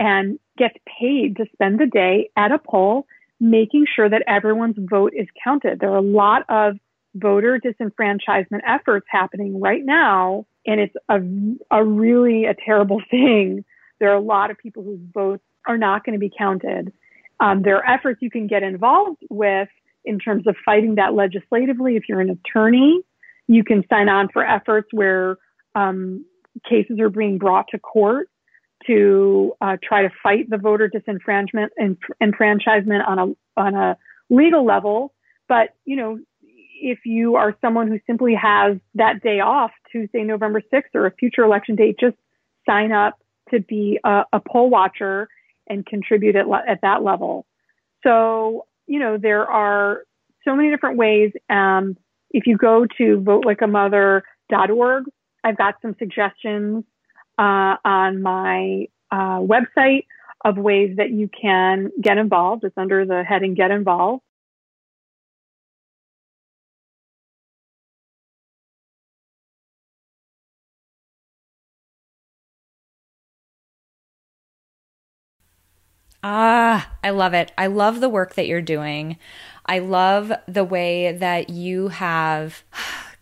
and 0.00 0.38
gets 0.58 0.74
paid 1.00 1.36
to 1.36 1.46
spend 1.52 1.78
the 1.78 1.86
day 1.86 2.30
at 2.36 2.50
a 2.50 2.58
poll, 2.58 3.06
making 3.38 3.86
sure 3.94 4.08
that 4.08 4.24
everyone's 4.26 4.76
vote 4.78 5.12
is 5.16 5.28
counted. 5.42 5.78
There 5.78 5.90
are 5.90 5.98
a 5.98 6.02
lot 6.02 6.44
of 6.48 6.76
voter 7.14 7.60
disenfranchisement 7.60 8.60
efforts 8.66 9.06
happening 9.10 9.60
right 9.60 9.84
now 9.84 10.46
and 10.66 10.80
it's 10.80 10.94
a, 11.08 11.20
a 11.76 11.84
really 11.84 12.44
a 12.46 12.54
terrible 12.54 13.00
thing. 13.10 13.64
There 14.00 14.10
are 14.10 14.16
a 14.16 14.20
lot 14.20 14.50
of 14.50 14.58
people 14.58 14.82
whose 14.82 15.00
votes 15.12 15.42
are 15.66 15.78
not 15.78 16.04
going 16.04 16.14
to 16.14 16.18
be 16.18 16.30
counted. 16.36 16.92
Um, 17.40 17.62
there 17.62 17.76
are 17.76 17.86
efforts 17.88 18.20
you 18.22 18.30
can 18.30 18.46
get 18.46 18.62
involved 18.62 19.22
with 19.30 19.68
in 20.04 20.18
terms 20.18 20.46
of 20.46 20.56
fighting 20.64 20.96
that 20.96 21.14
legislatively. 21.14 21.96
If 21.96 22.04
you're 22.08 22.20
an 22.20 22.30
attorney, 22.30 23.00
you 23.48 23.64
can 23.64 23.84
sign 23.88 24.08
on 24.08 24.28
for 24.32 24.44
efforts 24.44 24.88
where 24.92 25.38
um, 25.74 26.24
cases 26.68 27.00
are 27.00 27.08
being 27.08 27.38
brought 27.38 27.66
to 27.70 27.78
court 27.78 28.28
to 28.86 29.54
uh, 29.60 29.76
try 29.82 30.02
to 30.02 30.10
fight 30.22 30.50
the 30.50 30.58
voter 30.58 30.90
disenfranchisement 30.90 31.68
and 31.76 31.96
enfranchisement 32.20 33.02
on 33.06 33.18
a 33.18 33.60
on 33.60 33.74
a 33.74 33.96
legal 34.28 34.64
level. 34.64 35.12
But 35.48 35.74
you 35.84 35.96
know, 35.96 36.18
if 36.84 37.06
you 37.06 37.36
are 37.36 37.56
someone 37.62 37.88
who 37.88 37.98
simply 38.06 38.34
has 38.34 38.76
that 38.94 39.22
day 39.22 39.40
off, 39.40 39.70
Tuesday, 39.90 40.22
November 40.22 40.60
6th, 40.70 40.94
or 40.94 41.06
a 41.06 41.10
future 41.12 41.42
election 41.42 41.76
date, 41.76 41.96
just 41.98 42.16
sign 42.68 42.92
up 42.92 43.18
to 43.50 43.60
be 43.60 43.98
a, 44.04 44.24
a 44.34 44.40
poll 44.40 44.68
watcher 44.68 45.26
and 45.66 45.86
contribute 45.86 46.36
at, 46.36 46.44
at 46.68 46.82
that 46.82 47.02
level. 47.02 47.46
So, 48.02 48.66
you 48.86 48.98
know, 48.98 49.16
there 49.16 49.50
are 49.50 50.02
so 50.44 50.54
many 50.54 50.68
different 50.68 50.98
ways. 50.98 51.32
Um, 51.48 51.96
if 52.30 52.46
you 52.46 52.58
go 52.58 52.84
to 52.98 53.18
votelikeamother.org, 53.18 55.04
I've 55.42 55.56
got 55.56 55.76
some 55.80 55.96
suggestions 55.98 56.84
uh, 57.38 57.76
on 57.82 58.20
my 58.20 58.88
uh, 59.10 59.40
website 59.40 60.04
of 60.44 60.58
ways 60.58 60.96
that 60.98 61.10
you 61.10 61.30
can 61.30 61.90
get 62.02 62.18
involved. 62.18 62.64
It's 62.64 62.76
under 62.76 63.06
the 63.06 63.24
heading 63.24 63.54
Get 63.54 63.70
Involved. 63.70 64.22
Ah, 76.26 76.90
I 77.04 77.10
love 77.10 77.34
it. 77.34 77.52
I 77.58 77.66
love 77.66 78.00
the 78.00 78.08
work 78.08 78.34
that 78.34 78.46
you're 78.46 78.62
doing. 78.62 79.18
I 79.66 79.80
love 79.80 80.32
the 80.48 80.64
way 80.64 81.12
that 81.12 81.50
you 81.50 81.88
have 81.88 82.62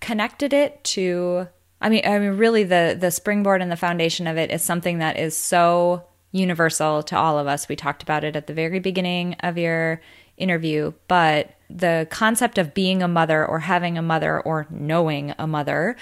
connected 0.01 0.53
it 0.53 0.83
to 0.85 1.49
I 1.81 1.89
mean 1.89 2.03
I 2.05 2.19
mean 2.21 2.37
really 2.37 2.63
the 2.63 2.97
the 2.99 3.11
springboard 3.11 3.61
and 3.61 3.73
the 3.73 3.77
foundation 3.77 4.29
of 4.29 4.37
it 4.37 4.53
is 4.53 4.63
something 4.63 4.99
that 4.99 5.19
is 5.19 5.37
so 5.37 6.05
universal 6.31 7.03
to 7.05 7.19
all 7.19 7.41
of 7.41 7.49
us. 7.49 7.69
We 7.69 7.75
talked 7.75 8.05
about 8.05 8.23
it 8.23 8.37
at 8.37 8.47
the 8.47 8.55
very 8.55 8.79
beginning 8.79 9.35
of 9.41 9.59
your 9.59 10.01
interview, 10.37 10.93
but 11.09 11.57
the 11.69 12.07
concept 12.09 12.57
of 12.57 12.73
being 12.73 13.03
a 13.03 13.09
mother 13.09 13.45
or 13.45 13.59
having 13.59 13.99
a 13.99 14.03
mother 14.03 14.41
or 14.41 14.69
knowing 14.71 15.35
a 15.41 15.49
mother 15.49 15.97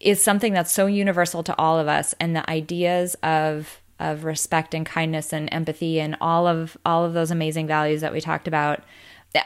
is 0.00 0.22
something 0.22 0.52
that's 0.52 0.72
so 0.72 0.86
universal 0.86 1.44
to 1.44 1.56
all 1.56 1.78
of 1.78 1.86
us 1.86 2.14
and 2.18 2.34
the 2.34 2.48
ideas 2.50 3.14
of 3.22 3.81
of 4.02 4.24
respect 4.24 4.74
and 4.74 4.84
kindness 4.84 5.32
and 5.32 5.48
empathy 5.52 6.00
and 6.00 6.16
all 6.20 6.46
of 6.46 6.76
all 6.84 7.04
of 7.04 7.14
those 7.14 7.30
amazing 7.30 7.66
values 7.66 8.00
that 8.00 8.12
we 8.12 8.20
talked 8.20 8.48
about. 8.48 8.82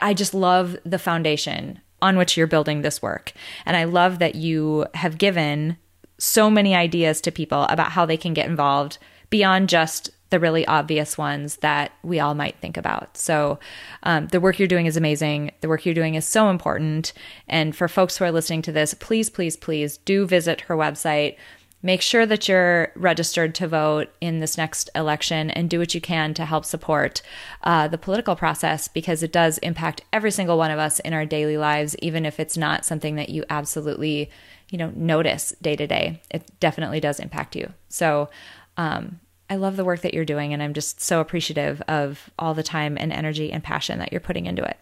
I 0.00 0.14
just 0.14 0.34
love 0.34 0.76
the 0.84 0.98
foundation 0.98 1.80
on 2.02 2.16
which 2.16 2.36
you're 2.36 2.46
building 2.46 2.82
this 2.82 3.00
work. 3.00 3.32
And 3.64 3.76
I 3.76 3.84
love 3.84 4.18
that 4.18 4.34
you 4.34 4.86
have 4.94 5.18
given 5.18 5.76
so 6.18 6.50
many 6.50 6.74
ideas 6.74 7.20
to 7.22 7.30
people 7.30 7.64
about 7.64 7.92
how 7.92 8.06
they 8.06 8.16
can 8.16 8.34
get 8.34 8.48
involved 8.48 8.98
beyond 9.30 9.68
just 9.68 10.10
the 10.30 10.40
really 10.40 10.66
obvious 10.66 11.16
ones 11.16 11.56
that 11.58 11.92
we 12.02 12.18
all 12.18 12.34
might 12.34 12.56
think 12.56 12.76
about. 12.76 13.16
So, 13.16 13.60
um, 14.02 14.26
the 14.28 14.40
work 14.40 14.58
you're 14.58 14.66
doing 14.66 14.86
is 14.86 14.96
amazing. 14.96 15.52
The 15.60 15.68
work 15.68 15.86
you're 15.86 15.94
doing 15.94 16.16
is 16.16 16.26
so 16.26 16.50
important. 16.50 17.12
And 17.46 17.76
for 17.76 17.86
folks 17.86 18.16
who 18.16 18.24
are 18.24 18.32
listening 18.32 18.62
to 18.62 18.72
this, 18.72 18.92
please, 18.94 19.30
please, 19.30 19.56
please 19.56 19.98
do 19.98 20.26
visit 20.26 20.62
her 20.62 20.76
website. 20.76 21.36
Make 21.82 22.02
sure 22.02 22.26
that 22.26 22.48
you're 22.48 22.90
registered 22.96 23.54
to 23.56 23.68
vote 23.68 24.08
in 24.20 24.40
this 24.40 24.56
next 24.56 24.90
election 24.94 25.50
and 25.50 25.70
do 25.70 25.78
what 25.78 25.94
you 25.94 26.00
can 26.00 26.34
to 26.34 26.44
help 26.44 26.64
support 26.64 27.22
uh, 27.62 27.86
the 27.86 27.98
political 27.98 28.34
process 28.34 28.88
because 28.88 29.22
it 29.22 29.30
does 29.30 29.58
impact 29.58 30.02
every 30.12 30.30
single 30.30 30.58
one 30.58 30.70
of 30.70 30.78
us 30.78 30.98
in 31.00 31.12
our 31.12 31.26
daily 31.26 31.56
lives, 31.56 31.94
even 32.00 32.24
if 32.24 32.40
it's 32.40 32.56
not 32.56 32.84
something 32.84 33.16
that 33.16 33.28
you 33.28 33.44
absolutely, 33.50 34.30
you 34.70 34.78
know, 34.78 34.90
notice 34.96 35.54
day 35.62 35.76
to 35.76 35.86
day. 35.86 36.20
It 36.30 36.50
definitely 36.60 36.98
does 36.98 37.20
impact 37.20 37.54
you. 37.54 37.72
So, 37.88 38.30
um, 38.76 39.20
I 39.48 39.56
love 39.56 39.76
the 39.76 39.84
work 39.84 40.00
that 40.00 40.12
you're 40.12 40.24
doing, 40.24 40.52
and 40.52 40.62
I'm 40.62 40.74
just 40.74 41.00
so 41.00 41.20
appreciative 41.20 41.80
of 41.82 42.30
all 42.38 42.52
the 42.52 42.64
time 42.64 42.96
and 42.98 43.12
energy 43.12 43.52
and 43.52 43.62
passion 43.62 44.00
that 44.00 44.10
you're 44.10 44.20
putting 44.20 44.46
into 44.46 44.64
it. 44.64 44.76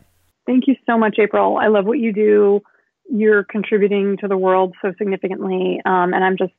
Thank 0.47 0.67
you 0.67 0.77
so 0.87 0.97
much, 0.97 1.17
April. 1.19 1.59
I 1.59 1.69
love 1.69 1.85
what 1.85 1.99
you 1.99 2.13
do. 2.13 2.63
You're 3.11 3.45
contributing 3.45 4.17
to 4.23 4.29
the 4.29 4.39
world 4.39 4.75
so 4.81 4.95
significantly, 4.97 5.81
um, 5.85 6.15
and 6.15 6.25
I'm 6.25 6.39
just 6.39 6.53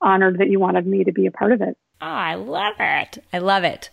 honored 0.00 0.38
that 0.38 0.48
you 0.48 0.60
wanted 0.60 0.86
me 0.86 1.04
to 1.04 1.12
be 1.12 1.26
a 1.26 1.30
part 1.30 1.52
of 1.52 1.60
it. 1.60 1.76
Oh, 2.00 2.06
I 2.06 2.34
love 2.34 2.74
it. 2.78 3.24
I 3.32 3.38
love 3.38 3.64
it. 3.64 3.88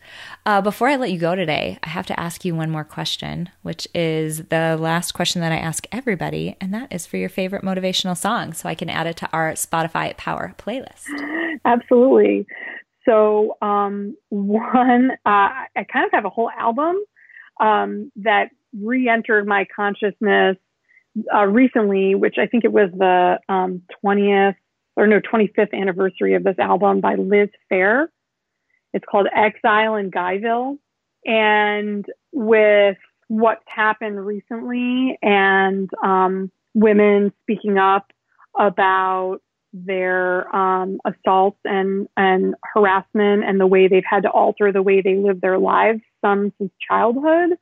Uh, 0.46 0.60
before 0.60 0.90
I 0.90 0.98
let 0.98 1.12
you 1.12 1.18
go 1.18 1.36
today, 1.36 1.80
I 1.84 1.90
have 1.90 2.06
to 2.08 2.20
ask 2.20 2.44
you 2.44 2.54
one 2.54 2.70
more 2.70 2.84
question, 2.84 3.50
which 3.62 3.88
is 3.96 4.44
the 4.50 4.78
last 4.78 5.14
question 5.14 5.40
that 5.40 5.54
I 5.54 5.58
ask 5.58 5.88
everybody, 5.90 6.58
and 6.60 6.74
that 6.74 6.92
is 6.92 7.06
for 7.06 7.16
your 7.16 7.30
favorite 7.30 7.64
motivational 7.64 8.18
song 8.18 8.52
so 8.52 8.68
I 8.68 8.76
can 8.76 8.90
add 8.90 9.08
it 9.08 9.16
to 9.18 9.30
our 9.32 9.54
Spotify 9.54 10.18
Power 10.18 10.54
playlist. 10.58 11.06
Absolutely. 11.66 12.46
So 13.06 13.56
um, 13.62 14.18
one, 14.28 15.12
uh, 15.26 15.64
I 15.76 15.86
kind 15.92 16.06
of 16.06 16.12
have 16.12 16.26
a 16.26 16.30
whole 16.30 16.50
album 16.50 16.98
um, 17.62 18.12
that 18.18 18.50
re-entered 18.78 19.48
my 19.48 19.66
consciousness 19.74 20.58
uh, 21.34 21.46
recently, 21.46 22.16
which 22.16 22.36
I 22.38 22.48
think 22.48 22.66
it 22.66 22.74
was 22.74 22.90
the 22.92 23.40
um, 23.48 23.84
20th 24.04 24.56
or 24.96 25.08
no 25.08 25.20
25th 25.20 25.74
anniversary 25.74 26.36
of 26.36 26.44
this 26.44 26.58
album 26.60 27.02
by 27.02 27.16
Liz 27.16 27.50
Phair. 27.72 28.08
It's 28.94 29.06
called 29.10 29.28
Exile 29.36 29.96
in 29.96 30.12
Guyville, 30.12 30.78
and 31.26 32.06
with 32.32 32.98
what's 33.28 33.64
happened 33.68 34.24
recently 34.24 35.18
and 35.22 35.90
um, 36.04 36.52
women 36.74 37.32
speaking 37.42 37.78
up 37.78 38.12
about 38.60 39.40
their 39.74 40.56
um, 40.56 41.00
assaults 41.04 41.60
and, 41.66 42.08
and 42.16 42.54
harassment 42.64 43.44
and 43.44 43.60
the 43.60 43.66
way 43.66 43.88
they've 43.88 44.04
had 44.08 44.24
to 44.24 44.30
alter 44.30 44.72
the 44.72 44.84
way 44.84 45.02
they 45.02 45.16
live 45.16 45.42
their 45.42 45.58
lives, 45.58 46.02
some 46.24 46.54
since 46.60 46.72
childhood. 46.88 47.54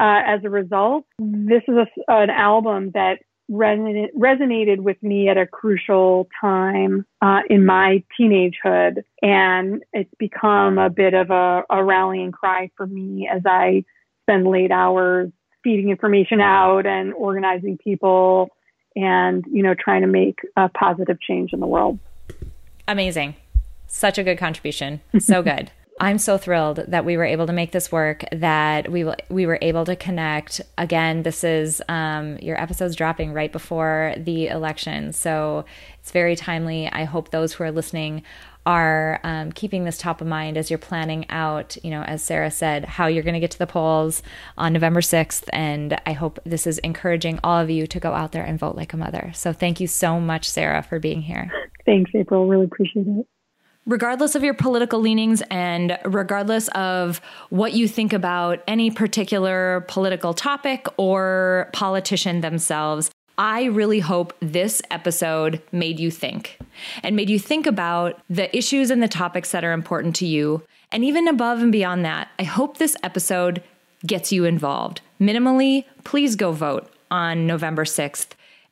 Uh, 0.00 0.20
as 0.26 0.40
a 0.42 0.50
result, 0.50 1.04
this 1.18 1.62
is 1.68 1.76
a, 1.76 2.12
an 2.12 2.30
album 2.30 2.90
that 2.94 3.18
resonated 3.50 4.78
with 4.78 5.02
me 5.02 5.28
at 5.28 5.36
a 5.36 5.46
crucial 5.46 6.28
time 6.40 7.04
uh, 7.20 7.40
in 7.50 7.66
my 7.66 8.02
teenagehood, 8.18 9.02
and 9.20 9.82
it's 9.92 10.12
become 10.18 10.78
a 10.78 10.90
bit 10.90 11.14
of 11.14 11.30
a, 11.30 11.62
a 11.68 11.84
rallying 11.84 12.32
cry 12.32 12.70
for 12.76 12.86
me 12.86 13.28
as 13.32 13.42
I 13.44 13.84
spend 14.24 14.46
late 14.46 14.70
hours 14.70 15.30
feeding 15.62 15.90
information 15.90 16.40
out 16.40 16.86
and 16.86 17.12
organizing 17.14 17.78
people 17.78 18.48
and 18.96 19.44
you 19.50 19.62
know 19.62 19.74
trying 19.74 20.02
to 20.02 20.08
make 20.08 20.40
a 20.56 20.68
positive 20.68 21.20
change 21.20 21.52
in 21.52 21.60
the 21.60 21.66
world. 21.66 21.98
Amazing. 22.88 23.34
Such 23.86 24.18
a 24.18 24.24
good 24.24 24.38
contribution. 24.38 25.00
So 25.18 25.42
good 25.42 25.70
I'm 26.00 26.18
so 26.18 26.38
thrilled 26.38 26.84
that 26.88 27.04
we 27.04 27.16
were 27.16 27.24
able 27.24 27.46
to 27.46 27.52
make 27.52 27.72
this 27.72 27.92
work. 27.92 28.24
That 28.32 28.90
we 28.90 29.04
we 29.28 29.46
were 29.46 29.58
able 29.62 29.84
to 29.84 29.94
connect. 29.94 30.60
Again, 30.78 31.22
this 31.22 31.44
is 31.44 31.82
um, 31.88 32.38
your 32.38 32.60
episode's 32.60 32.96
dropping 32.96 33.32
right 33.32 33.52
before 33.52 34.14
the 34.16 34.48
election, 34.48 35.12
so 35.12 35.64
it's 36.00 36.10
very 36.10 36.34
timely. 36.34 36.88
I 36.90 37.04
hope 37.04 37.30
those 37.30 37.52
who 37.52 37.64
are 37.64 37.70
listening 37.70 38.22
are 38.64 39.20
um, 39.24 39.52
keeping 39.52 39.84
this 39.84 39.98
top 39.98 40.20
of 40.20 40.26
mind 40.26 40.56
as 40.56 40.70
you're 40.70 40.78
planning 40.78 41.28
out, 41.30 41.76
you 41.82 41.90
know, 41.90 42.02
as 42.02 42.22
Sarah 42.22 42.50
said, 42.50 42.84
how 42.84 43.06
you're 43.06 43.24
going 43.24 43.34
to 43.34 43.40
get 43.40 43.50
to 43.52 43.58
the 43.58 43.66
polls 43.66 44.22
on 44.56 44.72
November 44.72 45.00
6th. 45.00 45.44
And 45.52 46.00
I 46.06 46.12
hope 46.12 46.38
this 46.44 46.66
is 46.66 46.78
encouraging 46.78 47.40
all 47.42 47.58
of 47.58 47.70
you 47.70 47.86
to 47.88 48.00
go 48.00 48.12
out 48.12 48.32
there 48.32 48.44
and 48.44 48.58
vote 48.58 48.76
like 48.76 48.92
a 48.92 48.96
mother. 48.96 49.32
So 49.34 49.52
thank 49.52 49.80
you 49.80 49.88
so 49.88 50.20
much, 50.20 50.48
Sarah, 50.48 50.82
for 50.82 51.00
being 51.00 51.22
here. 51.22 51.50
Thanks, 51.84 52.12
April. 52.14 52.46
Really 52.46 52.66
appreciate 52.66 53.06
it. 53.08 53.26
Regardless 53.84 54.36
of 54.36 54.44
your 54.44 54.54
political 54.54 55.00
leanings 55.00 55.42
and 55.50 55.98
regardless 56.04 56.68
of 56.68 57.20
what 57.50 57.72
you 57.72 57.88
think 57.88 58.12
about 58.12 58.62
any 58.68 58.92
particular 58.92 59.84
political 59.88 60.34
topic 60.34 60.86
or 60.96 61.68
politician 61.72 62.42
themselves, 62.42 63.10
I 63.38 63.64
really 63.64 63.98
hope 63.98 64.34
this 64.40 64.82
episode 64.92 65.60
made 65.72 65.98
you 65.98 66.12
think 66.12 66.58
and 67.02 67.16
made 67.16 67.28
you 67.28 67.40
think 67.40 67.66
about 67.66 68.20
the 68.30 68.56
issues 68.56 68.90
and 68.90 69.02
the 69.02 69.08
topics 69.08 69.50
that 69.50 69.64
are 69.64 69.72
important 69.72 70.14
to 70.16 70.26
you. 70.26 70.62
And 70.92 71.04
even 71.04 71.26
above 71.26 71.60
and 71.60 71.72
beyond 71.72 72.04
that, 72.04 72.28
I 72.38 72.44
hope 72.44 72.76
this 72.76 72.96
episode 73.02 73.64
gets 74.06 74.30
you 74.30 74.44
involved. 74.44 75.00
Minimally, 75.20 75.86
please 76.04 76.36
go 76.36 76.52
vote 76.52 76.88
on 77.10 77.48
November 77.48 77.84
6th. 77.84 78.28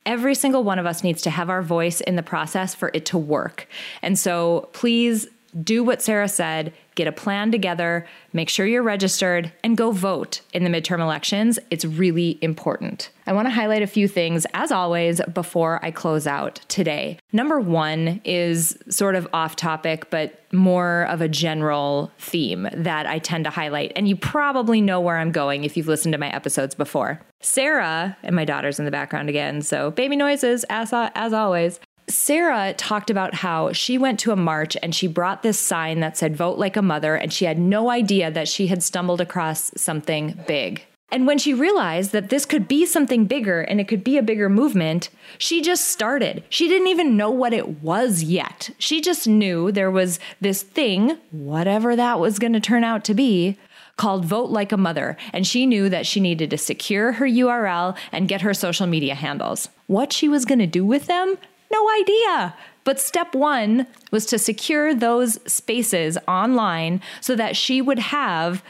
Every 0.06 0.34
single 0.34 0.64
one 0.64 0.78
of 0.78 0.86
us 0.86 1.04
needs 1.04 1.22
to 1.22 1.30
have 1.30 1.50
our 1.50 1.62
voice 1.62 2.00
in 2.00 2.16
the 2.16 2.22
process 2.22 2.74
for 2.74 2.90
it 2.94 3.04
to 3.06 3.18
work. 3.18 3.68
And 4.02 4.18
so 4.18 4.68
please 4.72 5.28
do 5.62 5.84
what 5.84 6.00
Sarah 6.00 6.28
said 6.28 6.72
get 6.94 7.06
a 7.06 7.12
plan 7.12 7.50
together, 7.50 8.06
make 8.32 8.48
sure 8.48 8.66
you're 8.66 8.82
registered, 8.82 9.52
and 9.64 9.76
go 9.76 9.90
vote 9.90 10.40
in 10.52 10.64
the 10.64 10.70
midterm 10.70 11.00
elections. 11.00 11.58
It's 11.70 11.84
really 11.84 12.38
important. 12.42 13.10
I 13.26 13.32
want 13.32 13.46
to 13.46 13.50
highlight 13.50 13.82
a 13.82 13.86
few 13.86 14.08
things, 14.08 14.46
as 14.54 14.72
always, 14.72 15.20
before 15.32 15.78
I 15.84 15.90
close 15.90 16.26
out 16.26 16.56
today. 16.68 17.18
Number 17.32 17.60
one 17.60 18.20
is 18.24 18.76
sort 18.88 19.14
of 19.14 19.28
off 19.32 19.56
topic, 19.56 20.10
but 20.10 20.40
more 20.52 21.06
of 21.08 21.20
a 21.20 21.28
general 21.28 22.10
theme 22.18 22.68
that 22.72 23.06
I 23.06 23.20
tend 23.20 23.44
to 23.44 23.50
highlight. 23.50 23.92
And 23.94 24.08
you 24.08 24.16
probably 24.16 24.80
know 24.80 25.00
where 25.00 25.18
I'm 25.18 25.30
going 25.30 25.64
if 25.64 25.76
you've 25.76 25.86
listened 25.86 26.12
to 26.12 26.18
my 26.18 26.28
episodes 26.34 26.74
before. 26.74 27.20
Sarah, 27.40 28.16
and 28.22 28.34
my 28.34 28.44
daughter's 28.44 28.78
in 28.78 28.84
the 28.84 28.90
background 28.90 29.28
again, 29.28 29.62
so 29.62 29.90
baby 29.92 30.16
noises 30.16 30.64
as, 30.68 30.92
as 30.92 31.32
always. 31.32 31.80
Sarah 32.10 32.74
talked 32.74 33.10
about 33.10 33.34
how 33.34 33.72
she 33.72 33.96
went 33.96 34.18
to 34.20 34.32
a 34.32 34.36
march 34.36 34.76
and 34.82 34.94
she 34.94 35.06
brought 35.06 35.42
this 35.42 35.58
sign 35.58 36.00
that 36.00 36.16
said, 36.16 36.36
Vote 36.36 36.58
like 36.58 36.76
a 36.76 36.82
mother, 36.82 37.14
and 37.14 37.32
she 37.32 37.44
had 37.44 37.58
no 37.58 37.90
idea 37.90 38.30
that 38.30 38.48
she 38.48 38.66
had 38.66 38.82
stumbled 38.82 39.20
across 39.20 39.70
something 39.76 40.38
big. 40.46 40.82
And 41.12 41.26
when 41.26 41.38
she 41.38 41.54
realized 41.54 42.12
that 42.12 42.28
this 42.28 42.46
could 42.46 42.68
be 42.68 42.86
something 42.86 43.26
bigger 43.26 43.62
and 43.62 43.80
it 43.80 43.88
could 43.88 44.04
be 44.04 44.16
a 44.16 44.22
bigger 44.22 44.48
movement, 44.48 45.08
she 45.38 45.60
just 45.60 45.88
started. 45.88 46.44
She 46.48 46.68
didn't 46.68 46.86
even 46.88 47.16
know 47.16 47.30
what 47.30 47.52
it 47.52 47.82
was 47.82 48.22
yet. 48.22 48.70
She 48.78 49.00
just 49.00 49.26
knew 49.26 49.72
there 49.72 49.90
was 49.90 50.20
this 50.40 50.62
thing, 50.62 51.18
whatever 51.32 51.96
that 51.96 52.20
was 52.20 52.38
going 52.38 52.52
to 52.52 52.60
turn 52.60 52.84
out 52.84 53.04
to 53.04 53.14
be, 53.14 53.58
called 53.96 54.24
Vote 54.24 54.50
Like 54.50 54.72
a 54.72 54.76
Mother, 54.78 55.16
and 55.32 55.46
she 55.46 55.66
knew 55.66 55.90
that 55.90 56.06
she 56.06 56.20
needed 56.20 56.48
to 56.50 56.58
secure 56.58 57.12
her 57.12 57.26
URL 57.26 57.96
and 58.12 58.28
get 58.28 58.40
her 58.40 58.54
social 58.54 58.86
media 58.86 59.14
handles. 59.14 59.68
What 59.88 60.12
she 60.12 60.28
was 60.28 60.46
going 60.46 60.60
to 60.60 60.66
do 60.66 60.86
with 60.86 61.06
them, 61.06 61.36
no 61.70 61.88
idea. 62.00 62.54
But 62.84 63.00
step 63.00 63.34
one 63.34 63.86
was 64.10 64.26
to 64.26 64.38
secure 64.38 64.94
those 64.94 65.38
spaces 65.50 66.18
online 66.26 67.00
so 67.20 67.36
that 67.36 67.56
she 67.56 67.82
would 67.82 67.98
have, 67.98 68.62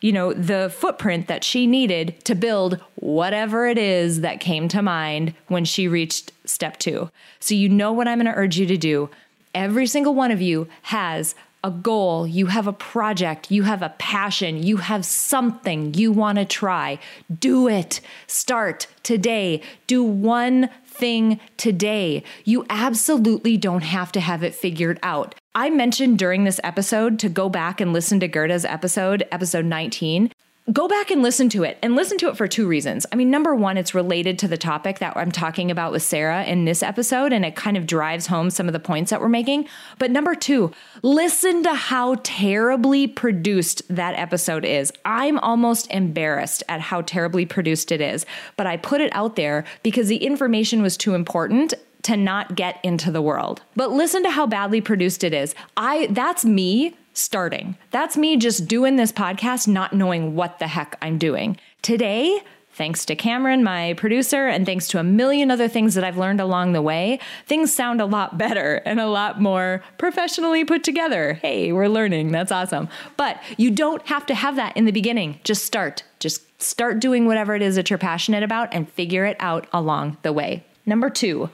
you 0.00 0.12
know, 0.12 0.32
the 0.32 0.72
footprint 0.74 1.28
that 1.28 1.44
she 1.44 1.66
needed 1.66 2.16
to 2.24 2.34
build 2.34 2.80
whatever 2.96 3.66
it 3.66 3.78
is 3.78 4.22
that 4.22 4.40
came 4.40 4.68
to 4.68 4.82
mind 4.82 5.34
when 5.48 5.64
she 5.64 5.86
reached 5.86 6.32
step 6.44 6.78
two. 6.78 7.10
So, 7.40 7.54
you 7.54 7.68
know 7.68 7.92
what 7.92 8.08
I'm 8.08 8.18
going 8.18 8.32
to 8.32 8.38
urge 8.38 8.58
you 8.58 8.66
to 8.66 8.76
do. 8.76 9.10
Every 9.54 9.86
single 9.86 10.14
one 10.14 10.30
of 10.30 10.40
you 10.40 10.68
has 10.82 11.34
a 11.64 11.70
goal, 11.70 12.26
you 12.26 12.46
have 12.46 12.66
a 12.66 12.72
project, 12.72 13.50
you 13.50 13.64
have 13.64 13.82
a 13.82 13.94
passion, 13.98 14.62
you 14.62 14.76
have 14.76 15.04
something 15.04 15.92
you 15.94 16.12
want 16.12 16.38
to 16.38 16.44
try. 16.44 16.98
Do 17.40 17.68
it. 17.68 18.00
Start 18.28 18.86
today. 19.02 19.60
Do 19.86 20.04
one 20.04 20.70
thing 20.98 21.40
today. 21.56 22.22
You 22.44 22.66
absolutely 22.68 23.56
don't 23.56 23.84
have 23.84 24.12
to 24.12 24.20
have 24.20 24.42
it 24.42 24.54
figured 24.54 24.98
out. 25.02 25.34
I 25.54 25.70
mentioned 25.70 26.18
during 26.18 26.44
this 26.44 26.60
episode 26.62 27.18
to 27.20 27.28
go 27.28 27.48
back 27.48 27.80
and 27.80 27.92
listen 27.92 28.20
to 28.20 28.28
Gerda's 28.28 28.64
episode, 28.64 29.26
episode 29.32 29.64
19 29.64 30.30
go 30.72 30.86
back 30.86 31.10
and 31.10 31.22
listen 31.22 31.48
to 31.50 31.62
it 31.62 31.78
and 31.82 31.96
listen 31.96 32.18
to 32.18 32.28
it 32.28 32.36
for 32.36 32.46
two 32.46 32.66
reasons. 32.66 33.06
I 33.10 33.16
mean, 33.16 33.30
number 33.30 33.54
one, 33.54 33.76
it's 33.76 33.94
related 33.94 34.38
to 34.40 34.48
the 34.48 34.58
topic 34.58 34.98
that 34.98 35.16
I'm 35.16 35.32
talking 35.32 35.70
about 35.70 35.92
with 35.92 36.02
Sarah 36.02 36.44
in 36.44 36.64
this 36.64 36.82
episode, 36.82 37.32
and 37.32 37.44
it 37.44 37.56
kind 37.56 37.76
of 37.76 37.86
drives 37.86 38.26
home 38.26 38.50
some 38.50 38.66
of 38.66 38.72
the 38.72 38.80
points 38.80 39.10
that 39.10 39.20
we're 39.20 39.28
making. 39.28 39.66
But 39.98 40.10
number 40.10 40.34
two, 40.34 40.72
listen 41.02 41.62
to 41.62 41.74
how 41.74 42.16
terribly 42.22 43.06
produced 43.06 43.82
that 43.88 44.14
episode 44.14 44.64
is. 44.64 44.92
I'm 45.04 45.38
almost 45.38 45.90
embarrassed 45.90 46.62
at 46.68 46.80
how 46.80 47.02
terribly 47.02 47.46
produced 47.46 47.90
it 47.90 48.00
is, 48.00 48.26
but 48.56 48.66
I 48.66 48.76
put 48.76 49.00
it 49.00 49.14
out 49.14 49.36
there 49.36 49.64
because 49.82 50.08
the 50.08 50.18
information 50.18 50.82
was 50.82 50.96
too 50.96 51.14
important 51.14 51.74
to 52.02 52.16
not 52.16 52.54
get 52.54 52.78
into 52.84 53.10
the 53.10 53.22
world. 53.22 53.62
But 53.74 53.90
listen 53.90 54.22
to 54.22 54.30
how 54.30 54.46
badly 54.46 54.80
produced 54.80 55.24
it 55.24 55.34
is. 55.34 55.54
I 55.76 56.06
that's 56.10 56.44
me 56.44 56.94
starting. 57.18 57.76
That's 57.90 58.16
me 58.16 58.36
just 58.36 58.68
doing 58.68 58.96
this 58.96 59.12
podcast, 59.12 59.68
not 59.68 59.92
knowing 59.92 60.34
what 60.34 60.58
the 60.58 60.68
heck 60.68 60.96
I'm 61.02 61.18
doing. 61.18 61.58
Today, 61.82 62.42
Thanks 62.78 63.04
to 63.06 63.16
Cameron, 63.16 63.64
my 63.64 63.94
producer, 63.94 64.46
and 64.46 64.64
thanks 64.64 64.86
to 64.88 65.00
a 65.00 65.02
million 65.02 65.50
other 65.50 65.66
things 65.66 65.96
that 65.96 66.04
I've 66.04 66.16
learned 66.16 66.40
along 66.40 66.74
the 66.74 66.80
way, 66.80 67.18
things 67.44 67.74
sound 67.74 68.00
a 68.00 68.06
lot 68.06 68.38
better 68.38 68.76
and 68.86 69.00
a 69.00 69.08
lot 69.08 69.40
more 69.40 69.82
professionally 69.98 70.64
put 70.64 70.84
together. 70.84 71.32
Hey, 71.32 71.72
we're 71.72 71.88
learning. 71.88 72.30
That's 72.30 72.52
awesome. 72.52 72.88
But 73.16 73.42
you 73.56 73.72
don't 73.72 74.06
have 74.06 74.26
to 74.26 74.34
have 74.36 74.54
that 74.54 74.76
in 74.76 74.84
the 74.84 74.92
beginning. 74.92 75.40
Just 75.42 75.64
start. 75.64 76.04
Just 76.20 76.62
start 76.62 77.00
doing 77.00 77.26
whatever 77.26 77.56
it 77.56 77.62
is 77.62 77.74
that 77.74 77.90
you're 77.90 77.98
passionate 77.98 78.44
about 78.44 78.72
and 78.72 78.88
figure 78.88 79.24
it 79.24 79.36
out 79.40 79.66
along 79.72 80.16
the 80.22 80.32
way. 80.32 80.64
Number 80.86 81.10
two, 81.10 81.50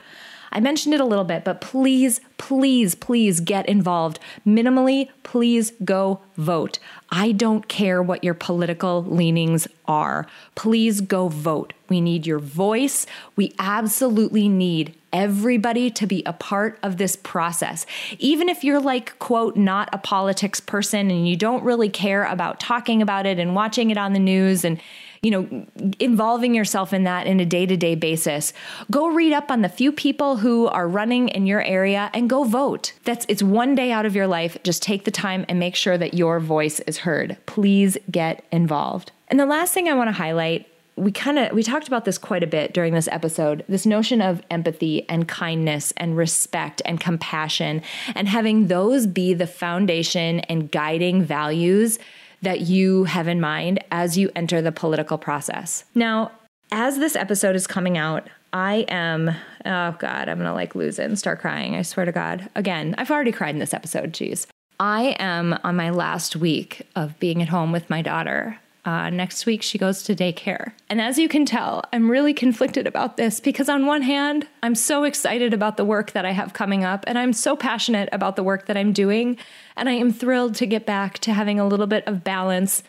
I 0.55 0.61
mentioned 0.61 0.93
it 0.93 1.01
a 1.01 1.05
little 1.05 1.25
bit, 1.25 1.43
but 1.43 1.59
please, 1.59 2.21
please, 2.37 2.95
please 2.95 3.41
get 3.41 3.67
involved. 3.67 4.19
Minimally, 4.47 5.09
please 5.21 5.73
go 5.83 6.21
vote. 6.37 6.79
I 7.09 7.33
don't 7.33 7.67
care 7.67 8.01
what 8.01 8.23
your 8.23 8.33
political 8.33 9.03
leanings 9.03 9.67
are. 9.85 10.27
Please 10.55 11.01
go 11.01 11.27
vote. 11.27 11.73
We 11.89 11.99
need 11.99 12.25
your 12.25 12.39
voice. 12.39 13.05
We 13.35 13.53
absolutely 13.59 14.47
need 14.47 14.95
everybody 15.11 15.91
to 15.91 16.07
be 16.07 16.23
a 16.25 16.31
part 16.31 16.79
of 16.81 16.95
this 16.97 17.17
process. 17.17 17.85
Even 18.17 18.47
if 18.47 18.63
you're 18.63 18.81
like, 18.81 19.19
quote, 19.19 19.57
not 19.57 19.89
a 19.91 19.97
politics 19.97 20.61
person 20.61 21.11
and 21.11 21.27
you 21.27 21.35
don't 21.35 21.65
really 21.65 21.89
care 21.89 22.23
about 22.23 22.61
talking 22.61 23.01
about 23.01 23.25
it 23.25 23.39
and 23.39 23.55
watching 23.55 23.91
it 23.91 23.97
on 23.97 24.13
the 24.13 24.19
news 24.19 24.63
and 24.63 24.79
you 25.25 25.31
know, 25.31 25.65
involving 25.99 26.53
yourself 26.53 26.93
in 26.93 27.03
that 27.05 27.25
in 27.25 27.39
a 27.39 27.45
day 27.47 27.65
to 27.65 27.75
day 27.75 27.95
basis. 27.95 28.53
Go 28.91 29.07
read 29.07 29.33
up 29.33 29.49
on 29.49 29.63
the 29.63 29.69
few 29.69 29.91
people 29.91 30.37
who 30.37 30.67
are 30.67 30.87
running 30.87 31.29
in 31.29 31.47
your 31.47 31.63
area 31.63 32.11
and 32.13 32.29
go 32.29 32.43
vote. 32.43 32.93
That's 33.05 33.25
it's 33.27 33.41
one 33.41 33.73
day 33.73 33.91
out 33.91 34.05
of 34.05 34.15
your 34.15 34.27
life. 34.27 34.55
Just 34.61 34.83
take 34.83 35.03
the 35.03 35.09
time 35.09 35.43
and 35.49 35.57
make 35.57 35.75
sure 35.75 35.97
that 35.97 36.13
your 36.13 36.39
voice 36.39 36.79
is 36.81 36.99
heard. 36.99 37.37
Please 37.47 37.97
get 38.11 38.45
involved. 38.51 39.13
And 39.27 39.39
the 39.39 39.47
last 39.47 39.73
thing 39.73 39.89
I 39.89 39.95
want 39.95 40.09
to 40.09 40.13
highlight 40.13 40.67
we 40.95 41.11
kind 41.11 41.39
of 41.39 41.51
we 41.53 41.63
talked 41.63 41.87
about 41.87 42.05
this 42.05 42.19
quite 42.19 42.43
a 42.43 42.47
bit 42.47 42.73
during 42.73 42.93
this 42.93 43.09
episode 43.09 43.65
this 43.67 43.85
notion 43.85 44.21
of 44.21 44.41
empathy 44.49 45.09
and 45.09 45.27
kindness 45.27 45.91
and 45.97 46.15
respect 46.15 46.83
and 46.85 47.01
compassion 47.01 47.81
and 48.13 48.29
having 48.29 48.67
those 48.67 49.05
be 49.05 49.33
the 49.33 49.47
foundation 49.47 50.39
and 50.41 50.71
guiding 50.71 51.21
values 51.21 51.99
that 52.41 52.61
you 52.61 53.05
have 53.05 53.27
in 53.27 53.39
mind 53.41 53.83
as 53.91 54.17
you 54.17 54.31
enter 54.35 54.61
the 54.61 54.71
political 54.71 55.17
process. 55.17 55.85
Now, 55.93 56.31
as 56.71 56.97
this 56.97 57.15
episode 57.15 57.55
is 57.55 57.67
coming 57.67 57.97
out, 57.97 58.27
I 58.53 58.85
am, 58.87 59.29
oh 59.65 59.95
God, 59.99 60.29
I'm 60.29 60.37
gonna 60.37 60.53
like 60.53 60.75
lose 60.75 60.97
it 60.99 61.05
and 61.05 61.19
start 61.19 61.39
crying. 61.39 61.75
I 61.75 61.81
swear 61.81 62.05
to 62.05 62.11
God. 62.11 62.49
Again, 62.55 62.95
I've 62.97 63.11
already 63.11 63.31
cried 63.31 63.55
in 63.55 63.59
this 63.59 63.73
episode, 63.73 64.13
jeez. 64.13 64.47
I 64.79 65.15
am 65.19 65.57
on 65.63 65.75
my 65.75 65.89
last 65.89 66.35
week 66.35 66.87
of 66.95 67.19
being 67.19 67.41
at 67.41 67.49
home 67.49 67.71
with 67.71 67.89
my 67.89 68.01
daughter. 68.01 68.59
Uh, 68.85 69.09
next 69.09 69.47
week, 69.47 69.63
she 69.63 69.79
goes 69.79 70.03
to 70.03 70.15
daycare. 70.15 70.73
And 70.89 71.01
as 71.01 71.17
you 71.17 71.27
can 71.27 71.43
tell, 71.43 71.83
I'm 71.91 72.09
really 72.09 72.35
conflicted 72.35 72.85
about 72.85 73.17
this 73.17 73.39
because, 73.39 73.67
on 73.67 73.87
one 73.87 74.03
hand, 74.03 74.47
I'm 74.61 74.75
so 74.75 75.03
excited 75.03 75.53
about 75.53 75.77
the 75.77 75.83
work 75.83 76.11
that 76.11 76.23
I 76.23 76.31
have 76.31 76.53
coming 76.53 76.83
up, 76.83 77.03
and 77.07 77.17
I'm 77.17 77.33
so 77.33 77.55
passionate 77.55 78.09
about 78.11 78.35
the 78.35 78.43
work 78.43 78.67
that 78.67 78.77
I'm 78.77 78.93
doing. 78.93 79.37
And 79.75 79.89
I 79.89 79.93
am 79.93 80.13
thrilled 80.13 80.53
to 80.55 80.67
get 80.67 80.85
back 80.85 81.17
to 81.19 81.33
having 81.33 81.59
a 81.59 81.67
little 81.67 81.87
bit 81.87 82.05
of 82.07 82.23
balance 82.23 82.83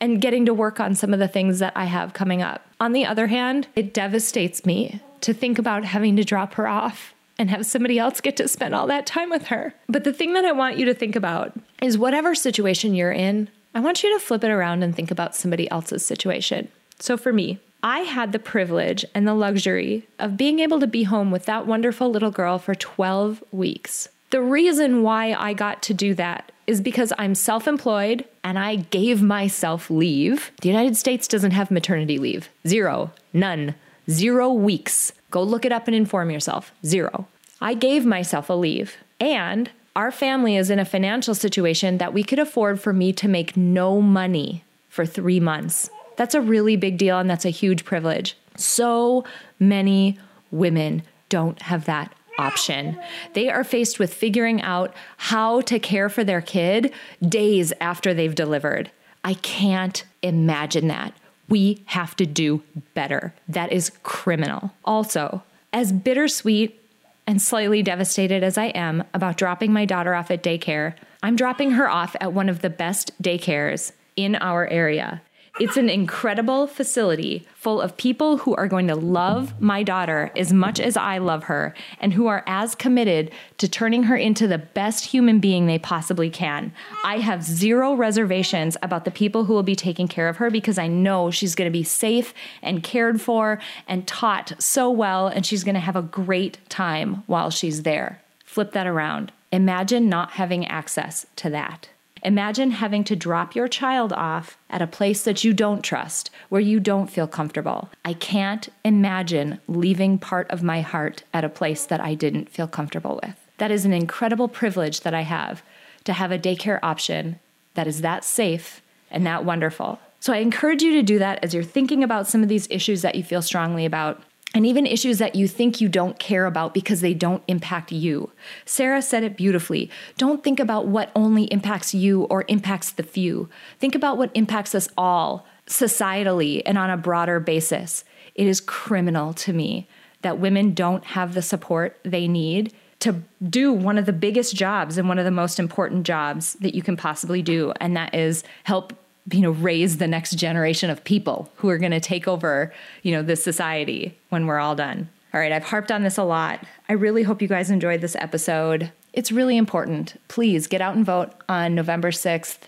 and 0.00 0.20
getting 0.20 0.46
to 0.46 0.54
work 0.54 0.80
on 0.80 0.94
some 0.94 1.12
of 1.12 1.20
the 1.20 1.28
things 1.28 1.58
that 1.58 1.74
I 1.76 1.84
have 1.84 2.14
coming 2.14 2.42
up. 2.42 2.66
On 2.80 2.92
the 2.92 3.04
other 3.04 3.26
hand, 3.26 3.68
it 3.76 3.94
devastates 3.94 4.64
me 4.66 5.00
to 5.20 5.34
think 5.34 5.58
about 5.58 5.84
having 5.84 6.16
to 6.16 6.24
drop 6.24 6.54
her 6.54 6.66
off 6.66 7.14
and 7.38 7.50
have 7.50 7.66
somebody 7.66 7.98
else 7.98 8.20
get 8.20 8.36
to 8.38 8.48
spend 8.48 8.74
all 8.74 8.86
that 8.88 9.06
time 9.06 9.30
with 9.30 9.46
her. 9.46 9.74
But 9.88 10.04
the 10.04 10.12
thing 10.12 10.32
that 10.34 10.44
I 10.44 10.52
want 10.52 10.76
you 10.78 10.86
to 10.86 10.94
think 10.94 11.14
about 11.14 11.52
is 11.80 11.96
whatever 11.98 12.34
situation 12.34 12.94
you're 12.94 13.12
in, 13.12 13.48
I 13.74 13.80
want 13.80 14.02
you 14.02 14.12
to 14.12 14.24
flip 14.24 14.44
it 14.44 14.50
around 14.50 14.82
and 14.82 14.94
think 14.94 15.10
about 15.10 15.34
somebody 15.34 15.70
else's 15.70 16.04
situation. 16.04 16.68
So 16.98 17.16
for 17.16 17.32
me, 17.32 17.58
I 17.82 18.00
had 18.00 18.32
the 18.32 18.38
privilege 18.38 19.04
and 19.14 19.26
the 19.26 19.34
luxury 19.34 20.06
of 20.18 20.36
being 20.36 20.60
able 20.60 20.78
to 20.80 20.86
be 20.86 21.02
home 21.04 21.30
with 21.30 21.46
that 21.46 21.66
wonderful 21.66 22.10
little 22.10 22.30
girl 22.30 22.58
for 22.58 22.74
12 22.74 23.42
weeks. 23.50 24.08
The 24.30 24.40
reason 24.40 25.02
why 25.02 25.32
I 25.32 25.52
got 25.52 25.82
to 25.84 25.94
do 25.94 26.14
that 26.14 26.52
is 26.66 26.80
because 26.80 27.12
I'm 27.18 27.34
self 27.34 27.66
employed 27.66 28.24
and 28.44 28.58
I 28.58 28.76
gave 28.76 29.20
myself 29.20 29.90
leave. 29.90 30.52
The 30.60 30.68
United 30.68 30.96
States 30.96 31.26
doesn't 31.26 31.50
have 31.50 31.70
maternity 31.70 32.18
leave. 32.18 32.48
Zero. 32.66 33.12
None. 33.32 33.74
Zero 34.08 34.52
weeks. 34.52 35.12
Go 35.30 35.42
look 35.42 35.64
it 35.64 35.72
up 35.72 35.88
and 35.88 35.94
inform 35.94 36.30
yourself. 36.30 36.72
Zero. 36.84 37.26
I 37.60 37.74
gave 37.74 38.06
myself 38.06 38.48
a 38.48 38.54
leave. 38.54 38.96
And 39.20 39.70
our 39.94 40.10
family 40.10 40.56
is 40.56 40.70
in 40.70 40.78
a 40.78 40.84
financial 40.84 41.34
situation 41.34 41.98
that 41.98 42.14
we 42.14 42.22
could 42.22 42.38
afford 42.38 42.80
for 42.80 42.92
me 42.92 43.12
to 43.12 43.28
make 43.28 43.56
no 43.56 44.00
money 44.00 44.64
for 44.88 45.04
three 45.04 45.40
months. 45.40 45.90
That's 46.16 46.34
a 46.34 46.40
really 46.40 46.76
big 46.76 46.98
deal 46.98 47.18
and 47.18 47.28
that's 47.28 47.44
a 47.44 47.50
huge 47.50 47.84
privilege. 47.84 48.36
So 48.56 49.24
many 49.58 50.18
women 50.50 51.02
don't 51.28 51.60
have 51.62 51.84
that 51.86 52.14
option. 52.38 52.98
They 53.34 53.50
are 53.50 53.64
faced 53.64 53.98
with 53.98 54.12
figuring 54.12 54.62
out 54.62 54.94
how 55.16 55.60
to 55.62 55.78
care 55.78 56.08
for 56.08 56.24
their 56.24 56.40
kid 56.40 56.92
days 57.26 57.72
after 57.80 58.14
they've 58.14 58.34
delivered. 58.34 58.90
I 59.24 59.34
can't 59.34 60.04
imagine 60.22 60.88
that. 60.88 61.14
We 61.48 61.82
have 61.86 62.16
to 62.16 62.26
do 62.26 62.62
better. 62.94 63.34
That 63.48 63.72
is 63.72 63.92
criminal. 64.02 64.72
Also, 64.84 65.42
as 65.72 65.92
bittersweet 65.92 66.81
and 67.26 67.40
slightly 67.40 67.82
devastated 67.82 68.42
as 68.42 68.58
I 68.58 68.66
am 68.66 69.04
about 69.14 69.36
dropping 69.36 69.72
my 69.72 69.84
daughter 69.84 70.14
off 70.14 70.30
at 70.30 70.42
daycare, 70.42 70.94
I'm 71.22 71.36
dropping 71.36 71.72
her 71.72 71.88
off 71.88 72.16
at 72.20 72.32
one 72.32 72.48
of 72.48 72.62
the 72.62 72.70
best 72.70 73.10
daycares 73.22 73.92
in 74.16 74.36
our 74.36 74.66
area. 74.66 75.22
It's 75.60 75.76
an 75.76 75.90
incredible 75.90 76.66
facility 76.66 77.46
full 77.54 77.78
of 77.82 77.98
people 77.98 78.38
who 78.38 78.54
are 78.54 78.66
going 78.66 78.88
to 78.88 78.94
love 78.94 79.60
my 79.60 79.82
daughter 79.82 80.32
as 80.34 80.50
much 80.50 80.80
as 80.80 80.96
I 80.96 81.18
love 81.18 81.44
her 81.44 81.74
and 82.00 82.14
who 82.14 82.26
are 82.26 82.42
as 82.46 82.74
committed 82.74 83.30
to 83.58 83.68
turning 83.68 84.04
her 84.04 84.16
into 84.16 84.48
the 84.48 84.56
best 84.56 85.04
human 85.04 85.40
being 85.40 85.66
they 85.66 85.78
possibly 85.78 86.30
can. 86.30 86.72
I 87.04 87.18
have 87.18 87.44
zero 87.44 87.92
reservations 87.92 88.78
about 88.82 89.04
the 89.04 89.10
people 89.10 89.44
who 89.44 89.52
will 89.52 89.62
be 89.62 89.76
taking 89.76 90.08
care 90.08 90.30
of 90.30 90.38
her 90.38 90.50
because 90.50 90.78
I 90.78 90.88
know 90.88 91.30
she's 91.30 91.54
going 91.54 91.70
to 91.70 91.78
be 91.78 91.84
safe 91.84 92.32
and 92.62 92.82
cared 92.82 93.20
for 93.20 93.60
and 93.86 94.08
taught 94.08 94.54
so 94.58 94.90
well, 94.90 95.26
and 95.26 95.44
she's 95.44 95.64
going 95.64 95.74
to 95.74 95.80
have 95.80 95.96
a 95.96 96.02
great 96.02 96.58
time 96.70 97.24
while 97.26 97.50
she's 97.50 97.82
there. 97.82 98.22
Flip 98.46 98.72
that 98.72 98.86
around. 98.86 99.32
Imagine 99.52 100.08
not 100.08 100.32
having 100.32 100.66
access 100.66 101.26
to 101.36 101.50
that. 101.50 101.90
Imagine 102.24 102.70
having 102.70 103.02
to 103.04 103.16
drop 103.16 103.56
your 103.56 103.66
child 103.66 104.12
off 104.12 104.56
at 104.70 104.80
a 104.80 104.86
place 104.86 105.24
that 105.24 105.42
you 105.42 105.52
don't 105.52 105.82
trust, 105.82 106.30
where 106.50 106.60
you 106.60 106.78
don't 106.78 107.10
feel 107.10 107.26
comfortable. 107.26 107.90
I 108.04 108.12
can't 108.12 108.68
imagine 108.84 109.60
leaving 109.66 110.18
part 110.18 110.48
of 110.48 110.62
my 110.62 110.82
heart 110.82 111.24
at 111.34 111.42
a 111.42 111.48
place 111.48 111.84
that 111.86 112.00
I 112.00 112.14
didn't 112.14 112.48
feel 112.48 112.68
comfortable 112.68 113.18
with. 113.24 113.34
That 113.58 113.72
is 113.72 113.84
an 113.84 113.92
incredible 113.92 114.46
privilege 114.46 115.00
that 115.00 115.14
I 115.14 115.22
have 115.22 115.64
to 116.04 116.12
have 116.12 116.30
a 116.30 116.38
daycare 116.38 116.78
option 116.80 117.40
that 117.74 117.88
is 117.88 118.02
that 118.02 118.24
safe 118.24 118.82
and 119.10 119.26
that 119.26 119.44
wonderful. 119.44 119.98
So 120.20 120.32
I 120.32 120.36
encourage 120.36 120.82
you 120.82 120.92
to 120.92 121.02
do 121.02 121.18
that 121.18 121.42
as 121.42 121.52
you're 121.52 121.64
thinking 121.64 122.04
about 122.04 122.28
some 122.28 122.44
of 122.44 122.48
these 122.48 122.68
issues 122.70 123.02
that 123.02 123.16
you 123.16 123.24
feel 123.24 123.42
strongly 123.42 123.84
about 123.84 124.22
and 124.54 124.66
even 124.66 124.86
issues 124.86 125.18
that 125.18 125.34
you 125.34 125.48
think 125.48 125.80
you 125.80 125.88
don't 125.88 126.18
care 126.18 126.46
about 126.46 126.74
because 126.74 127.00
they 127.00 127.14
don't 127.14 127.42
impact 127.48 127.90
you. 127.92 128.30
Sarah 128.64 129.02
said 129.02 129.22
it 129.22 129.36
beautifully. 129.36 129.90
Don't 130.18 130.44
think 130.44 130.60
about 130.60 130.86
what 130.86 131.10
only 131.14 131.44
impacts 131.44 131.94
you 131.94 132.24
or 132.24 132.44
impacts 132.48 132.90
the 132.90 133.02
few. 133.02 133.48
Think 133.78 133.94
about 133.94 134.18
what 134.18 134.30
impacts 134.34 134.74
us 134.74 134.88
all 134.96 135.46
societally 135.66 136.62
and 136.66 136.76
on 136.76 136.90
a 136.90 136.96
broader 136.96 137.40
basis. 137.40 138.04
It 138.34 138.46
is 138.46 138.60
criminal 138.60 139.32
to 139.34 139.52
me 139.52 139.88
that 140.22 140.38
women 140.38 140.74
don't 140.74 141.04
have 141.04 141.34
the 141.34 141.42
support 141.42 141.98
they 142.04 142.28
need 142.28 142.72
to 143.00 143.20
do 143.50 143.72
one 143.72 143.98
of 143.98 144.06
the 144.06 144.12
biggest 144.12 144.54
jobs 144.54 144.96
and 144.96 145.08
one 145.08 145.18
of 145.18 145.24
the 145.24 145.30
most 145.32 145.58
important 145.58 146.06
jobs 146.06 146.54
that 146.60 146.74
you 146.74 146.82
can 146.82 146.96
possibly 146.96 147.42
do, 147.42 147.72
and 147.80 147.96
that 147.96 148.14
is 148.14 148.44
help 148.62 148.92
you 149.30 149.40
know 149.40 149.50
raise 149.50 149.98
the 149.98 150.06
next 150.06 150.32
generation 150.32 150.90
of 150.90 151.04
people 151.04 151.50
who 151.56 151.68
are 151.68 151.78
going 151.78 151.92
to 151.92 152.00
take 152.00 152.26
over 152.26 152.72
you 153.02 153.12
know 153.12 153.22
this 153.22 153.42
society 153.42 154.18
when 154.30 154.46
we're 154.46 154.58
all 154.58 154.74
done. 154.74 155.08
All 155.34 155.40
right 155.40 155.52
i've 155.52 155.64
harped 155.64 155.90
on 155.90 156.02
this 156.02 156.18
a 156.18 156.24
lot. 156.24 156.64
I 156.88 156.94
really 156.94 157.22
hope 157.22 157.40
you 157.40 157.48
guys 157.48 157.70
enjoyed 157.70 158.00
this 158.00 158.16
episode. 158.16 158.92
It's 159.12 159.32
really 159.32 159.56
important. 159.56 160.18
Please 160.28 160.66
get 160.66 160.80
out 160.80 160.96
and 160.96 161.04
vote 161.04 161.32
on 161.48 161.74
november 161.74 162.10
6th 162.10 162.58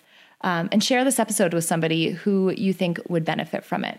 um, 0.42 0.68
and 0.72 0.84
share 0.84 1.04
this 1.04 1.18
episode 1.18 1.54
with 1.54 1.64
somebody 1.64 2.10
who 2.10 2.52
you 2.52 2.72
think 2.72 3.00
would 3.08 3.24
benefit 3.24 3.64
from 3.64 3.84
it 3.84 3.98